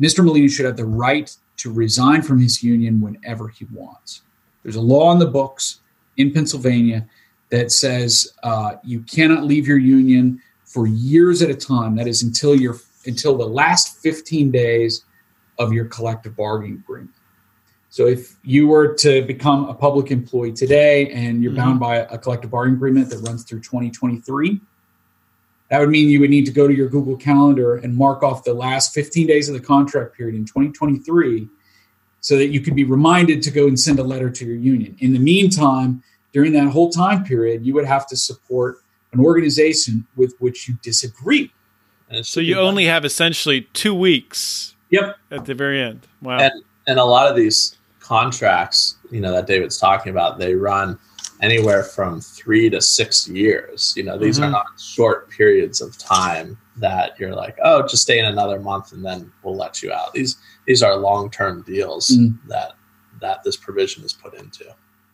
Mr. 0.00 0.24
Molina 0.24 0.48
should 0.48 0.66
have 0.66 0.76
the 0.76 0.84
right 0.84 1.34
to 1.58 1.72
resign 1.72 2.22
from 2.22 2.40
his 2.40 2.62
union 2.62 3.00
whenever 3.00 3.48
he 3.48 3.66
wants. 3.72 4.22
There's 4.62 4.76
a 4.76 4.80
law 4.80 5.12
in 5.12 5.18
the 5.18 5.26
books 5.26 5.80
in 6.16 6.32
Pennsylvania 6.32 7.06
that 7.50 7.70
says 7.70 8.32
uh, 8.42 8.76
you 8.82 9.00
cannot 9.02 9.44
leave 9.44 9.68
your 9.68 9.78
union 9.78 10.40
for 10.64 10.86
years 10.86 11.42
at 11.42 11.50
a 11.50 11.54
time. 11.54 11.94
That 11.94 12.08
is 12.08 12.22
until 12.22 12.54
you're 12.56 12.78
until 13.06 13.36
the 13.36 13.46
last 13.46 13.98
15 13.98 14.50
days 14.50 15.04
of 15.58 15.72
your 15.72 15.84
collective 15.86 16.36
bargaining 16.36 16.76
agreement. 16.76 17.14
So 17.90 18.06
if 18.06 18.36
you 18.42 18.66
were 18.66 18.94
to 18.94 19.22
become 19.22 19.68
a 19.68 19.74
public 19.74 20.10
employee 20.10 20.52
today 20.52 21.10
and 21.10 21.42
you're 21.42 21.52
mm-hmm. 21.52 21.60
bound 21.60 21.80
by 21.80 21.98
a 21.98 22.18
collective 22.18 22.50
bargaining 22.50 22.76
agreement 22.76 23.10
that 23.10 23.18
runs 23.18 23.44
through 23.44 23.60
2023, 23.60 24.60
that 25.70 25.80
would 25.80 25.90
mean 25.90 26.08
you 26.08 26.20
would 26.20 26.30
need 26.30 26.46
to 26.46 26.52
go 26.52 26.66
to 26.66 26.74
your 26.74 26.88
Google 26.88 27.16
Calendar 27.16 27.76
and 27.76 27.96
mark 27.96 28.22
off 28.22 28.44
the 28.44 28.54
last 28.54 28.92
15 28.94 29.26
days 29.26 29.48
of 29.48 29.54
the 29.54 29.60
contract 29.60 30.16
period 30.16 30.34
in 30.34 30.44
2023 30.44 31.48
so 32.20 32.36
that 32.36 32.48
you 32.48 32.60
could 32.60 32.74
be 32.74 32.84
reminded 32.84 33.42
to 33.42 33.50
go 33.50 33.66
and 33.66 33.78
send 33.78 33.98
a 33.98 34.02
letter 34.02 34.30
to 34.30 34.44
your 34.44 34.56
union. 34.56 34.96
In 34.98 35.12
the 35.12 35.18
meantime, 35.18 36.02
during 36.32 36.52
that 36.54 36.68
whole 36.68 36.90
time 36.90 37.22
period, 37.22 37.64
you 37.64 37.74
would 37.74 37.84
have 37.84 38.06
to 38.08 38.16
support 38.16 38.78
an 39.12 39.20
organization 39.20 40.06
with 40.16 40.34
which 40.40 40.68
you 40.68 40.76
disagree. 40.82 41.52
So 42.22 42.40
you 42.40 42.58
only 42.58 42.86
have 42.86 43.04
essentially 43.04 43.62
two 43.72 43.94
weeks. 43.94 44.73
Yep. 44.94 45.16
At 45.32 45.44
the 45.44 45.54
very 45.54 45.82
end. 45.82 46.06
Wow. 46.22 46.38
And, 46.38 46.52
and 46.86 46.98
a 46.98 47.04
lot 47.04 47.28
of 47.28 47.36
these 47.36 47.76
contracts, 47.98 48.96
you 49.10 49.20
know, 49.20 49.32
that 49.32 49.46
David's 49.46 49.78
talking 49.78 50.10
about, 50.10 50.38
they 50.38 50.54
run 50.54 50.98
anywhere 51.42 51.82
from 51.82 52.20
three 52.20 52.70
to 52.70 52.80
six 52.80 53.26
years. 53.28 53.92
You 53.96 54.04
know, 54.04 54.16
these 54.16 54.36
mm-hmm. 54.36 54.46
are 54.46 54.50
not 54.50 54.66
short 54.78 55.30
periods 55.30 55.80
of 55.80 55.98
time 55.98 56.56
that 56.76 57.18
you're 57.18 57.34
like, 57.34 57.56
oh, 57.62 57.82
just 57.82 58.02
stay 58.02 58.18
in 58.18 58.26
another 58.26 58.60
month 58.60 58.92
and 58.92 59.04
then 59.04 59.32
we'll 59.42 59.56
let 59.56 59.82
you 59.82 59.92
out. 59.92 60.12
These 60.12 60.36
these 60.66 60.82
are 60.82 60.96
long 60.96 61.30
term 61.30 61.62
deals 61.62 62.08
mm-hmm. 62.08 62.48
that 62.48 62.72
that 63.20 63.42
this 63.42 63.56
provision 63.56 64.04
is 64.04 64.12
put 64.12 64.34
into. 64.34 64.64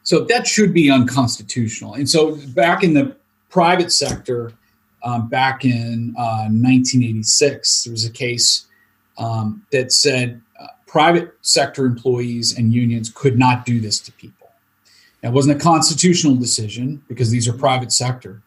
So 0.02 0.20
that 0.24 0.46
should 0.46 0.74
be 0.74 0.90
unconstitutional. 0.90 1.94
And 1.94 2.08
so 2.08 2.36
back 2.48 2.82
in 2.82 2.94
the 2.94 3.16
private 3.48 3.92
sector, 3.92 4.52
um, 5.04 5.28
back 5.28 5.64
in 5.64 6.14
uh, 6.18 6.48
1986, 6.48 7.84
there 7.84 7.92
was 7.92 8.04
a 8.04 8.10
case 8.10 8.66
um, 9.20 9.64
that 9.70 9.92
said 9.92 10.40
uh, 10.58 10.66
private 10.86 11.34
sector 11.42 11.86
employees 11.86 12.56
and 12.58 12.72
unions 12.72 13.12
could 13.14 13.38
not 13.38 13.64
do 13.64 13.78
this 13.78 14.00
to 14.00 14.12
people. 14.12 14.48
Now, 15.22 15.28
it 15.28 15.32
wasn't 15.32 15.60
a 15.60 15.62
constitutional 15.62 16.34
decision 16.34 17.04
because 17.06 17.30
these 17.30 17.46
are 17.46 17.52
private 17.52 17.92
sector, 17.92 18.42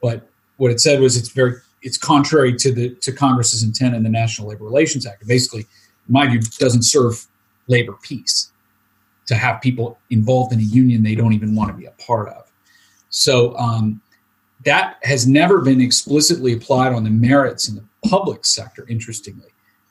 but 0.00 0.28
what 0.58 0.70
it 0.70 0.80
said 0.80 1.00
was 1.00 1.16
it's 1.16 1.30
very 1.30 1.54
it's 1.82 1.96
contrary 1.96 2.54
to 2.56 2.72
the 2.72 2.94
to 2.96 3.12
Congress's 3.12 3.62
intent 3.62 3.94
in 3.94 4.02
the 4.02 4.08
National 4.08 4.48
Labor 4.48 4.64
Relations 4.64 5.06
Act. 5.06 5.26
Basically, 5.26 5.60
in 5.60 6.12
my 6.12 6.26
view, 6.26 6.40
doesn't 6.58 6.82
serve 6.82 7.26
labor 7.66 7.96
peace 8.02 8.50
to 9.26 9.34
have 9.34 9.60
people 9.60 9.98
involved 10.10 10.52
in 10.52 10.58
a 10.58 10.62
union 10.62 11.02
they 11.02 11.14
don't 11.14 11.32
even 11.32 11.54
want 11.54 11.70
to 11.70 11.76
be 11.76 11.86
a 11.86 11.90
part 11.92 12.28
of. 12.30 12.50
So 13.10 13.56
um, 13.56 14.00
that 14.64 14.98
has 15.02 15.26
never 15.26 15.60
been 15.60 15.80
explicitly 15.80 16.52
applied 16.52 16.92
on 16.92 17.04
the 17.04 17.10
merits 17.10 17.68
in 17.68 17.76
the 17.76 17.84
public 18.08 18.44
sector. 18.44 18.86
Interestingly, 18.88 19.48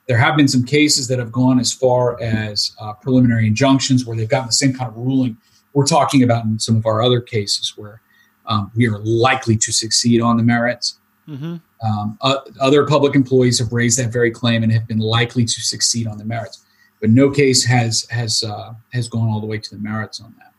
there 0.08 0.18
have 0.18 0.38
been 0.38 0.48
some 0.48 0.64
cases 0.64 1.08
that 1.10 1.20
have 1.20 1.32
gone 1.32 1.60
as 1.60 1.72
far 1.72 2.20
as 2.22 2.72
uh, 2.80 2.94
preliminary 2.94 3.46
injunctions 3.46 4.06
where 4.06 4.16
they've 4.16 4.30
gotten 4.30 4.48
the 4.48 4.54
same 4.54 4.74
kind 4.74 4.90
of 4.90 4.98
ruling 4.98 5.38
we're 5.78 5.86
talking 5.86 6.24
about 6.24 6.44
in 6.44 6.58
some 6.58 6.76
of 6.76 6.88
our 6.88 7.04
other 7.04 7.22
cases 7.22 7.74
where 7.78 8.02
um, 8.48 8.72
we 8.76 8.88
are 8.88 8.98
likely 9.00 9.56
to 9.58 9.72
succeed 9.72 10.22
on 10.22 10.36
the 10.36 10.42
merits. 10.42 10.98
Mm-hmm. 11.30 11.58
Um, 11.86 12.18
uh, 12.22 12.38
other 12.60 12.88
public 12.88 13.14
employees 13.14 13.60
have 13.60 13.72
raised 13.72 14.00
that 14.00 14.12
very 14.12 14.32
claim 14.32 14.64
and 14.64 14.72
have 14.72 14.88
been 14.88 14.98
likely 14.98 15.46
to 15.46 15.62
succeed 15.62 16.08
on 16.08 16.18
the 16.18 16.26
merits, 16.26 16.66
but 17.00 17.12
no 17.12 17.30
case 17.30 17.64
has 17.66 18.08
has 18.10 18.44
uh, 18.44 18.74
has 18.92 19.08
gone 19.08 19.28
all 19.28 19.40
the 19.40 19.46
way 19.46 19.60
to 19.60 19.76
the 19.76 19.80
merits 19.80 20.20
on 20.20 20.34
that. 20.40 20.52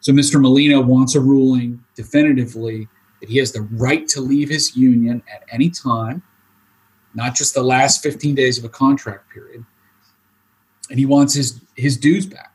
So 0.00 0.12
Mr. 0.12 0.38
Molina 0.38 0.78
wants 0.78 1.14
a 1.14 1.20
ruling 1.20 1.82
definitively 1.94 2.86
that 3.20 3.30
he 3.30 3.38
has 3.38 3.52
the 3.52 3.62
right 3.62 4.06
to 4.08 4.20
leave 4.20 4.50
his 4.50 4.76
union 4.76 5.22
at 5.32 5.44
any 5.50 5.70
time, 5.70 6.22
not 7.16 7.34
just 7.34 7.54
the 7.54 7.62
last 7.62 8.02
15 8.02 8.34
days 8.34 8.58
of 8.58 8.64
a 8.64 8.68
contract 8.68 9.32
period, 9.32 9.64
and 10.90 10.98
he 10.98 11.06
wants 11.06 11.34
his 11.34 11.60
his 11.74 11.96
dues 11.96 12.26
back. 12.26 12.52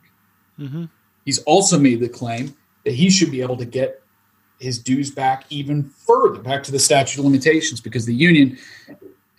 Mm-hmm. 0.59 0.85
He's 1.25 1.39
also 1.39 1.77
made 1.77 1.99
the 1.99 2.09
claim 2.09 2.55
that 2.85 2.93
he 2.93 3.09
should 3.09 3.31
be 3.31 3.41
able 3.41 3.57
to 3.57 3.65
get 3.65 4.01
his 4.59 4.79
dues 4.79 5.11
back 5.11 5.45
even 5.49 5.83
further, 5.83 6.39
back 6.39 6.63
to 6.63 6.71
the 6.71 6.79
statute 6.79 7.19
of 7.19 7.25
limitations, 7.25 7.81
because 7.81 8.05
the 8.05 8.13
union 8.13 8.57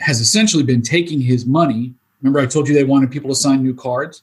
has 0.01 0.21
essentially 0.21 0.65
been 0.65 0.83
taking 0.83 1.21
his 1.21 1.47
money. 1.47 1.95
Remember, 2.21 2.41
I 2.41 2.47
told 2.47 2.69
you 2.69 2.75
they 2.75 2.85
wanted 2.85 3.11
people 3.11 3.31
to 3.31 3.37
sign 3.37 3.63
new 3.63 3.75
cards? 3.75 4.23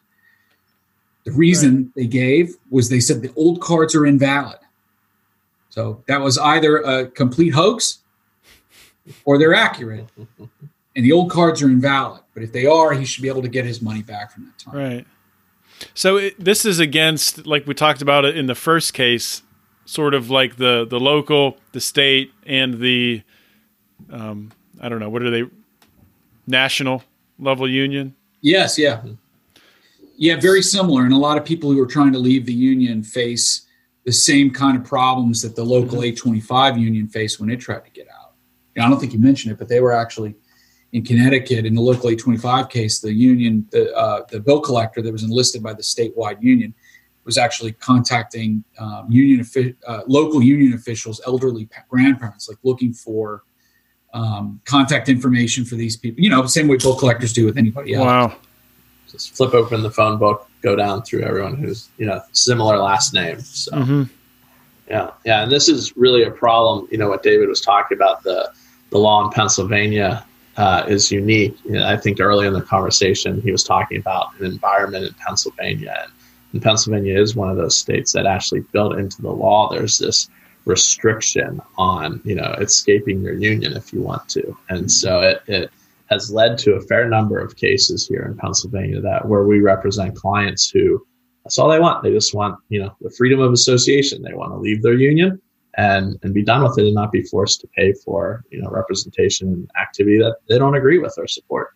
The 1.24 1.32
reason 1.32 1.76
right. 1.76 1.96
they 1.96 2.08
gave 2.08 2.56
was 2.70 2.90
they 2.90 3.00
said 3.00 3.22
the 3.22 3.34
old 3.36 3.62
cards 3.62 3.96
are 3.96 4.06
invalid. 4.06 4.60
So 5.70 6.04
that 6.08 6.20
was 6.20 6.38
either 6.38 6.78
a 6.78 7.08
complete 7.08 7.52
hoax 7.52 8.00
or 9.26 9.38
they're 9.38 9.54
accurate. 9.54 10.08
And 10.96 11.06
the 11.06 11.12
old 11.12 11.30
cards 11.32 11.62
are 11.62 11.70
invalid. 11.70 12.22
But 12.34 12.44
if 12.44 12.52
they 12.52 12.66
are, 12.66 12.94
he 12.94 13.06
should 13.06 13.22
be 13.22 13.30
able 13.30 13.42
to 13.42 13.48
get 13.48 13.66
his 13.66 13.82
money 13.82 14.02
back 14.02 14.32
from 14.32 14.46
that 14.46 14.58
time. 14.58 14.76
Right. 14.76 15.08
So 15.94 16.18
it, 16.18 16.44
this 16.44 16.66
is 16.66 16.80
against, 16.80 17.46
like 17.46 17.68
we 17.68 17.74
talked 17.74 18.02
about 18.02 18.26
it 18.26 18.38
in 18.38 18.48
the 18.48 18.56
first 18.56 18.94
case, 18.94 19.44
sort 19.86 20.14
of 20.14 20.30
like 20.30 20.58
the 20.58 20.86
the 20.88 21.00
local, 21.00 21.58
the 21.72 21.82
state, 21.82 22.32
and 22.46 22.80
the 22.80 23.24
um, 24.10 24.52
I 24.80 24.90
don't 24.90 25.00
know 25.00 25.10
what 25.10 25.22
are 25.24 25.30
they 25.30 25.44
national 26.48 27.04
level 27.38 27.70
union. 27.70 28.16
Yes, 28.42 28.78
yeah, 28.78 29.02
yeah, 30.18 30.40
very 30.40 30.62
similar. 30.62 31.04
And 31.04 31.14
a 31.14 31.18
lot 31.18 31.38
of 31.38 31.46
people 31.46 31.72
who 31.72 31.82
are 31.82 31.88
trying 31.88 32.14
to 32.14 32.20
leave 32.20 32.46
the 32.46 32.54
union 32.54 33.04
face 33.04 33.66
the 34.06 34.12
same 34.12 34.52
kind 34.52 34.78
of 34.78 34.84
problems 34.84 35.42
that 35.42 35.56
the 35.56 35.64
local 35.64 35.98
mm-hmm. 35.98 36.16
825 36.16 36.78
union 36.78 37.08
faced 37.08 37.40
when 37.40 37.50
it 37.50 37.58
tried 37.58 37.86
to 37.86 37.92
get 37.92 38.08
out. 38.10 38.34
I 38.78 38.88
don't 38.90 39.00
think 39.00 39.12
you 39.12 39.20
mentioned 39.20 39.52
it, 39.52 39.60
but 39.60 39.68
they 39.68 39.82
were 39.82 39.92
actually 39.92 40.36
in 40.92 41.04
Connecticut 41.04 41.66
in 41.66 41.76
the 41.76 41.82
local 41.82 42.10
825 42.10 42.70
case, 42.70 43.00
the 43.00 43.14
union, 43.14 43.68
the, 43.72 43.96
uh, 43.96 44.26
the 44.30 44.40
bill 44.40 44.60
collector 44.60 45.02
that 45.02 45.12
was 45.12 45.24
enlisted 45.24 45.62
by 45.62 45.74
the 45.74 45.84
statewide 45.84 46.42
union 46.42 46.74
was 47.26 47.38
actually 47.38 47.74
contacting 47.74 48.64
um, 48.80 49.06
union 49.10 49.46
uh, 49.88 50.02
local 50.08 50.42
union 50.42 50.74
officials, 50.74 51.22
elderly 51.28 51.70
grandparents, 51.90 52.50
like 52.50 52.58
looking 52.64 52.92
for 52.92 53.44
um, 54.14 54.60
contact 54.66 55.10
information 55.10 55.64
for 55.64 55.76
these 55.76 55.96
people. 55.96 56.24
You 56.24 56.32
know, 56.32 56.42
the 56.42 56.50
same 56.50 56.68
way 56.68 56.78
bill 56.78 56.98
collectors 56.98 57.34
do 57.34 57.46
with 57.46 57.58
anybody 57.58 57.94
else. 57.94 58.06
Wow. 58.06 58.36
Just 59.12 59.36
flip 59.36 59.54
open 59.54 59.84
the 59.84 59.92
phone 59.92 60.18
book, 60.18 60.50
go 60.62 60.76
down 60.76 61.04
through 61.04 61.22
everyone 61.22 61.56
who's 61.56 61.90
you 61.98 62.06
know 62.06 62.22
similar 62.32 62.78
last 62.78 63.14
name. 63.14 63.40
So. 63.42 63.72
Mm-hmm. 63.74 64.04
Yeah, 64.88 65.12
yeah, 65.24 65.44
and 65.44 65.52
this 65.52 65.70
is 65.70 65.96
really 65.96 66.24
a 66.24 66.32
problem. 66.32 66.88
You 66.92 66.98
know 66.98 67.10
what 67.10 67.22
David 67.22 67.48
was 67.48 67.62
talking 67.62 67.96
about 67.96 68.24
the 68.24 68.52
the 68.90 68.98
law 68.98 69.24
in 69.24 69.32
Pennsylvania 69.32 70.26
uh, 70.60 70.84
is 70.90 71.10
unique. 71.10 71.58
You 71.64 71.72
know, 71.72 71.88
I 71.88 71.96
think 71.96 72.20
early 72.20 72.46
in 72.46 72.52
the 72.52 72.62
conversation, 72.62 73.42
he 73.42 73.52
was 73.52 73.64
talking 73.64 73.98
about 73.98 74.38
an 74.40 74.46
environment 74.46 75.06
in 75.06 75.14
Pennsylvania. 75.14 75.96
And, 76.04 76.12
and 76.52 76.62
Pennsylvania 76.62 77.20
is 77.20 77.34
one 77.34 77.50
of 77.50 77.56
those 77.56 77.78
states 77.78 78.12
that 78.12 78.26
actually 78.26 78.62
built 78.74 78.98
into 78.98 79.22
the 79.22 79.32
law. 79.32 79.70
There's 79.70 79.98
this 79.98 80.30
restriction 80.66 81.62
on, 81.78 82.20
you 82.26 82.36
know, 82.36 82.54
escaping 82.60 83.22
your 83.22 83.36
union 83.36 83.72
if 83.72 83.94
you 83.94 84.02
want 84.02 84.28
to. 84.30 84.58
And 84.68 84.92
so 84.92 85.22
it, 85.22 85.42
it 85.48 85.72
has 86.10 86.30
led 86.30 86.58
to 86.60 86.74
a 86.74 86.82
fair 86.82 87.08
number 87.08 87.40
of 87.40 87.56
cases 87.56 88.06
here 88.06 88.26
in 88.30 88.36
Pennsylvania 88.36 89.00
that 89.00 89.26
where 89.26 89.46
we 89.46 89.62
represent 89.62 90.18
clients 90.18 90.70
who 90.70 91.06
that's 91.46 91.58
all 91.58 91.70
they 91.70 91.80
want. 91.80 92.04
They 92.04 92.12
just 92.12 92.36
want, 92.36 92.60
you 92.68 92.82
know, 92.84 92.94
the 93.00 93.10
freedom 93.12 93.40
of 93.40 93.54
association. 93.54 94.22
They 94.22 94.34
want 94.34 94.52
to 94.52 94.58
leave 94.58 94.84
their 94.84 94.94
union 94.94 95.42
and 95.78 96.18
and 96.24 96.34
be 96.34 96.44
done 96.44 96.64
with 96.64 96.78
it 96.78 96.86
and 96.86 96.96
not 96.96 97.12
be 97.12 97.24
forced 97.24 97.62
to 97.62 97.68
pay 97.68 97.94
for 98.06 98.44
you 98.50 98.62
know 98.62 98.70
representation 98.70 99.48
and 99.50 99.70
activity 99.80 100.18
that 100.18 100.38
they 100.48 100.58
don't 100.58 100.76
agree 100.76 100.98
with 100.98 101.14
or 101.18 101.28
support 101.28 101.70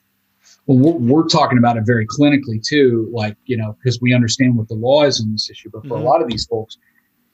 well 0.65 0.77
we're, 0.77 1.21
we're 1.21 1.27
talking 1.27 1.57
about 1.57 1.77
it 1.77 1.83
very 1.85 2.07
clinically 2.07 2.61
too 2.65 3.09
like 3.11 3.37
you 3.45 3.55
know 3.55 3.75
because 3.79 4.01
we 4.01 4.13
understand 4.13 4.55
what 4.57 4.67
the 4.67 4.73
law 4.73 5.03
is 5.03 5.21
on 5.21 5.31
this 5.31 5.49
issue 5.49 5.69
but 5.71 5.83
for 5.83 5.95
mm-hmm. 5.95 6.05
a 6.05 6.09
lot 6.09 6.21
of 6.21 6.27
these 6.27 6.45
folks 6.45 6.77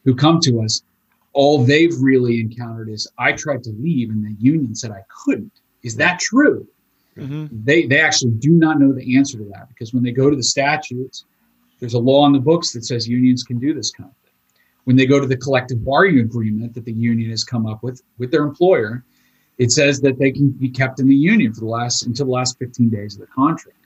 who 0.03 0.13
come 0.13 0.39
to 0.39 0.61
us 0.61 0.81
all 1.33 1.63
they've 1.63 1.97
really 2.01 2.41
encountered 2.41 2.89
is 2.89 3.07
i 3.17 3.31
tried 3.31 3.63
to 3.63 3.71
leave 3.79 4.09
and 4.09 4.23
the 4.23 4.35
union 4.39 4.75
said 4.75 4.91
i 4.91 5.03
couldn't 5.23 5.61
is 5.83 5.95
that 5.95 6.19
true 6.19 6.67
mm-hmm. 7.15 7.45
they 7.63 7.85
they 7.85 8.01
actually 8.01 8.31
do 8.31 8.51
not 8.51 8.79
know 8.79 8.91
the 8.91 9.15
answer 9.17 9.37
to 9.37 9.45
that 9.45 9.69
because 9.69 9.93
when 9.93 10.03
they 10.03 10.11
go 10.11 10.29
to 10.29 10.35
the 10.35 10.43
statutes 10.43 11.23
there's 11.79 11.93
a 11.93 11.99
law 11.99 12.25
in 12.25 12.33
the 12.33 12.39
books 12.39 12.73
that 12.73 12.83
says 12.83 13.07
unions 13.07 13.43
can 13.43 13.57
do 13.57 13.73
this 13.73 13.91
kind 13.91 14.09
of 14.09 14.15
when 14.89 14.95
they 14.95 15.05
go 15.05 15.19
to 15.19 15.27
the 15.27 15.37
collective 15.37 15.85
bargaining 15.85 16.25
agreement 16.25 16.73
that 16.73 16.83
the 16.83 16.91
union 16.91 17.29
has 17.29 17.43
come 17.43 17.67
up 17.67 17.83
with 17.83 18.01
with 18.17 18.31
their 18.31 18.41
employer, 18.41 19.03
it 19.59 19.71
says 19.71 20.01
that 20.01 20.17
they 20.17 20.31
can 20.31 20.49
be 20.49 20.67
kept 20.67 20.99
in 20.99 21.07
the 21.07 21.15
union 21.15 21.53
for 21.53 21.59
the 21.59 21.67
last 21.67 22.07
until 22.07 22.25
the 22.25 22.31
last 22.31 22.57
15 22.57 22.89
days 22.89 23.13
of 23.13 23.21
the 23.21 23.27
contract. 23.27 23.77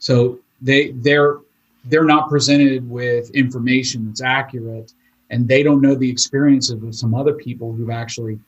So 0.00 0.38
they 0.60 0.90
they're 0.90 1.38
they're 1.86 2.04
not 2.04 2.28
presented 2.28 2.86
with 2.90 3.30
information 3.30 4.04
that's 4.04 4.20
accurate, 4.20 4.92
and 5.30 5.48
they 5.48 5.62
don't 5.62 5.80
know 5.80 5.94
the 5.94 6.10
experiences 6.10 6.82
of 6.82 6.94
some 6.94 7.14
other 7.14 7.32
people 7.32 7.72
who've 7.72 7.88
actually 7.88 8.38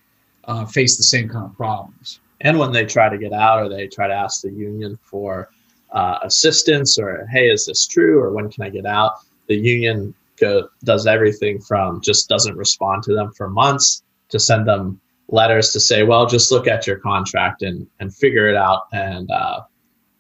uh, 0.45 0.66
faced 0.66 0.99
the 0.99 1.05
same 1.05 1.31
kind 1.31 1.47
of 1.47 1.57
problems. 1.57 2.20
And 2.43 2.59
when 2.59 2.72
they 2.72 2.85
try 2.85 3.09
to 3.09 3.16
get 3.16 3.33
out 3.33 3.62
or 3.62 3.70
they 3.70 3.87
try 3.87 4.07
to 4.07 4.12
ask 4.12 4.43
the 4.43 4.53
union 4.53 4.99
for 5.03 5.49
uh, 5.93 6.18
assistance 6.24 6.99
or, 6.99 7.26
hey, 7.33 7.49
is 7.49 7.64
this 7.64 7.87
true 7.87 8.20
or 8.20 8.33
when 8.33 8.51
can 8.51 8.64
I 8.64 8.68
get 8.68 8.85
out? 8.85 9.12
The 9.47 9.57
union 9.57 10.14
go, 10.41 10.68
does 10.84 11.07
everything 11.07 11.61
from 11.61 12.01
just 12.01 12.28
doesn't 12.28 12.57
respond 12.57 13.03
to 13.05 13.14
them 13.14 13.32
for 13.36 13.49
months 13.49 14.03
to 14.30 14.38
send 14.38 14.66
them 14.66 15.01
letters 15.28 15.72
to 15.72 15.80
say, 15.80 16.03
well, 16.03 16.26
just 16.26 16.51
look 16.51 16.66
at 16.66 16.86
your 16.86 16.99
contract 16.99 17.62
and, 17.62 17.86
and 18.01 18.14
figure 18.14 18.49
it 18.49 18.57
out. 18.57 18.82
And 18.93 19.30
uh, 19.30 19.61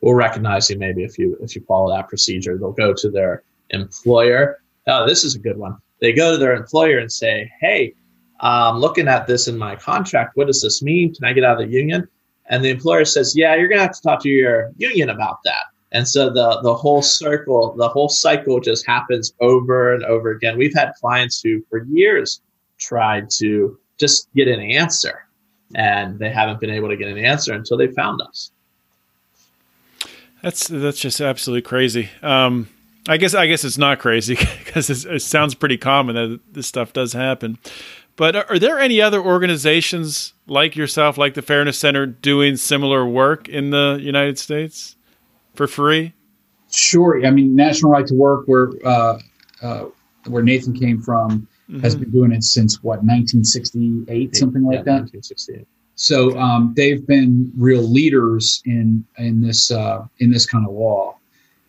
we'll 0.00 0.14
recognize 0.14 0.70
you 0.70 0.78
maybe 0.78 1.04
if 1.04 1.18
you 1.18 1.36
if 1.40 1.54
you 1.56 1.62
follow 1.62 1.94
that 1.94 2.08
procedure. 2.08 2.56
They'll 2.56 2.72
go 2.72 2.94
to 2.94 3.10
their 3.10 3.42
employer. 3.70 4.60
Oh, 4.86 5.06
this 5.06 5.24
is 5.24 5.34
a 5.34 5.38
good 5.38 5.56
one. 5.56 5.76
They 6.00 6.12
go 6.12 6.32
to 6.32 6.38
their 6.38 6.54
employer 6.54 6.98
and 6.98 7.12
say, 7.12 7.50
hey, 7.60 7.94
I'm 8.40 8.78
looking 8.78 9.08
at 9.08 9.26
this 9.26 9.48
in 9.48 9.58
my 9.58 9.76
contract. 9.76 10.36
What 10.36 10.46
does 10.46 10.62
this 10.62 10.82
mean? 10.82 11.14
Can 11.14 11.26
I 11.26 11.32
get 11.32 11.44
out 11.44 11.60
of 11.60 11.68
the 11.68 11.74
union? 11.74 12.08
And 12.46 12.64
the 12.64 12.70
employer 12.70 13.04
says, 13.04 13.36
yeah, 13.36 13.54
you're 13.54 13.68
going 13.68 13.78
to 13.78 13.84
have 13.84 13.94
to 13.94 14.02
talk 14.02 14.22
to 14.22 14.28
your 14.28 14.72
union 14.76 15.10
about 15.10 15.38
that. 15.44 15.69
And 15.92 16.06
so 16.06 16.30
the, 16.30 16.60
the 16.62 16.74
whole 16.74 17.02
circle, 17.02 17.74
the 17.76 17.88
whole 17.88 18.08
cycle 18.08 18.60
just 18.60 18.86
happens 18.86 19.32
over 19.40 19.92
and 19.92 20.04
over 20.04 20.30
again. 20.30 20.56
We've 20.56 20.74
had 20.74 20.92
clients 21.00 21.40
who 21.40 21.62
for 21.68 21.84
years 21.84 22.40
tried 22.78 23.28
to 23.38 23.78
just 23.98 24.28
get 24.34 24.48
an 24.48 24.60
answer 24.60 25.26
and 25.74 26.18
they 26.18 26.30
haven't 26.30 26.60
been 26.60 26.70
able 26.70 26.88
to 26.88 26.96
get 26.96 27.08
an 27.08 27.18
answer 27.18 27.54
until 27.54 27.76
they 27.76 27.88
found 27.88 28.22
us. 28.22 28.52
That's, 30.42 30.68
that's 30.68 31.00
just 31.00 31.20
absolutely 31.20 31.62
crazy. 31.62 32.08
Um, 32.22 32.68
I 33.08 33.16
guess, 33.16 33.34
I 33.34 33.46
guess 33.46 33.64
it's 33.64 33.78
not 33.78 33.98
crazy 33.98 34.36
because 34.64 35.04
it 35.04 35.22
sounds 35.22 35.54
pretty 35.54 35.76
common 35.76 36.14
that 36.14 36.40
this 36.52 36.66
stuff 36.66 36.92
does 36.92 37.12
happen. 37.12 37.58
But 38.16 38.50
are 38.50 38.58
there 38.58 38.78
any 38.78 39.00
other 39.00 39.20
organizations 39.20 40.34
like 40.46 40.76
yourself, 40.76 41.16
like 41.16 41.34
the 41.34 41.42
Fairness 41.42 41.78
Center, 41.78 42.06
doing 42.06 42.56
similar 42.56 43.06
work 43.06 43.48
in 43.48 43.70
the 43.70 43.98
United 44.00 44.38
States 44.38 44.96
for 45.60 45.66
free? 45.66 46.14
Sure. 46.70 47.26
I 47.26 47.30
mean, 47.30 47.54
National 47.54 47.92
Right 47.92 48.06
to 48.06 48.14
Work, 48.14 48.46
where 48.46 48.70
uh, 48.82 49.18
uh, 49.60 49.84
where 50.26 50.42
Nathan 50.42 50.72
came 50.72 51.02
from, 51.02 51.46
mm-hmm. 51.68 51.80
has 51.80 51.94
been 51.94 52.10
doing 52.10 52.32
it 52.32 52.44
since 52.44 52.82
what 52.82 53.02
1968, 53.02 54.36
something 54.36 54.62
like 54.62 54.78
yeah, 54.78 54.82
that. 54.84 55.12
1968. 55.12 55.66
So 55.96 56.38
um, 56.38 56.72
they've 56.74 57.06
been 57.06 57.52
real 57.58 57.82
leaders 57.82 58.62
in 58.64 59.04
in 59.18 59.42
this 59.42 59.70
uh, 59.70 60.06
in 60.20 60.30
this 60.30 60.46
kind 60.46 60.66
of 60.66 60.72
law. 60.72 61.18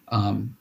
Um, 0.07 0.55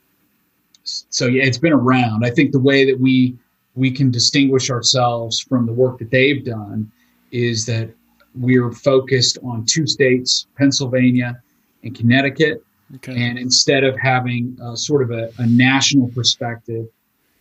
so 0.82 1.26
yeah, 1.26 1.44
it's 1.44 1.58
been 1.58 1.72
around. 1.72 2.24
I 2.24 2.30
think 2.30 2.50
the 2.50 2.58
way 2.58 2.84
that 2.84 2.98
we 2.98 3.36
we 3.76 3.92
can 3.92 4.10
distinguish 4.10 4.70
ourselves 4.70 5.38
from 5.38 5.66
the 5.66 5.72
work 5.72 6.00
that 6.00 6.10
they've 6.10 6.44
done 6.44 6.90
is 7.30 7.64
that 7.66 7.90
we're 8.34 8.72
focused 8.72 9.38
on 9.44 9.64
two 9.66 9.86
states, 9.86 10.48
Pennsylvania 10.58 11.40
and 11.84 11.96
Connecticut. 11.96 12.64
Okay. 12.96 13.12
And 13.22 13.38
instead 13.38 13.84
of 13.84 13.96
having 13.98 14.56
a, 14.62 14.76
sort 14.76 15.02
of 15.02 15.10
a, 15.10 15.30
a, 15.38 15.46
national 15.46 16.08
perspective, 16.08 16.86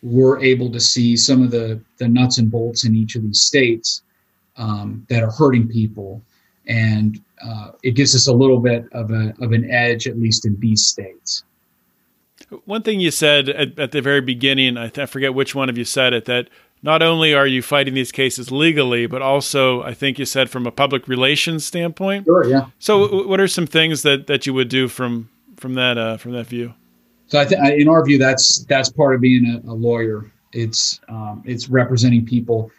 we're 0.04 0.40
able 0.40 0.72
to 0.72 0.80
see 0.80 1.18
some 1.18 1.42
of 1.42 1.52
the, 1.52 1.82
the 1.98 2.08
nuts 2.08 2.38
and 2.38 2.52
bolts 2.52 2.86
in 2.86 2.96
each 2.96 3.16
of 3.16 3.24
these 3.24 3.42
states 3.42 4.04
um, 4.58 5.06
that 5.10 5.24
are 5.24 5.32
hurting 5.32 5.68
people. 5.68 6.22
And 6.68 7.20
uh, 7.44 7.72
it 7.82 7.92
gives 7.92 8.16
us 8.16 8.28
a 8.28 8.34
little 8.34 8.60
bit 8.60 8.86
of, 8.92 9.12
a, 9.12 9.34
of 9.42 9.52
an 9.54 9.70
edge, 9.72 10.08
at 10.08 10.20
least 10.20 10.46
in 10.46 10.60
these 10.60 10.86
states. 10.86 11.44
One 12.66 12.84
thing 12.84 13.00
you 13.00 13.12
said 13.12 13.50
at, 13.50 13.80
at 13.80 13.92
the 13.92 14.02
very 14.02 14.22
beginning, 14.22 14.78
I, 14.78 14.88
th- 14.88 15.00
I, 15.00 15.06
forget 15.06 15.34
which 15.34 15.56
one 15.56 15.70
of 15.70 15.78
you 15.78 15.86
said 15.86 16.14
it, 16.14 16.26
that 16.26 16.50
not 16.82 17.02
only 17.02 17.34
are 17.34 17.48
you 17.48 17.62
fighting 17.62 17.94
these 17.94 18.12
cases 18.12 18.52
legally, 18.52 19.08
but 19.08 19.22
also 19.22 19.82
I 19.84 19.94
think 19.94 20.20
you 20.20 20.26
said 20.26 20.50
from 20.50 20.66
a 20.66 20.72
public 20.72 21.08
relations 21.08 21.66
standpoint. 21.66 22.26
Sure, 22.26 22.46
yeah. 22.46 22.68
So, 22.80 23.06
w- 23.08 23.28
what 23.28 23.40
are 23.40 23.48
some 23.48 23.68
things 23.68 24.04
that, 24.04 24.28
that 24.28 24.46
you 24.46 24.54
would 24.54 24.70
do 24.70 24.88
from 24.88 25.30
from 25.60 25.74
that 25.76 25.98
uh, 25.98 26.18
from 26.18 26.32
that 26.34 26.48
view? 26.48 26.74
So, 27.28 27.40
I 27.40 27.46
th- 27.46 27.80
in 27.80 27.88
our 27.88 28.04
view, 28.04 28.18
that's 28.18 28.66
that's 28.66 28.90
part 28.90 29.16
of 29.16 29.22
being 29.22 29.62
a, 29.66 29.72
a 29.72 29.74
lawyer. 29.74 30.32
It's 30.52 31.00
um, 31.10 31.44
it's 31.46 31.70
representing 31.70 32.26
people 32.26 32.72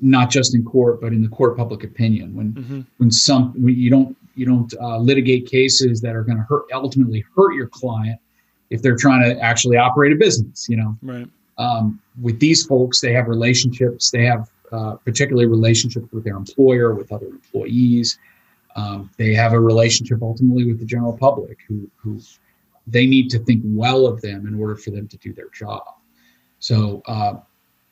not 0.00 0.30
just 0.30 0.54
in 0.54 0.64
court, 0.64 1.00
but 1.00 1.12
in 1.12 1.22
the 1.22 1.28
court 1.28 1.56
public 1.56 1.84
opinion. 1.84 2.34
When 2.34 2.52
mm-hmm. 2.52 2.80
when 2.98 3.10
some 3.10 3.52
when 3.62 3.74
you 3.74 3.90
don't 3.90 4.16
you 4.34 4.44
don't 4.44 4.72
uh, 4.80 4.98
litigate 4.98 5.46
cases 5.46 6.00
that 6.02 6.14
are 6.14 6.22
going 6.22 6.36
to 6.38 6.44
hurt 6.44 6.64
ultimately 6.72 7.24
hurt 7.34 7.54
your 7.54 7.68
client 7.68 8.20
if 8.70 8.82
they're 8.82 8.96
trying 8.96 9.22
to 9.22 9.40
actually 9.40 9.76
operate 9.76 10.12
a 10.12 10.16
business, 10.16 10.66
you 10.68 10.76
know. 10.76 10.96
Right. 11.02 11.28
Um, 11.58 12.00
with 12.20 12.38
these 12.40 12.66
folks, 12.66 13.00
they 13.00 13.12
have 13.12 13.28
relationships. 13.28 14.10
They 14.10 14.24
have 14.24 14.50
uh, 14.72 14.96
particularly 14.96 15.46
relationships 15.46 16.06
with 16.12 16.24
their 16.24 16.36
employer, 16.36 16.94
with 16.94 17.12
other 17.12 17.26
employees. 17.26 18.18
Um, 18.76 19.10
they 19.16 19.34
have 19.34 19.52
a 19.52 19.60
relationship 19.60 20.18
ultimately 20.22 20.66
with 20.66 20.78
the 20.78 20.86
general 20.86 21.16
public, 21.16 21.58
who 21.66 21.90
who 21.96 22.20
they 22.86 23.06
need 23.06 23.30
to 23.30 23.38
think 23.40 23.62
well 23.64 24.06
of 24.06 24.20
them 24.22 24.46
in 24.46 24.54
order 24.60 24.76
for 24.76 24.90
them 24.90 25.08
to 25.08 25.16
do 25.16 25.32
their 25.32 25.48
job. 25.50 25.82
So, 26.58 27.02
uh, 27.06 27.34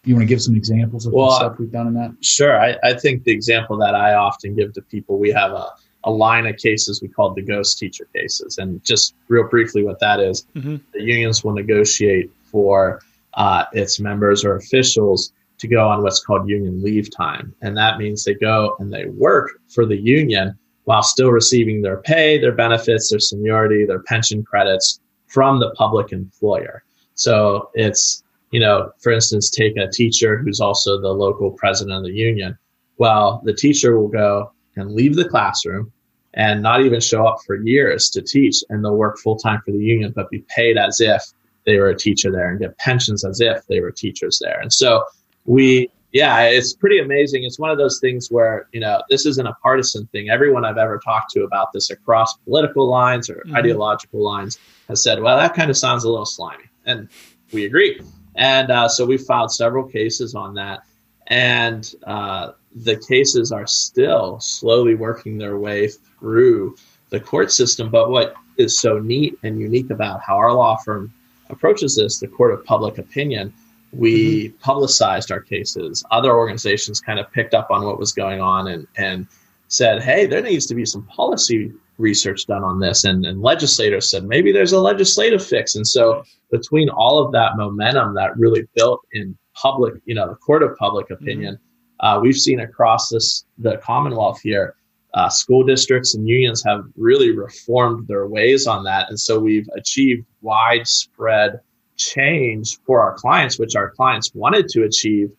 you 0.05 0.15
want 0.15 0.23
to 0.23 0.29
give 0.29 0.43
some 0.43 0.55
examples 0.55 1.07
of 1.07 1.13
well, 1.13 1.31
the 1.31 1.37
stuff 1.37 1.59
we've 1.59 1.73
done 1.73 1.89
in 1.89 1.95
that? 1.95 2.15
Sure. 2.21 2.61
I, 2.61 2.77
I 2.85 2.95
think 2.95 3.25
the 3.25 3.33
example 3.33 3.77
that 3.79 3.95
I 3.95 4.15
often 4.15 4.55
give 4.55 4.73
to 4.75 4.83
people, 4.83 5.19
we 5.19 5.31
have 5.31 5.53
a 5.53 5.71
a 6.05 6.11
line 6.11 6.47
of 6.47 6.57
cases 6.57 7.03
we 7.03 7.09
called 7.09 7.35
the 7.35 7.43
ghost 7.43 7.79
teacher 7.79 8.07
cases. 8.15 8.59
And 8.59 8.83
just 8.85 9.15
real 9.29 9.49
briefly, 9.49 9.83
what 9.83 9.99
that 10.01 10.21
is, 10.21 10.47
mm-hmm. 10.55 10.77
the 10.93 11.03
unions 11.03 11.43
will 11.43 11.55
negotiate 11.55 12.31
for 12.45 13.01
uh, 13.35 13.65
its 13.73 13.99
members 13.99 14.45
or 14.45 14.57
officials 14.57 15.33
to 15.59 15.67
go 15.67 15.89
on 15.89 16.03
what's 16.03 16.23
called 16.23 16.49
union 16.49 16.83
leave 16.83 17.15
time. 17.15 17.55
And 17.63 17.77
that 17.77 17.99
means 17.99 18.25
they 18.25 18.35
go 18.35 18.77
and 18.79 18.93
they 18.93 19.07
work 19.07 19.51
for 19.69 19.87
the 19.87 19.97
union 19.97 20.57
while 20.85 21.03
still 21.03 21.31
receiving 21.31 21.83
their 21.83 21.99
pay, 21.99 22.39
their 22.39 22.53
benefits, 22.53 23.11
their 23.11 23.19
seniority, 23.19 23.85
their 23.85 24.03
pension 24.03 24.43
credits 24.43 25.01
from 25.27 25.59
the 25.59 25.71
public 25.71 26.13
employer. 26.13 26.83
So 27.15 27.71
it's, 27.75 28.23
you 28.51 28.61
know, 28.61 28.91
for 29.01 29.13
instance, 29.13 29.51
take 29.51 29.77
a 29.77 29.89
teacher 29.89 30.39
who's 30.39 30.61
also 30.61 31.01
the 31.01 31.09
local 31.09 31.51
president 31.53 31.99
of 31.99 32.05
the 32.05 32.13
union. 32.13 32.57
Well, 32.99 33.41
the 33.45 33.55
teacher 33.55 33.99
will 33.99 34.09
go 34.09 34.53
and 34.77 34.93
leave 34.93 35.17
the 35.17 35.29
classroom 35.29 35.93
and 36.35 36.63
not 36.63 36.83
even 36.83 37.01
show 37.01 37.27
up 37.27 37.39
for 37.47 37.57
years 37.57 38.11
to 38.11 38.21
teach 38.21 38.63
and 38.69 38.85
they'll 38.85 38.97
work 38.97 39.19
full 39.19 39.37
time 39.37 39.61
for 39.65 39.71
the 39.73 39.79
union 39.79 40.13
but 40.15 40.31
be 40.31 40.45
paid 40.49 40.77
as 40.77 41.01
if 41.01 41.23
they 41.65 41.79
were 41.79 41.89
a 41.89 41.97
teacher 41.97 42.31
there 42.31 42.51
and 42.51 42.61
get 42.61 42.77
pensions 42.79 43.25
as 43.25 43.41
if 43.41 43.65
they 43.67 43.81
were 43.81 43.91
teachers 43.91 44.41
there 44.43 44.61
and 44.61 44.73
so 44.73 45.03
we 45.45 45.89
yeah 46.15 46.45
it's 46.45 46.73
pretty 46.73 46.99
amazing. 46.99 47.45
It's 47.45 47.59
one 47.59 47.71
of 47.71 47.77
those 47.77 48.01
things 48.01 48.31
where 48.31 48.69
you 48.73 48.81
know 48.81 49.03
this 49.11 49.27
isn't 49.27 49.47
a 49.47 49.55
partisan 49.63 50.07
thing. 50.07 50.31
Everyone 50.31 50.65
i've 50.65 50.79
ever 50.79 50.99
talked 51.05 51.31
to 51.33 51.45
about 51.45 51.73
this 51.75 51.91
across 51.91 52.39
political 52.39 52.89
lines 52.89 53.29
or 53.29 53.43
mm-hmm. 53.47 53.57
ideological 53.57 54.23
lines 54.23 54.59
has 54.89 55.03
said 55.03 55.21
well 55.21 55.37
that 55.37 55.53
kind 55.55 55.71
of 55.71 55.77
sounds 55.77 56.05
a 56.05 56.09
little 56.09 56.25
slimy. 56.25 56.65
And 56.87 57.09
we 57.53 57.67
agree. 57.67 58.01
And 58.35 58.71
uh, 58.71 58.89
so 58.89 59.05
we 59.05 59.17
filed 59.17 59.53
several 59.53 59.85
cases 59.85 60.35
on 60.35 60.55
that. 60.55 60.81
And 61.29 61.95
uh, 62.07 62.53
the 62.75 62.97
cases 62.97 63.53
are 63.53 63.67
still 63.67 64.41
slowly 64.41 64.95
working 64.95 65.39
their 65.39 65.59
way 65.59 65.89
through 65.89 66.77
the 67.11 67.21
court 67.21 67.53
system. 67.53 67.91
But 67.91 68.11
what 68.11 68.35
is 68.57 68.79
so 68.79 68.99
neat 68.99 69.39
and 69.43 69.59
unique 69.59 69.91
about 69.91 70.21
how 70.21 70.37
our 70.37 70.53
law 70.53 70.77
firm 70.77 71.13
approaches 71.49 71.97
this, 71.97 72.19
the 72.19 72.29
court 72.29 72.53
of 72.53 72.65
public 72.65 72.99
opinion, 72.99 73.53
we 73.97 74.49
mm-hmm. 74.49 74.57
publicized 74.59 75.31
our 75.31 75.41
cases. 75.41 76.05
Other 76.11 76.37
organizations 76.37 77.01
kind 77.01 77.19
of 77.19 77.31
picked 77.33 77.55
up 77.55 77.69
on 77.71 77.85
what 77.85 77.99
was 77.99 78.13
going 78.13 78.41
on 78.41 78.69
and, 78.69 78.87
and 78.97 79.27
said, 79.69 80.03
hey, 80.03 80.27
there 80.27 80.43
needs 80.43 80.67
to 80.67 80.75
be 80.75 80.85
some 80.85 81.05
policy 81.07 81.73
research 81.99 82.47
done 82.47 82.65
on 82.65 82.81
this. 82.81 83.05
And, 83.05 83.25
and 83.25 83.41
legislators 83.41 84.11
said, 84.11 84.25
maybe 84.25 84.53
there's 84.53 84.73
a 84.73 84.81
legislative 84.81 85.45
fix. 85.45 85.77
And 85.77 85.87
so 85.87 86.25
between 86.51 86.89
all 86.91 87.25
of 87.25 87.33
that 87.33 87.57
momentum 87.57 88.15
that 88.15 88.37
really 88.37 88.67
built 88.75 89.01
in 89.13 89.37
public, 89.55 89.95
you 90.05 90.15
know, 90.15 90.29
the 90.29 90.35
court 90.35 90.63
of 90.63 90.77
public 90.77 91.07
mm-hmm. 91.07 91.23
opinion, 91.25 91.55
mm-hmm 91.55 91.65
uh, 92.01 92.19
we've 92.21 92.37
seen 92.37 92.61
across 92.61 93.09
this 93.09 93.45
the 93.59 93.79
Commonwealth 93.79 94.41
here, 94.43 94.77
uh, 95.15 95.29
school 95.29 95.65
districts 95.65 96.15
and 96.15 96.29
unions 96.29 96.63
have 96.67 96.85
really 96.97 97.31
reformed 97.31 98.07
their 98.09 98.27
ways 98.27 98.67
on 98.67 98.85
that, 98.85 99.09
and 99.09 99.19
so 99.19 99.39
we've 99.39 99.69
achieved 99.77 100.27
widespread 100.43 101.61
change 101.97 102.79
for 102.87 103.01
our 103.01 103.15
clients, 103.15 103.59
which 103.59 103.77
our 103.77 103.91
clients 103.91 104.33
wanted 104.35 104.69
to 104.69 104.85
achieve, 104.85 105.33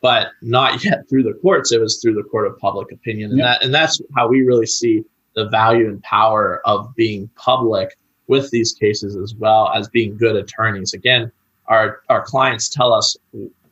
but 0.00 0.28
not 0.42 0.84
yet 0.84 1.08
through 1.08 1.24
the 1.24 1.34
courts. 1.34 1.72
It 1.72 1.80
was 1.80 2.00
through 2.00 2.14
the 2.14 2.22
court 2.22 2.46
of 2.46 2.58
public 2.58 2.92
opinion, 2.92 3.32
and 3.32 3.40
that 3.40 3.62
and 3.62 3.74
that's 3.74 4.00
how 4.16 4.28
we 4.28 4.42
really 4.42 4.66
see 4.66 5.04
the 5.34 5.48
value 5.48 5.88
and 5.88 6.02
power 6.02 6.62
of 6.64 6.94
being 6.94 7.28
public 7.36 7.96
with 8.26 8.50
these 8.50 8.72
cases 8.72 9.16
as 9.16 9.34
well 9.34 9.70
as 9.74 9.88
being 9.88 10.16
good 10.16 10.36
attorneys. 10.36 10.94
Again, 10.94 11.30
our 11.66 12.00
our 12.08 12.22
clients 12.22 12.68
tell 12.68 12.92
us 12.92 13.16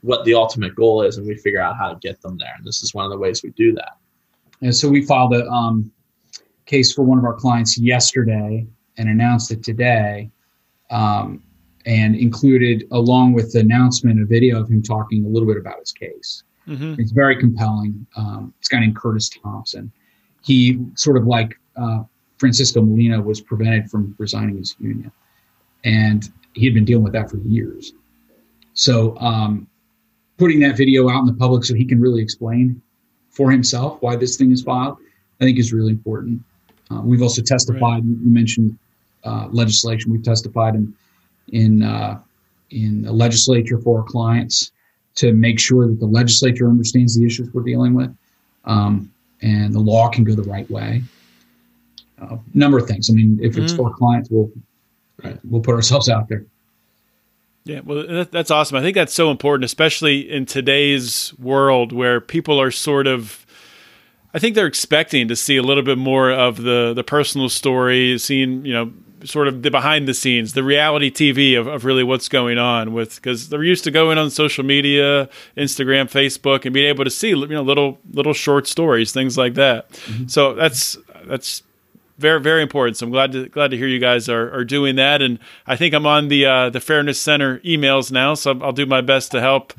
what 0.05 0.25
the 0.27 0.35
ultimate 0.35 0.75
goal 0.75 1.03
is 1.03 1.17
and 1.17 1.27
we 1.27 1.35
figure 1.35 1.61
out 1.61 1.77
how 1.79 1.89
to 1.89 1.99
get 2.01 2.21
them 2.21 2.37
there. 2.37 2.53
And 2.59 2.67
this 2.67 2.83
is 2.83 2.93
one 2.93 3.07
of 3.07 3.11
the 3.11 3.17
ways 3.17 3.43
we 3.43 3.51
do 3.51 3.73
that. 3.73 3.97
And 4.61 4.77
so 4.77 4.87
we 4.89 5.03
filed 5.03 5.35
a 5.35 5.47
um, 5.49 5.91
case 6.67 6.93
for 6.93 7.03
one 7.03 7.19
of 7.19 7.25
our 7.25 7.33
clients 7.33 7.79
yesterday 7.79 8.67
and 8.99 9.09
announced 9.09 9.51
it 9.51 9.63
today 9.63 10.31
um, 10.91 11.43
and 11.87 12.17
included, 12.17 12.87
along 12.93 13.35
with 13.35 13.53
the 13.53 13.61
announcement, 13.61 14.21
a 14.21 14.25
video 14.25 14.61
of 14.61 14.69
him 14.69 14.83
talking 14.83 15.25
a 15.25 15.29
little 15.29 15.47
bit 15.47 15.59
about 15.59 15.79
his 15.81 15.93
case. 15.93 16.43
Mm-hmm. 16.67 16.95
It's 16.99 17.13
very 17.13 17.37
compelling. 17.37 18.07
Um, 18.17 18.55
this 18.59 18.69
guy 18.69 18.81
named 18.81 18.97
Curtis 18.97 19.29
Thompson. 19.29 19.93
he 20.43 20.79
sort 20.95 21.17
of 21.17 21.27
like 21.27 21.59
uh, 21.77 22.05
Francisco 22.39 22.83
Molina 22.83 23.21
was 23.21 23.41
prevented 23.41 23.91
from 23.91 24.15
resigning 24.19 24.57
his 24.57 24.75
union, 24.79 25.13
and 25.85 26.31
he 26.55 26.65
had 26.65 26.75
been 26.75 26.85
dealing 26.85 27.05
with 27.05 27.13
that 27.13 27.31
for 27.31 27.37
years. 27.39 27.93
So, 28.73 29.17
um, 29.19 29.67
putting 30.39 30.61
that 30.61 30.77
video 30.77 31.09
out 31.09 31.21
in 31.21 31.27
the 31.27 31.35
public 31.35 31.65
so 31.65 31.75
he 31.75 31.85
can 31.85 32.01
really 32.01 32.21
explain 32.21 32.81
for 33.31 33.51
himself 33.51 33.99
why 34.01 34.17
this 34.17 34.37
thing 34.37 34.51
is 34.51 34.63
filed, 34.63 34.99
I 35.41 35.45
think 35.45 35.59
is 35.59 35.73
really 35.73 35.93
important. 35.93 36.43
Uh, 36.91 37.01
we've 37.03 37.23
also 37.23 37.43
testified. 37.43 37.81
Right. 37.81 38.05
You 38.05 38.31
mentioned 38.31 38.79
uh, 39.25 39.49
legislation. 39.51 40.13
We've 40.13 40.23
testified 40.23 40.75
in 40.75 40.95
in 41.49 41.83
uh, 41.83 42.21
in 42.71 43.03
the 43.03 43.13
legislature 43.13 43.79
for 43.79 44.01
our 44.01 44.05
clients 44.05 44.73
to 45.17 45.33
make 45.33 45.61
sure 45.61 45.87
that 45.87 46.01
the 46.01 46.07
legislature 46.07 46.69
understands 46.69 47.17
the 47.17 47.25
issues 47.25 47.49
we're 47.53 47.63
dealing 47.63 47.95
with, 47.95 48.15
um, 48.65 49.11
and 49.43 49.75
the 49.75 49.81
law 49.81 50.09
can 50.09 50.25
go 50.25 50.35
the 50.35 50.43
right 50.43 50.69
way. 50.71 51.03
A 52.21 52.25
uh, 52.25 52.39
number 52.53 52.79
of 52.79 52.87
things. 52.87 53.11
I 53.11 53.13
mean, 53.13 53.39
if 53.43 53.57
it's 53.57 53.73
mm-hmm. 53.73 53.83
for 53.83 53.95
clients, 53.95 54.31
we'll 54.31 54.51
right. 55.23 55.39
we'll 55.45 55.63
put 55.63 55.75
ourselves 55.75 56.09
out 56.09 56.29
there. 56.29 56.45
Yeah, 57.65 57.81
well, 57.83 58.27
that's 58.31 58.51
awesome. 58.51 58.77
I 58.77 58.83
think 58.83 58.95
that's 58.95 59.15
so 59.15 59.31
important, 59.31 59.65
especially 59.65 60.31
in 60.31 60.45
today's 60.45 61.33
world 61.39 61.93
where 61.93 62.21
people 62.21 62.61
are 62.61 62.71
sort 62.71 63.07
of. 63.07 63.47
I 64.35 64.39
think 64.41 64.55
they're 64.57 64.67
expecting 64.67 65.29
to 65.29 65.37
see 65.37 65.57
a 65.57 65.63
little 65.63 65.85
bit 65.85 65.97
more 65.97 66.31
of 66.31 66.63
the 66.63 66.93
the 66.95 67.05
personal 67.05 67.49
story, 67.49 68.19
seeing 68.19 68.67
you 68.67 68.73
know 68.73 68.93
sort 69.25 69.49
of 69.49 69.63
the 69.63 69.71
behind 69.71 70.07
the 70.07 70.15
scenes, 70.15 70.53
the 70.53 70.63
reality 70.63 71.11
TV 71.11 71.59
of, 71.59 71.67
of 71.67 71.85
really 71.85 72.05
what's 72.05 72.29
going 72.29 72.59
on 72.59 72.93
with 72.93 73.17
because 73.17 73.49
they're 73.49 73.65
used 73.65 73.85
to 73.85 73.91
going 73.91 74.19
on 74.19 74.31
social 74.31 74.65
media, 74.65 75.29
Instagram, 75.57 76.11
Facebook, 76.11 76.65
and 76.65 76.75
being 76.75 76.89
able 76.89 77.05
to 77.05 77.11
see 77.11 77.31
you 77.31 77.47
know 77.47 77.63
little 77.63 77.99
little 78.13 78.35
short 78.35 78.67
stories, 78.67 79.13
things 79.13 79.37
like 79.39 79.55
that. 79.55 79.91
Mm-hmm. 79.91 80.29
So 80.29 80.55
that's 80.55 80.97
that's 81.27 81.63
very 82.19 82.41
very 82.41 82.63
important. 82.63 82.97
So 82.97 83.07
I'm 83.07 83.13
glad 83.13 83.33
to 83.33 83.49
glad 83.49 83.71
to 83.71 83.77
hear 83.77 83.89
you 83.89 83.99
guys 83.99 84.29
are, 84.29 84.55
are 84.55 84.65
doing 84.65 84.97
that, 84.97 85.23
and 85.23 85.39
I 85.67 85.77
think 85.77 85.95
I'm 85.95 86.07
on 86.07 86.29
the 86.29 86.47
uh, 86.47 86.71
the 86.71 86.81
Fairness 86.81 87.21
Center 87.21 87.59
emails 87.61 88.13
now, 88.13 88.35
so 88.35 88.59
I'll 88.61 88.73
do 88.73 88.87
my 88.87 89.01
best 89.01 89.33
to 89.33 89.41
help 89.41 89.73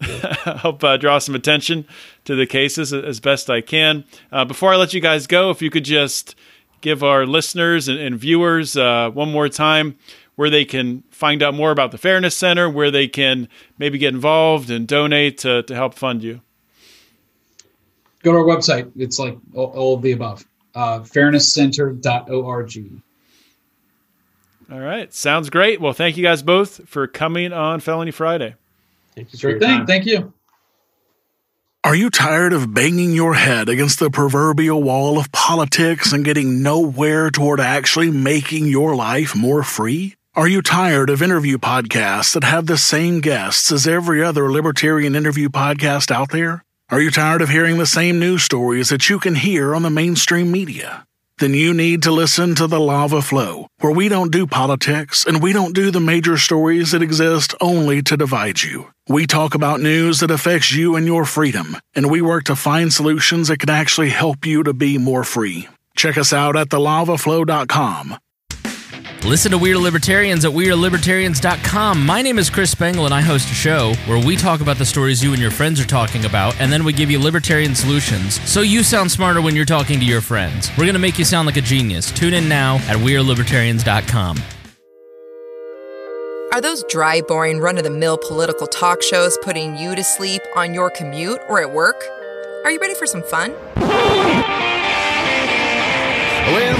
help 0.00 0.82
uh, 0.84 0.96
draw 0.96 1.18
some 1.18 1.34
attention 1.34 1.86
to 2.24 2.34
the 2.34 2.46
cases 2.46 2.92
as 2.92 3.20
best 3.20 3.50
I 3.50 3.60
can. 3.60 4.04
Uh, 4.30 4.44
before 4.44 4.72
I 4.72 4.76
let 4.76 4.94
you 4.94 5.00
guys 5.00 5.26
go, 5.26 5.50
if 5.50 5.60
you 5.62 5.70
could 5.70 5.84
just 5.84 6.34
give 6.80 7.02
our 7.02 7.26
listeners 7.26 7.88
and, 7.88 7.98
and 7.98 8.18
viewers 8.18 8.76
uh, 8.76 9.10
one 9.10 9.30
more 9.30 9.48
time 9.48 9.96
where 10.36 10.50
they 10.50 10.64
can 10.64 11.02
find 11.10 11.42
out 11.42 11.54
more 11.54 11.70
about 11.70 11.90
the 11.90 11.98
Fairness 11.98 12.36
Center, 12.36 12.70
where 12.70 12.90
they 12.90 13.06
can 13.06 13.48
maybe 13.78 13.98
get 13.98 14.14
involved 14.14 14.70
and 14.70 14.88
donate 14.88 15.38
to, 15.38 15.62
to 15.64 15.74
help 15.74 15.94
fund 15.94 16.22
you. 16.22 16.40
Go 18.22 18.32
to 18.32 18.38
our 18.38 18.44
website. 18.44 18.90
It's 18.96 19.18
like 19.18 19.36
all, 19.54 19.66
all 19.66 19.94
of 19.94 20.02
the 20.02 20.12
above 20.12 20.44
uh, 20.74 21.00
fairnesscenter.org. 21.00 23.02
All 24.70 24.78
right. 24.78 25.12
Sounds 25.12 25.50
great. 25.50 25.80
Well, 25.80 25.92
thank 25.92 26.16
you 26.16 26.22
guys 26.22 26.42
both 26.42 26.88
for 26.88 27.06
coming 27.06 27.52
on 27.52 27.80
Felony 27.80 28.12
Friday. 28.12 28.54
Thank 29.14 29.32
you. 29.32 29.38
Sure 29.38 29.58
thing. 29.58 29.78
Time. 29.78 29.86
Thank 29.86 30.06
you. 30.06 30.32
Are 31.82 31.94
you 31.94 32.10
tired 32.10 32.52
of 32.52 32.74
banging 32.74 33.12
your 33.12 33.32
head 33.32 33.70
against 33.70 34.00
the 34.00 34.10
proverbial 34.10 34.82
wall 34.82 35.18
of 35.18 35.32
politics 35.32 36.12
and 36.12 36.22
getting 36.22 36.62
nowhere 36.62 37.30
toward 37.30 37.58
actually 37.58 38.10
making 38.10 38.66
your 38.66 38.94
life 38.94 39.34
more 39.34 39.62
free? 39.62 40.14
Are 40.34 40.46
you 40.46 40.60
tired 40.60 41.08
of 41.08 41.22
interview 41.22 41.56
podcasts 41.56 42.34
that 42.34 42.44
have 42.44 42.66
the 42.66 42.76
same 42.76 43.22
guests 43.22 43.72
as 43.72 43.86
every 43.88 44.22
other 44.22 44.52
libertarian 44.52 45.16
interview 45.16 45.48
podcast 45.48 46.10
out 46.10 46.32
there? 46.32 46.66
Are 46.90 47.00
you 47.00 47.10
tired 47.10 47.40
of 47.40 47.48
hearing 47.48 47.78
the 47.78 47.86
same 47.86 48.18
news 48.18 48.42
stories 48.42 48.90
that 48.90 49.08
you 49.08 49.18
can 49.18 49.34
hear 49.34 49.74
on 49.74 49.82
the 49.82 49.88
mainstream 49.88 50.52
media? 50.52 51.06
Then 51.40 51.54
you 51.54 51.72
need 51.72 52.02
to 52.02 52.10
listen 52.12 52.54
to 52.56 52.66
the 52.66 52.78
Lava 52.78 53.22
Flow, 53.22 53.66
where 53.80 53.92
we 53.92 54.10
don't 54.10 54.30
do 54.30 54.46
politics 54.46 55.24
and 55.26 55.42
we 55.42 55.54
don't 55.54 55.74
do 55.74 55.90
the 55.90 55.98
major 55.98 56.36
stories 56.36 56.92
that 56.92 57.02
exist 57.02 57.54
only 57.62 58.02
to 58.02 58.16
divide 58.16 58.62
you. 58.62 58.92
We 59.08 59.26
talk 59.26 59.54
about 59.54 59.80
news 59.80 60.20
that 60.20 60.30
affects 60.30 60.70
you 60.72 60.96
and 60.96 61.06
your 61.06 61.24
freedom, 61.24 61.78
and 61.94 62.10
we 62.10 62.20
work 62.20 62.44
to 62.44 62.56
find 62.56 62.92
solutions 62.92 63.48
that 63.48 63.58
can 63.58 63.70
actually 63.70 64.10
help 64.10 64.44
you 64.44 64.62
to 64.64 64.74
be 64.74 64.98
more 64.98 65.24
free. 65.24 65.66
Check 65.96 66.18
us 66.18 66.32
out 66.32 66.56
at 66.56 66.68
thelavaflow.com 66.68 68.18
Listen 69.26 69.50
to 69.52 69.58
Weird 69.58 69.76
Libertarians 69.76 70.46
at 70.46 70.50
WeirdLibertarians.com. 70.50 72.06
My 72.06 72.22
name 72.22 72.38
is 72.38 72.48
Chris 72.48 72.70
Spangle, 72.70 73.04
and 73.04 73.12
I 73.12 73.20
host 73.20 73.50
a 73.50 73.54
show 73.54 73.92
where 74.06 74.24
we 74.24 74.34
talk 74.34 74.62
about 74.62 74.78
the 74.78 74.86
stories 74.86 75.22
you 75.22 75.32
and 75.32 75.40
your 75.40 75.50
friends 75.50 75.78
are 75.78 75.86
talking 75.86 76.24
about, 76.24 76.58
and 76.58 76.72
then 76.72 76.84
we 76.84 76.94
give 76.94 77.10
you 77.10 77.18
libertarian 77.18 77.74
solutions 77.74 78.40
so 78.48 78.62
you 78.62 78.82
sound 78.82 79.10
smarter 79.10 79.42
when 79.42 79.54
you're 79.54 79.66
talking 79.66 80.00
to 80.00 80.06
your 80.06 80.22
friends. 80.22 80.70
We're 80.70 80.84
going 80.84 80.94
to 80.94 81.00
make 81.00 81.18
you 81.18 81.26
sound 81.26 81.44
like 81.44 81.58
a 81.58 81.60
genius. 81.60 82.10
Tune 82.10 82.32
in 82.32 82.48
now 82.48 82.76
at 82.76 82.96
WeirdLibertarians.com. 82.96 84.38
Are 86.54 86.60
those 86.62 86.82
dry, 86.84 87.20
boring, 87.20 87.60
run 87.60 87.76
of 87.76 87.84
the 87.84 87.90
mill 87.90 88.16
political 88.16 88.66
talk 88.66 89.02
shows 89.02 89.38
putting 89.42 89.76
you 89.76 89.94
to 89.94 90.02
sleep 90.02 90.40
on 90.56 90.72
your 90.72 90.88
commute 90.88 91.40
or 91.46 91.60
at 91.60 91.70
work? 91.70 92.02
Are 92.64 92.70
you 92.70 92.80
ready 92.80 92.94
for 92.94 93.06
some 93.06 93.22
fun? 93.22 93.54
Look 96.50 96.64
no 96.64 96.79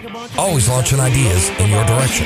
always 0.41 0.67
launching 0.67 0.99
ideas 0.99 1.49
in 1.59 1.69
your 1.69 1.85
direction. 1.85 2.25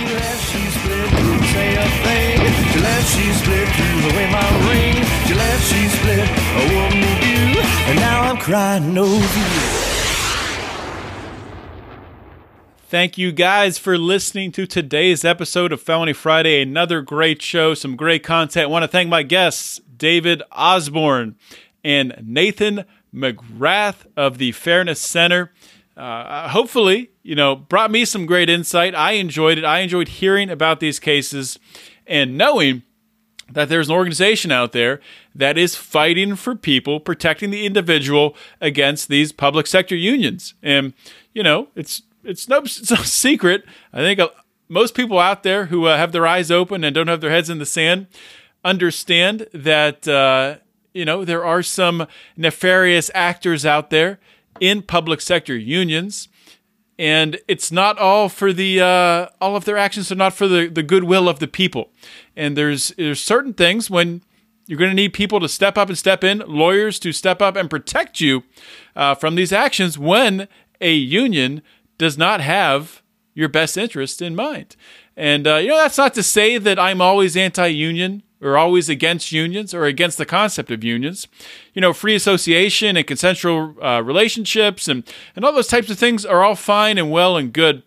Thank 12.87 13.17
you 13.17 13.33
guys 13.33 13.77
for 13.77 13.97
listening 13.97 14.53
to 14.53 14.65
today's 14.65 15.25
episode 15.25 15.73
of 15.73 15.81
Felony 15.81 16.13
Friday. 16.13 16.61
Another 16.61 17.01
great 17.01 17.41
show, 17.41 17.73
some 17.73 17.97
great 17.97 18.23
content. 18.23 18.63
I 18.63 18.67
want 18.67 18.83
to 18.83 18.87
thank 18.87 19.09
my 19.09 19.23
guests, 19.23 19.81
David 19.97 20.41
Osborne 20.53 21.35
and 21.83 22.15
Nathan 22.23 22.85
McGrath 23.13 24.05
of 24.15 24.37
the 24.37 24.53
Fairness 24.53 25.01
Center. 25.01 25.51
Uh, 25.97 26.49
hopefully, 26.49 27.11
you 27.23 27.35
know, 27.35 27.55
brought 27.55 27.89
me 27.89 28.03
some 28.03 28.25
great 28.25 28.49
insight. 28.49 28.93
I 28.93 29.11
enjoyed 29.13 29.57
it. 29.57 29.63
I 29.63 29.79
enjoyed 29.79 30.09
hearing 30.09 30.49
about 30.49 30.79
these 30.79 30.99
cases 30.99 31.57
and 32.05 32.37
knowing 32.37 32.83
that 33.51 33.69
there's 33.69 33.89
an 33.89 33.95
organization 33.95 34.51
out 34.51 34.71
there 34.71 34.99
that 35.33 35.57
is 35.57 35.75
fighting 35.75 36.35
for 36.35 36.55
people, 36.55 36.99
protecting 36.99 37.51
the 37.51 37.65
individual 37.65 38.35
against 38.59 39.07
these 39.07 39.31
public 39.31 39.67
sector 39.67 39.95
unions. 39.95 40.53
And 40.61 40.93
you 41.33 41.43
know, 41.43 41.69
it's 41.75 42.01
it's 42.23 42.49
no, 42.49 42.57
it's 42.63 42.91
no 42.91 42.97
secret. 42.97 43.63
I 43.93 43.99
think 43.99 44.19
uh, 44.19 44.29
most 44.67 44.95
people 44.95 45.19
out 45.19 45.43
there 45.43 45.67
who 45.67 45.85
uh, 45.85 45.97
have 45.97 46.11
their 46.11 46.27
eyes 46.27 46.51
open 46.51 46.83
and 46.83 46.93
don't 46.93 47.07
have 47.07 47.21
their 47.21 47.31
heads 47.31 47.49
in 47.49 47.59
the 47.59 47.65
sand 47.65 48.07
understand 48.63 49.47
that 49.53 50.07
uh, 50.07 50.57
you 50.93 51.05
know 51.05 51.23
there 51.23 51.45
are 51.45 51.61
some 51.61 52.07
nefarious 52.35 53.11
actors 53.13 53.65
out 53.65 53.91
there 53.91 54.19
in 54.59 54.81
public 54.81 55.21
sector 55.21 55.55
unions. 55.55 56.27
And 56.97 57.39
it's 57.47 57.71
not 57.71 57.97
all 57.97 58.29
for 58.29 58.53
the 58.53 58.81
uh, 58.81 59.27
all 59.41 59.55
of 59.55 59.65
their 59.65 59.77
actions 59.77 60.11
are 60.11 60.15
not 60.15 60.33
for 60.33 60.47
the, 60.47 60.67
the 60.67 60.83
goodwill 60.83 61.27
of 61.27 61.39
the 61.39 61.47
people. 61.47 61.89
And 62.37 62.57
there's 62.57 62.89
there's 62.97 63.21
certain 63.21 63.53
things 63.53 63.89
when 63.89 64.23
you're 64.65 64.79
going 64.79 64.91
to 64.91 64.95
need 64.95 65.13
people 65.13 65.39
to 65.41 65.49
step 65.49 65.77
up 65.77 65.89
and 65.89 65.97
step 65.97 66.23
in, 66.23 66.41
lawyers 66.47 66.97
to 66.99 67.11
step 67.11 67.41
up 67.41 67.55
and 67.55 67.69
protect 67.69 68.19
you 68.19 68.43
uh, 68.95 69.13
from 69.13 69.35
these 69.35 69.51
actions 69.51 69.97
when 69.99 70.47
a 70.81 70.93
union 70.93 71.61
does 71.97 72.17
not 72.17 72.41
have 72.41 73.03
your 73.33 73.49
best 73.49 73.77
interest 73.77 74.21
in 74.21 74.35
mind. 74.35 74.75
And 75.17 75.45
uh, 75.45 75.55
you 75.55 75.69
know 75.69 75.77
that's 75.77 75.97
not 75.97 76.13
to 76.15 76.23
say 76.23 76.57
that 76.57 76.79
I'm 76.79 77.01
always 77.01 77.35
anti-union 77.35 78.23
or 78.41 78.57
always 78.57 78.89
against 78.89 79.31
unions 79.31 79.73
or 79.73 79.85
against 79.85 80.17
the 80.17 80.25
concept 80.25 80.71
of 80.71 80.83
unions. 80.83 81.27
You 81.73 81.81
know, 81.81 81.93
free 81.93 82.15
association 82.15 82.97
and 82.97 83.07
consensual 83.07 83.75
uh, 83.81 84.01
relationships 84.01 84.87
and, 84.87 85.03
and 85.35 85.45
all 85.45 85.53
those 85.53 85.67
types 85.67 85.89
of 85.89 85.97
things 85.97 86.25
are 86.25 86.43
all 86.43 86.55
fine 86.55 86.97
and 86.97 87.11
well 87.11 87.37
and 87.37 87.53
good. 87.53 87.83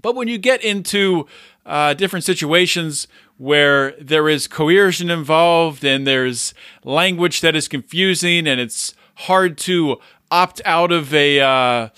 But 0.00 0.14
when 0.14 0.28
you 0.28 0.38
get 0.38 0.62
into 0.62 1.26
uh, 1.66 1.94
different 1.94 2.24
situations 2.24 3.08
where 3.38 3.92
there 4.00 4.28
is 4.28 4.46
coercion 4.46 5.10
involved 5.10 5.84
and 5.84 6.06
there's 6.06 6.54
language 6.84 7.40
that 7.40 7.56
is 7.56 7.68
confusing 7.68 8.46
and 8.46 8.60
it's 8.60 8.94
hard 9.14 9.58
to 9.58 9.98
opt 10.30 10.60
out 10.64 10.92
of 10.92 11.12
a. 11.14 11.40
Uh, 11.40 11.88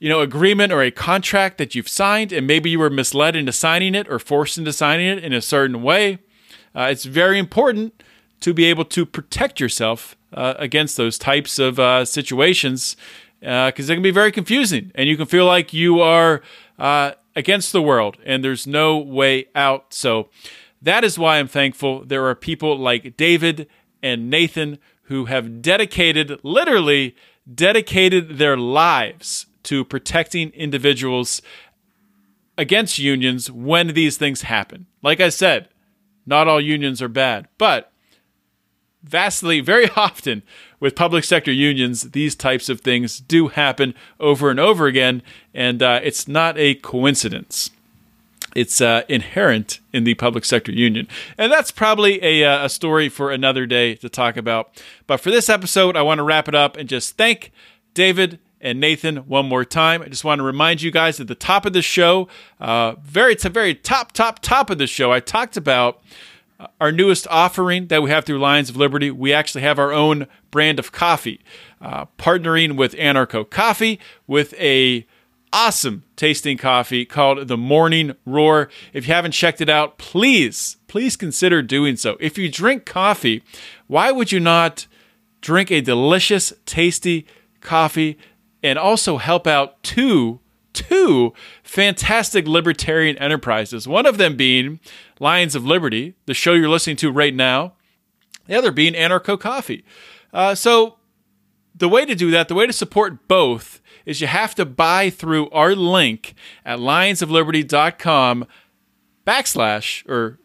you 0.00 0.10
know, 0.10 0.20
agreement 0.20 0.70
or 0.70 0.82
a 0.82 0.90
contract 0.90 1.56
that 1.56 1.74
you've 1.74 1.88
signed, 1.88 2.30
and 2.30 2.46
maybe 2.46 2.68
you 2.68 2.78
were 2.78 2.90
misled 2.90 3.34
into 3.34 3.52
signing 3.52 3.94
it 3.94 4.06
or 4.10 4.18
forced 4.18 4.58
into 4.58 4.70
signing 4.70 5.06
it 5.06 5.24
in 5.24 5.32
a 5.32 5.40
certain 5.40 5.82
way. 5.82 6.18
Uh, 6.74 6.88
it's 6.90 7.04
very 7.04 7.38
important 7.38 8.02
to 8.40 8.52
be 8.52 8.64
able 8.64 8.84
to 8.84 9.06
protect 9.06 9.60
yourself 9.60 10.16
uh, 10.32 10.54
against 10.58 10.96
those 10.96 11.18
types 11.18 11.58
of 11.58 11.78
uh, 11.78 12.04
situations 12.04 12.96
because 13.40 13.86
uh, 13.86 13.88
they 13.88 13.94
can 13.94 14.02
be 14.02 14.10
very 14.10 14.32
confusing 14.32 14.90
and 14.94 15.08
you 15.08 15.16
can 15.16 15.26
feel 15.26 15.46
like 15.46 15.72
you 15.72 16.00
are 16.00 16.42
uh, 16.78 17.12
against 17.36 17.72
the 17.72 17.82
world 17.82 18.16
and 18.24 18.42
there's 18.42 18.66
no 18.66 18.98
way 18.98 19.46
out. 19.54 19.94
So 19.94 20.28
that 20.82 21.04
is 21.04 21.18
why 21.18 21.38
I'm 21.38 21.48
thankful 21.48 22.04
there 22.04 22.26
are 22.26 22.34
people 22.34 22.76
like 22.78 23.16
David 23.16 23.68
and 24.02 24.28
Nathan 24.28 24.78
who 25.04 25.26
have 25.26 25.62
dedicated, 25.62 26.40
literally 26.42 27.14
dedicated 27.52 28.38
their 28.38 28.56
lives 28.56 29.46
to 29.64 29.84
protecting 29.84 30.50
individuals 30.50 31.42
against 32.56 32.98
unions 32.98 33.50
when 33.50 33.88
these 33.88 34.16
things 34.16 34.42
happen. 34.42 34.86
Like 35.02 35.20
I 35.20 35.28
said, 35.28 35.68
not 36.26 36.48
all 36.48 36.60
unions 36.60 37.00
are 37.02 37.08
bad, 37.08 37.48
but 37.58 37.92
vastly, 39.02 39.60
very 39.60 39.88
often 39.96 40.42
with 40.80 40.96
public 40.96 41.24
sector 41.24 41.52
unions, 41.52 42.10
these 42.10 42.34
types 42.34 42.68
of 42.68 42.80
things 42.80 43.20
do 43.20 43.48
happen 43.48 43.94
over 44.20 44.50
and 44.50 44.60
over 44.60 44.86
again, 44.86 45.22
and 45.54 45.82
uh, 45.82 46.00
it's 46.02 46.28
not 46.28 46.58
a 46.58 46.74
coincidence. 46.74 47.70
It's 48.54 48.80
uh, 48.80 49.02
inherent 49.08 49.80
in 49.92 50.04
the 50.04 50.14
public 50.14 50.44
sector 50.44 50.70
union. 50.70 51.08
And 51.36 51.50
that's 51.50 51.70
probably 51.70 52.22
a, 52.22 52.44
uh, 52.44 52.66
a 52.66 52.68
story 52.68 53.08
for 53.08 53.32
another 53.32 53.66
day 53.66 53.96
to 53.96 54.08
talk 54.08 54.36
about. 54.36 54.80
But 55.06 55.18
for 55.18 55.30
this 55.30 55.48
episode, 55.48 55.96
I 55.96 56.02
want 56.02 56.18
to 56.18 56.22
wrap 56.22 56.48
it 56.48 56.54
up 56.54 56.76
and 56.76 56.88
just 56.88 57.16
thank 57.16 57.50
David 57.94 58.38
and 58.64 58.80
Nathan 58.80 59.18
one 59.18 59.46
more 59.46 59.64
time. 59.64 60.02
I 60.02 60.06
just 60.06 60.24
want 60.24 60.40
to 60.40 60.42
remind 60.42 60.82
you 60.82 60.90
guys 60.90 61.20
at 61.20 61.28
the 61.28 61.34
top 61.34 61.66
of 61.66 61.74
the 61.74 61.82
show, 61.82 62.26
uh, 62.58 62.94
very, 63.02 63.36
to 63.36 63.50
very 63.50 63.74
top, 63.74 64.12
top, 64.12 64.40
top 64.40 64.70
of 64.70 64.78
the 64.78 64.86
show, 64.86 65.12
I 65.12 65.20
talked 65.20 65.56
about 65.56 66.02
our 66.80 66.90
newest 66.90 67.26
offering 67.28 67.88
that 67.88 68.02
we 68.02 68.10
have 68.10 68.24
through 68.24 68.38
Lions 68.38 68.70
of 68.70 68.76
Liberty, 68.76 69.10
we 69.10 69.32
actually 69.32 69.60
have 69.62 69.78
our 69.78 69.92
own 69.92 70.26
brand 70.50 70.78
of 70.78 70.92
coffee, 70.92 71.40
uh, 71.80 72.06
partnering 72.18 72.76
with 72.76 72.94
Anarcho 72.94 73.48
Coffee 73.48 74.00
with 74.26 74.54
a 74.54 75.06
awesome 75.52 76.02
tasting 76.16 76.56
coffee 76.56 77.04
called 77.04 77.46
the 77.46 77.56
Morning 77.56 78.14
Roar. 78.24 78.68
If 78.92 79.06
you 79.06 79.14
haven't 79.14 79.32
checked 79.32 79.60
it 79.60 79.68
out, 79.68 79.98
please, 79.98 80.78
please 80.88 81.16
consider 81.16 81.60
doing 81.62 81.96
so. 81.96 82.16
If 82.18 82.38
you 82.38 82.50
drink 82.50 82.86
coffee, 82.86 83.42
why 83.86 84.10
would 84.10 84.32
you 84.32 84.40
not 84.40 84.86
drink 85.42 85.70
a 85.70 85.80
delicious, 85.80 86.52
tasty 86.64 87.26
coffee 87.60 88.16
and 88.64 88.78
also 88.78 89.18
help 89.18 89.46
out 89.46 89.80
two 89.84 90.40
two 90.72 91.32
fantastic 91.62 92.48
libertarian 92.48 93.16
enterprises. 93.18 93.86
One 93.86 94.06
of 94.06 94.18
them 94.18 94.36
being 94.36 94.80
Lions 95.20 95.54
of 95.54 95.64
Liberty, 95.64 96.14
the 96.26 96.34
show 96.34 96.54
you're 96.54 96.68
listening 96.68 96.96
to 96.96 97.12
right 97.12 97.32
now, 97.32 97.74
the 98.46 98.56
other 98.56 98.72
being 98.72 98.94
Anarcho 98.94 99.38
Coffee. 99.38 99.84
Uh, 100.32 100.56
so, 100.56 100.96
the 101.76 101.88
way 101.88 102.04
to 102.04 102.16
do 102.16 102.32
that, 102.32 102.48
the 102.48 102.54
way 102.54 102.66
to 102.66 102.72
support 102.72 103.28
both, 103.28 103.80
is 104.04 104.20
you 104.20 104.26
have 104.26 104.54
to 104.56 104.64
buy 104.64 105.10
through 105.10 105.48
our 105.50 105.76
link 105.76 106.34
at 106.64 106.80
lionsofliberty.com 106.80 108.46
backslash, 109.24 110.08
or 110.08 110.40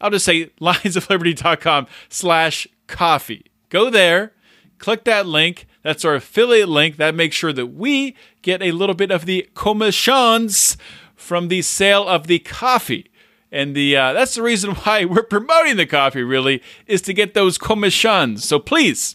I'll 0.00 0.10
just 0.10 0.24
say 0.24 0.46
lionsofliberty.com 0.60 1.88
slash 2.08 2.68
coffee. 2.86 3.46
Go 3.68 3.90
there, 3.90 4.32
click 4.78 5.04
that 5.04 5.26
link 5.26 5.66
that's 5.84 6.04
our 6.04 6.16
affiliate 6.16 6.68
link. 6.68 6.96
That 6.96 7.14
makes 7.14 7.36
sure 7.36 7.52
that 7.52 7.66
we 7.66 8.16
get 8.42 8.62
a 8.62 8.72
little 8.72 8.94
bit 8.94 9.12
of 9.12 9.26
the 9.26 9.48
commissions 9.54 10.76
from 11.14 11.48
the 11.48 11.62
sale 11.62 12.08
of 12.08 12.26
the 12.26 12.40
coffee. 12.40 13.10
And 13.52 13.76
the 13.76 13.96
uh, 13.96 14.12
that's 14.14 14.34
the 14.34 14.42
reason 14.42 14.74
why 14.74 15.04
we're 15.04 15.22
promoting 15.22 15.76
the 15.76 15.86
coffee, 15.86 16.22
really, 16.22 16.62
is 16.86 17.02
to 17.02 17.14
get 17.14 17.34
those 17.34 17.58
commissions. 17.58 18.44
So 18.44 18.58
please 18.58 19.14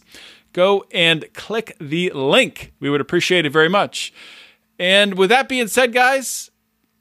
go 0.52 0.86
and 0.92 1.26
click 1.34 1.76
the 1.78 2.10
link. 2.10 2.72
We 2.80 2.88
would 2.88 3.00
appreciate 3.00 3.44
it 3.44 3.52
very 3.52 3.68
much. 3.68 4.14
And 4.78 5.18
with 5.18 5.28
that 5.28 5.48
being 5.48 5.68
said, 5.68 5.92
guys, 5.92 6.50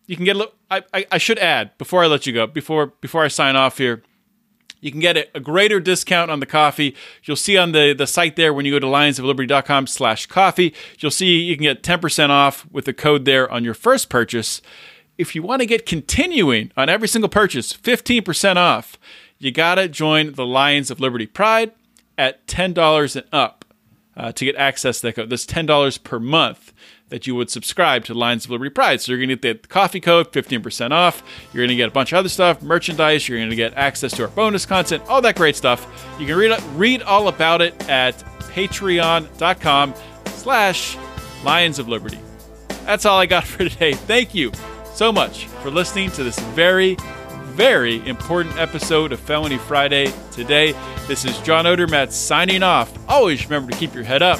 you 0.08 0.16
can 0.16 0.26
get 0.26 0.36
a 0.36 0.40
little. 0.40 0.54
I, 0.72 0.84
I, 0.94 1.06
I 1.14 1.18
should 1.20 1.40
add 1.40 1.78
before 1.78 2.04
I 2.04 2.08
let 2.08 2.28
you 2.28 2.34
go, 2.34 2.48
before 2.48 2.88
before 3.02 3.24
I 3.24 3.28
sign 3.28 3.56
off 3.56 3.78
here. 3.78 4.04
You 4.82 4.92
can 4.92 5.00
get 5.00 5.30
a 5.34 5.40
greater 5.40 5.80
discount 5.80 6.32
on 6.32 6.40
the 6.40 6.46
coffee. 6.46 6.96
You'll 7.24 7.36
see 7.36 7.58
on 7.58 7.74
the, 7.74 7.94
the 7.94 8.08
site 8.08 8.36
there 8.36 8.54
when 8.54 8.66
you 8.66 8.72
go 8.72 8.80
to 8.80 8.88
lionsofliberty.com 8.88 9.88
slash 9.88 10.26
coffee, 10.26 10.74
you'll 11.00 11.12
see 11.12 11.42
you 11.42 11.56
can 11.56 11.64
get 11.64 11.84
10% 11.84 12.30
off 12.30 12.66
with 12.72 12.86
the 12.86 12.94
code 12.94 13.26
there 13.26 13.52
on 13.52 13.64
your 13.64 13.74
first 13.74 14.10
purchase. 14.10 14.62
If 15.18 15.36
you 15.36 15.44
want 15.44 15.62
to 15.62 15.66
get 15.66 15.86
continuing 15.86 16.72
on 16.78 16.88
every 16.88 17.08
single 17.08 17.30
purchase, 17.30 17.74
15% 17.74 18.56
off, 18.56 18.98
you 19.38 19.52
got 19.52 19.76
to 19.76 19.88
join 19.88 20.34
the 20.34 20.46
Lions 20.46 20.90
of 20.90 21.00
Liberty 21.00 21.26
Pride 21.26 21.72
at 22.18 22.46
$10 22.48 23.16
and 23.16 23.26
up 23.34 23.66
uh, 24.16 24.32
to 24.34 24.46
get 24.46 24.56
access 24.56 25.02
to 25.02 25.08
that 25.08 25.16
code. 25.16 25.30
That's 25.30 25.46
$10 25.46 26.04
per 26.04 26.20
month 26.20 26.74
that 27.10 27.28
you 27.28 27.36
would 27.36 27.50
subscribe 27.50 28.06
to 28.06 28.14
Lions 28.14 28.46
of 28.46 28.52
Liberty 28.52 28.70
Pride. 28.70 29.02
So 29.02 29.12
you're 29.12 29.20
going 29.20 29.30
to 29.30 29.36
get 29.36 29.64
the 29.64 29.68
coffee 29.68 30.00
code, 30.00 30.32
15% 30.32 30.92
off. 30.92 31.22
You're 31.54 31.62
going 31.62 31.70
to 31.70 31.76
get 31.76 31.90
a 31.90 31.92
bunch 31.92 32.12
of 32.14 32.18
other 32.18 32.30
stuff, 32.30 32.62
merchandise. 32.62 33.28
You're 33.28 33.40
going 33.40 33.50
to 33.50 33.56
get 33.56 33.74
access 33.74 34.14
to 34.14 34.24
our 34.24 34.30
bonus 34.30 34.66
content, 34.66 35.04
all 35.08 35.22
that 35.22 35.36
great 35.36 35.56
stuff. 35.56 35.88
You 36.20 36.26
can 36.26 36.38
read, 36.38 36.62
read 36.76 37.02
all 37.02 37.28
about 37.28 37.62
it 37.62 37.90
at 37.90 38.18
patreon.com 38.40 39.94
slash 40.28 40.98
Lions 41.44 41.80
of 41.80 41.88
Liberty. 41.88 42.20
That's 42.86 43.06
all 43.06 43.20
I 43.20 43.26
got 43.26 43.46
for 43.46 43.70
today. 43.70 43.94
Thank 43.94 44.34
you 44.34 44.52
so 44.94 45.12
much 45.12 45.46
for 45.46 45.72
listening 45.72 46.12
to 46.12 46.24
this 46.24 46.40
very, 46.40 46.98
very 47.54 48.06
important 48.08 48.58
episode 48.58 49.12
of 49.12 49.20
Felony 49.20 49.58
Friday 49.58 50.12
today. 50.32 50.74
This 51.08 51.26
is 51.26 51.38
John 51.40 51.66
Odermatt 51.66 52.12
signing 52.12 52.64
off. 52.64 52.92
Always 53.08 53.44
remember 53.46 53.72
to 53.72 53.78
keep 53.78 53.94
your 53.94 54.04
head 54.04 54.22
up 54.22 54.40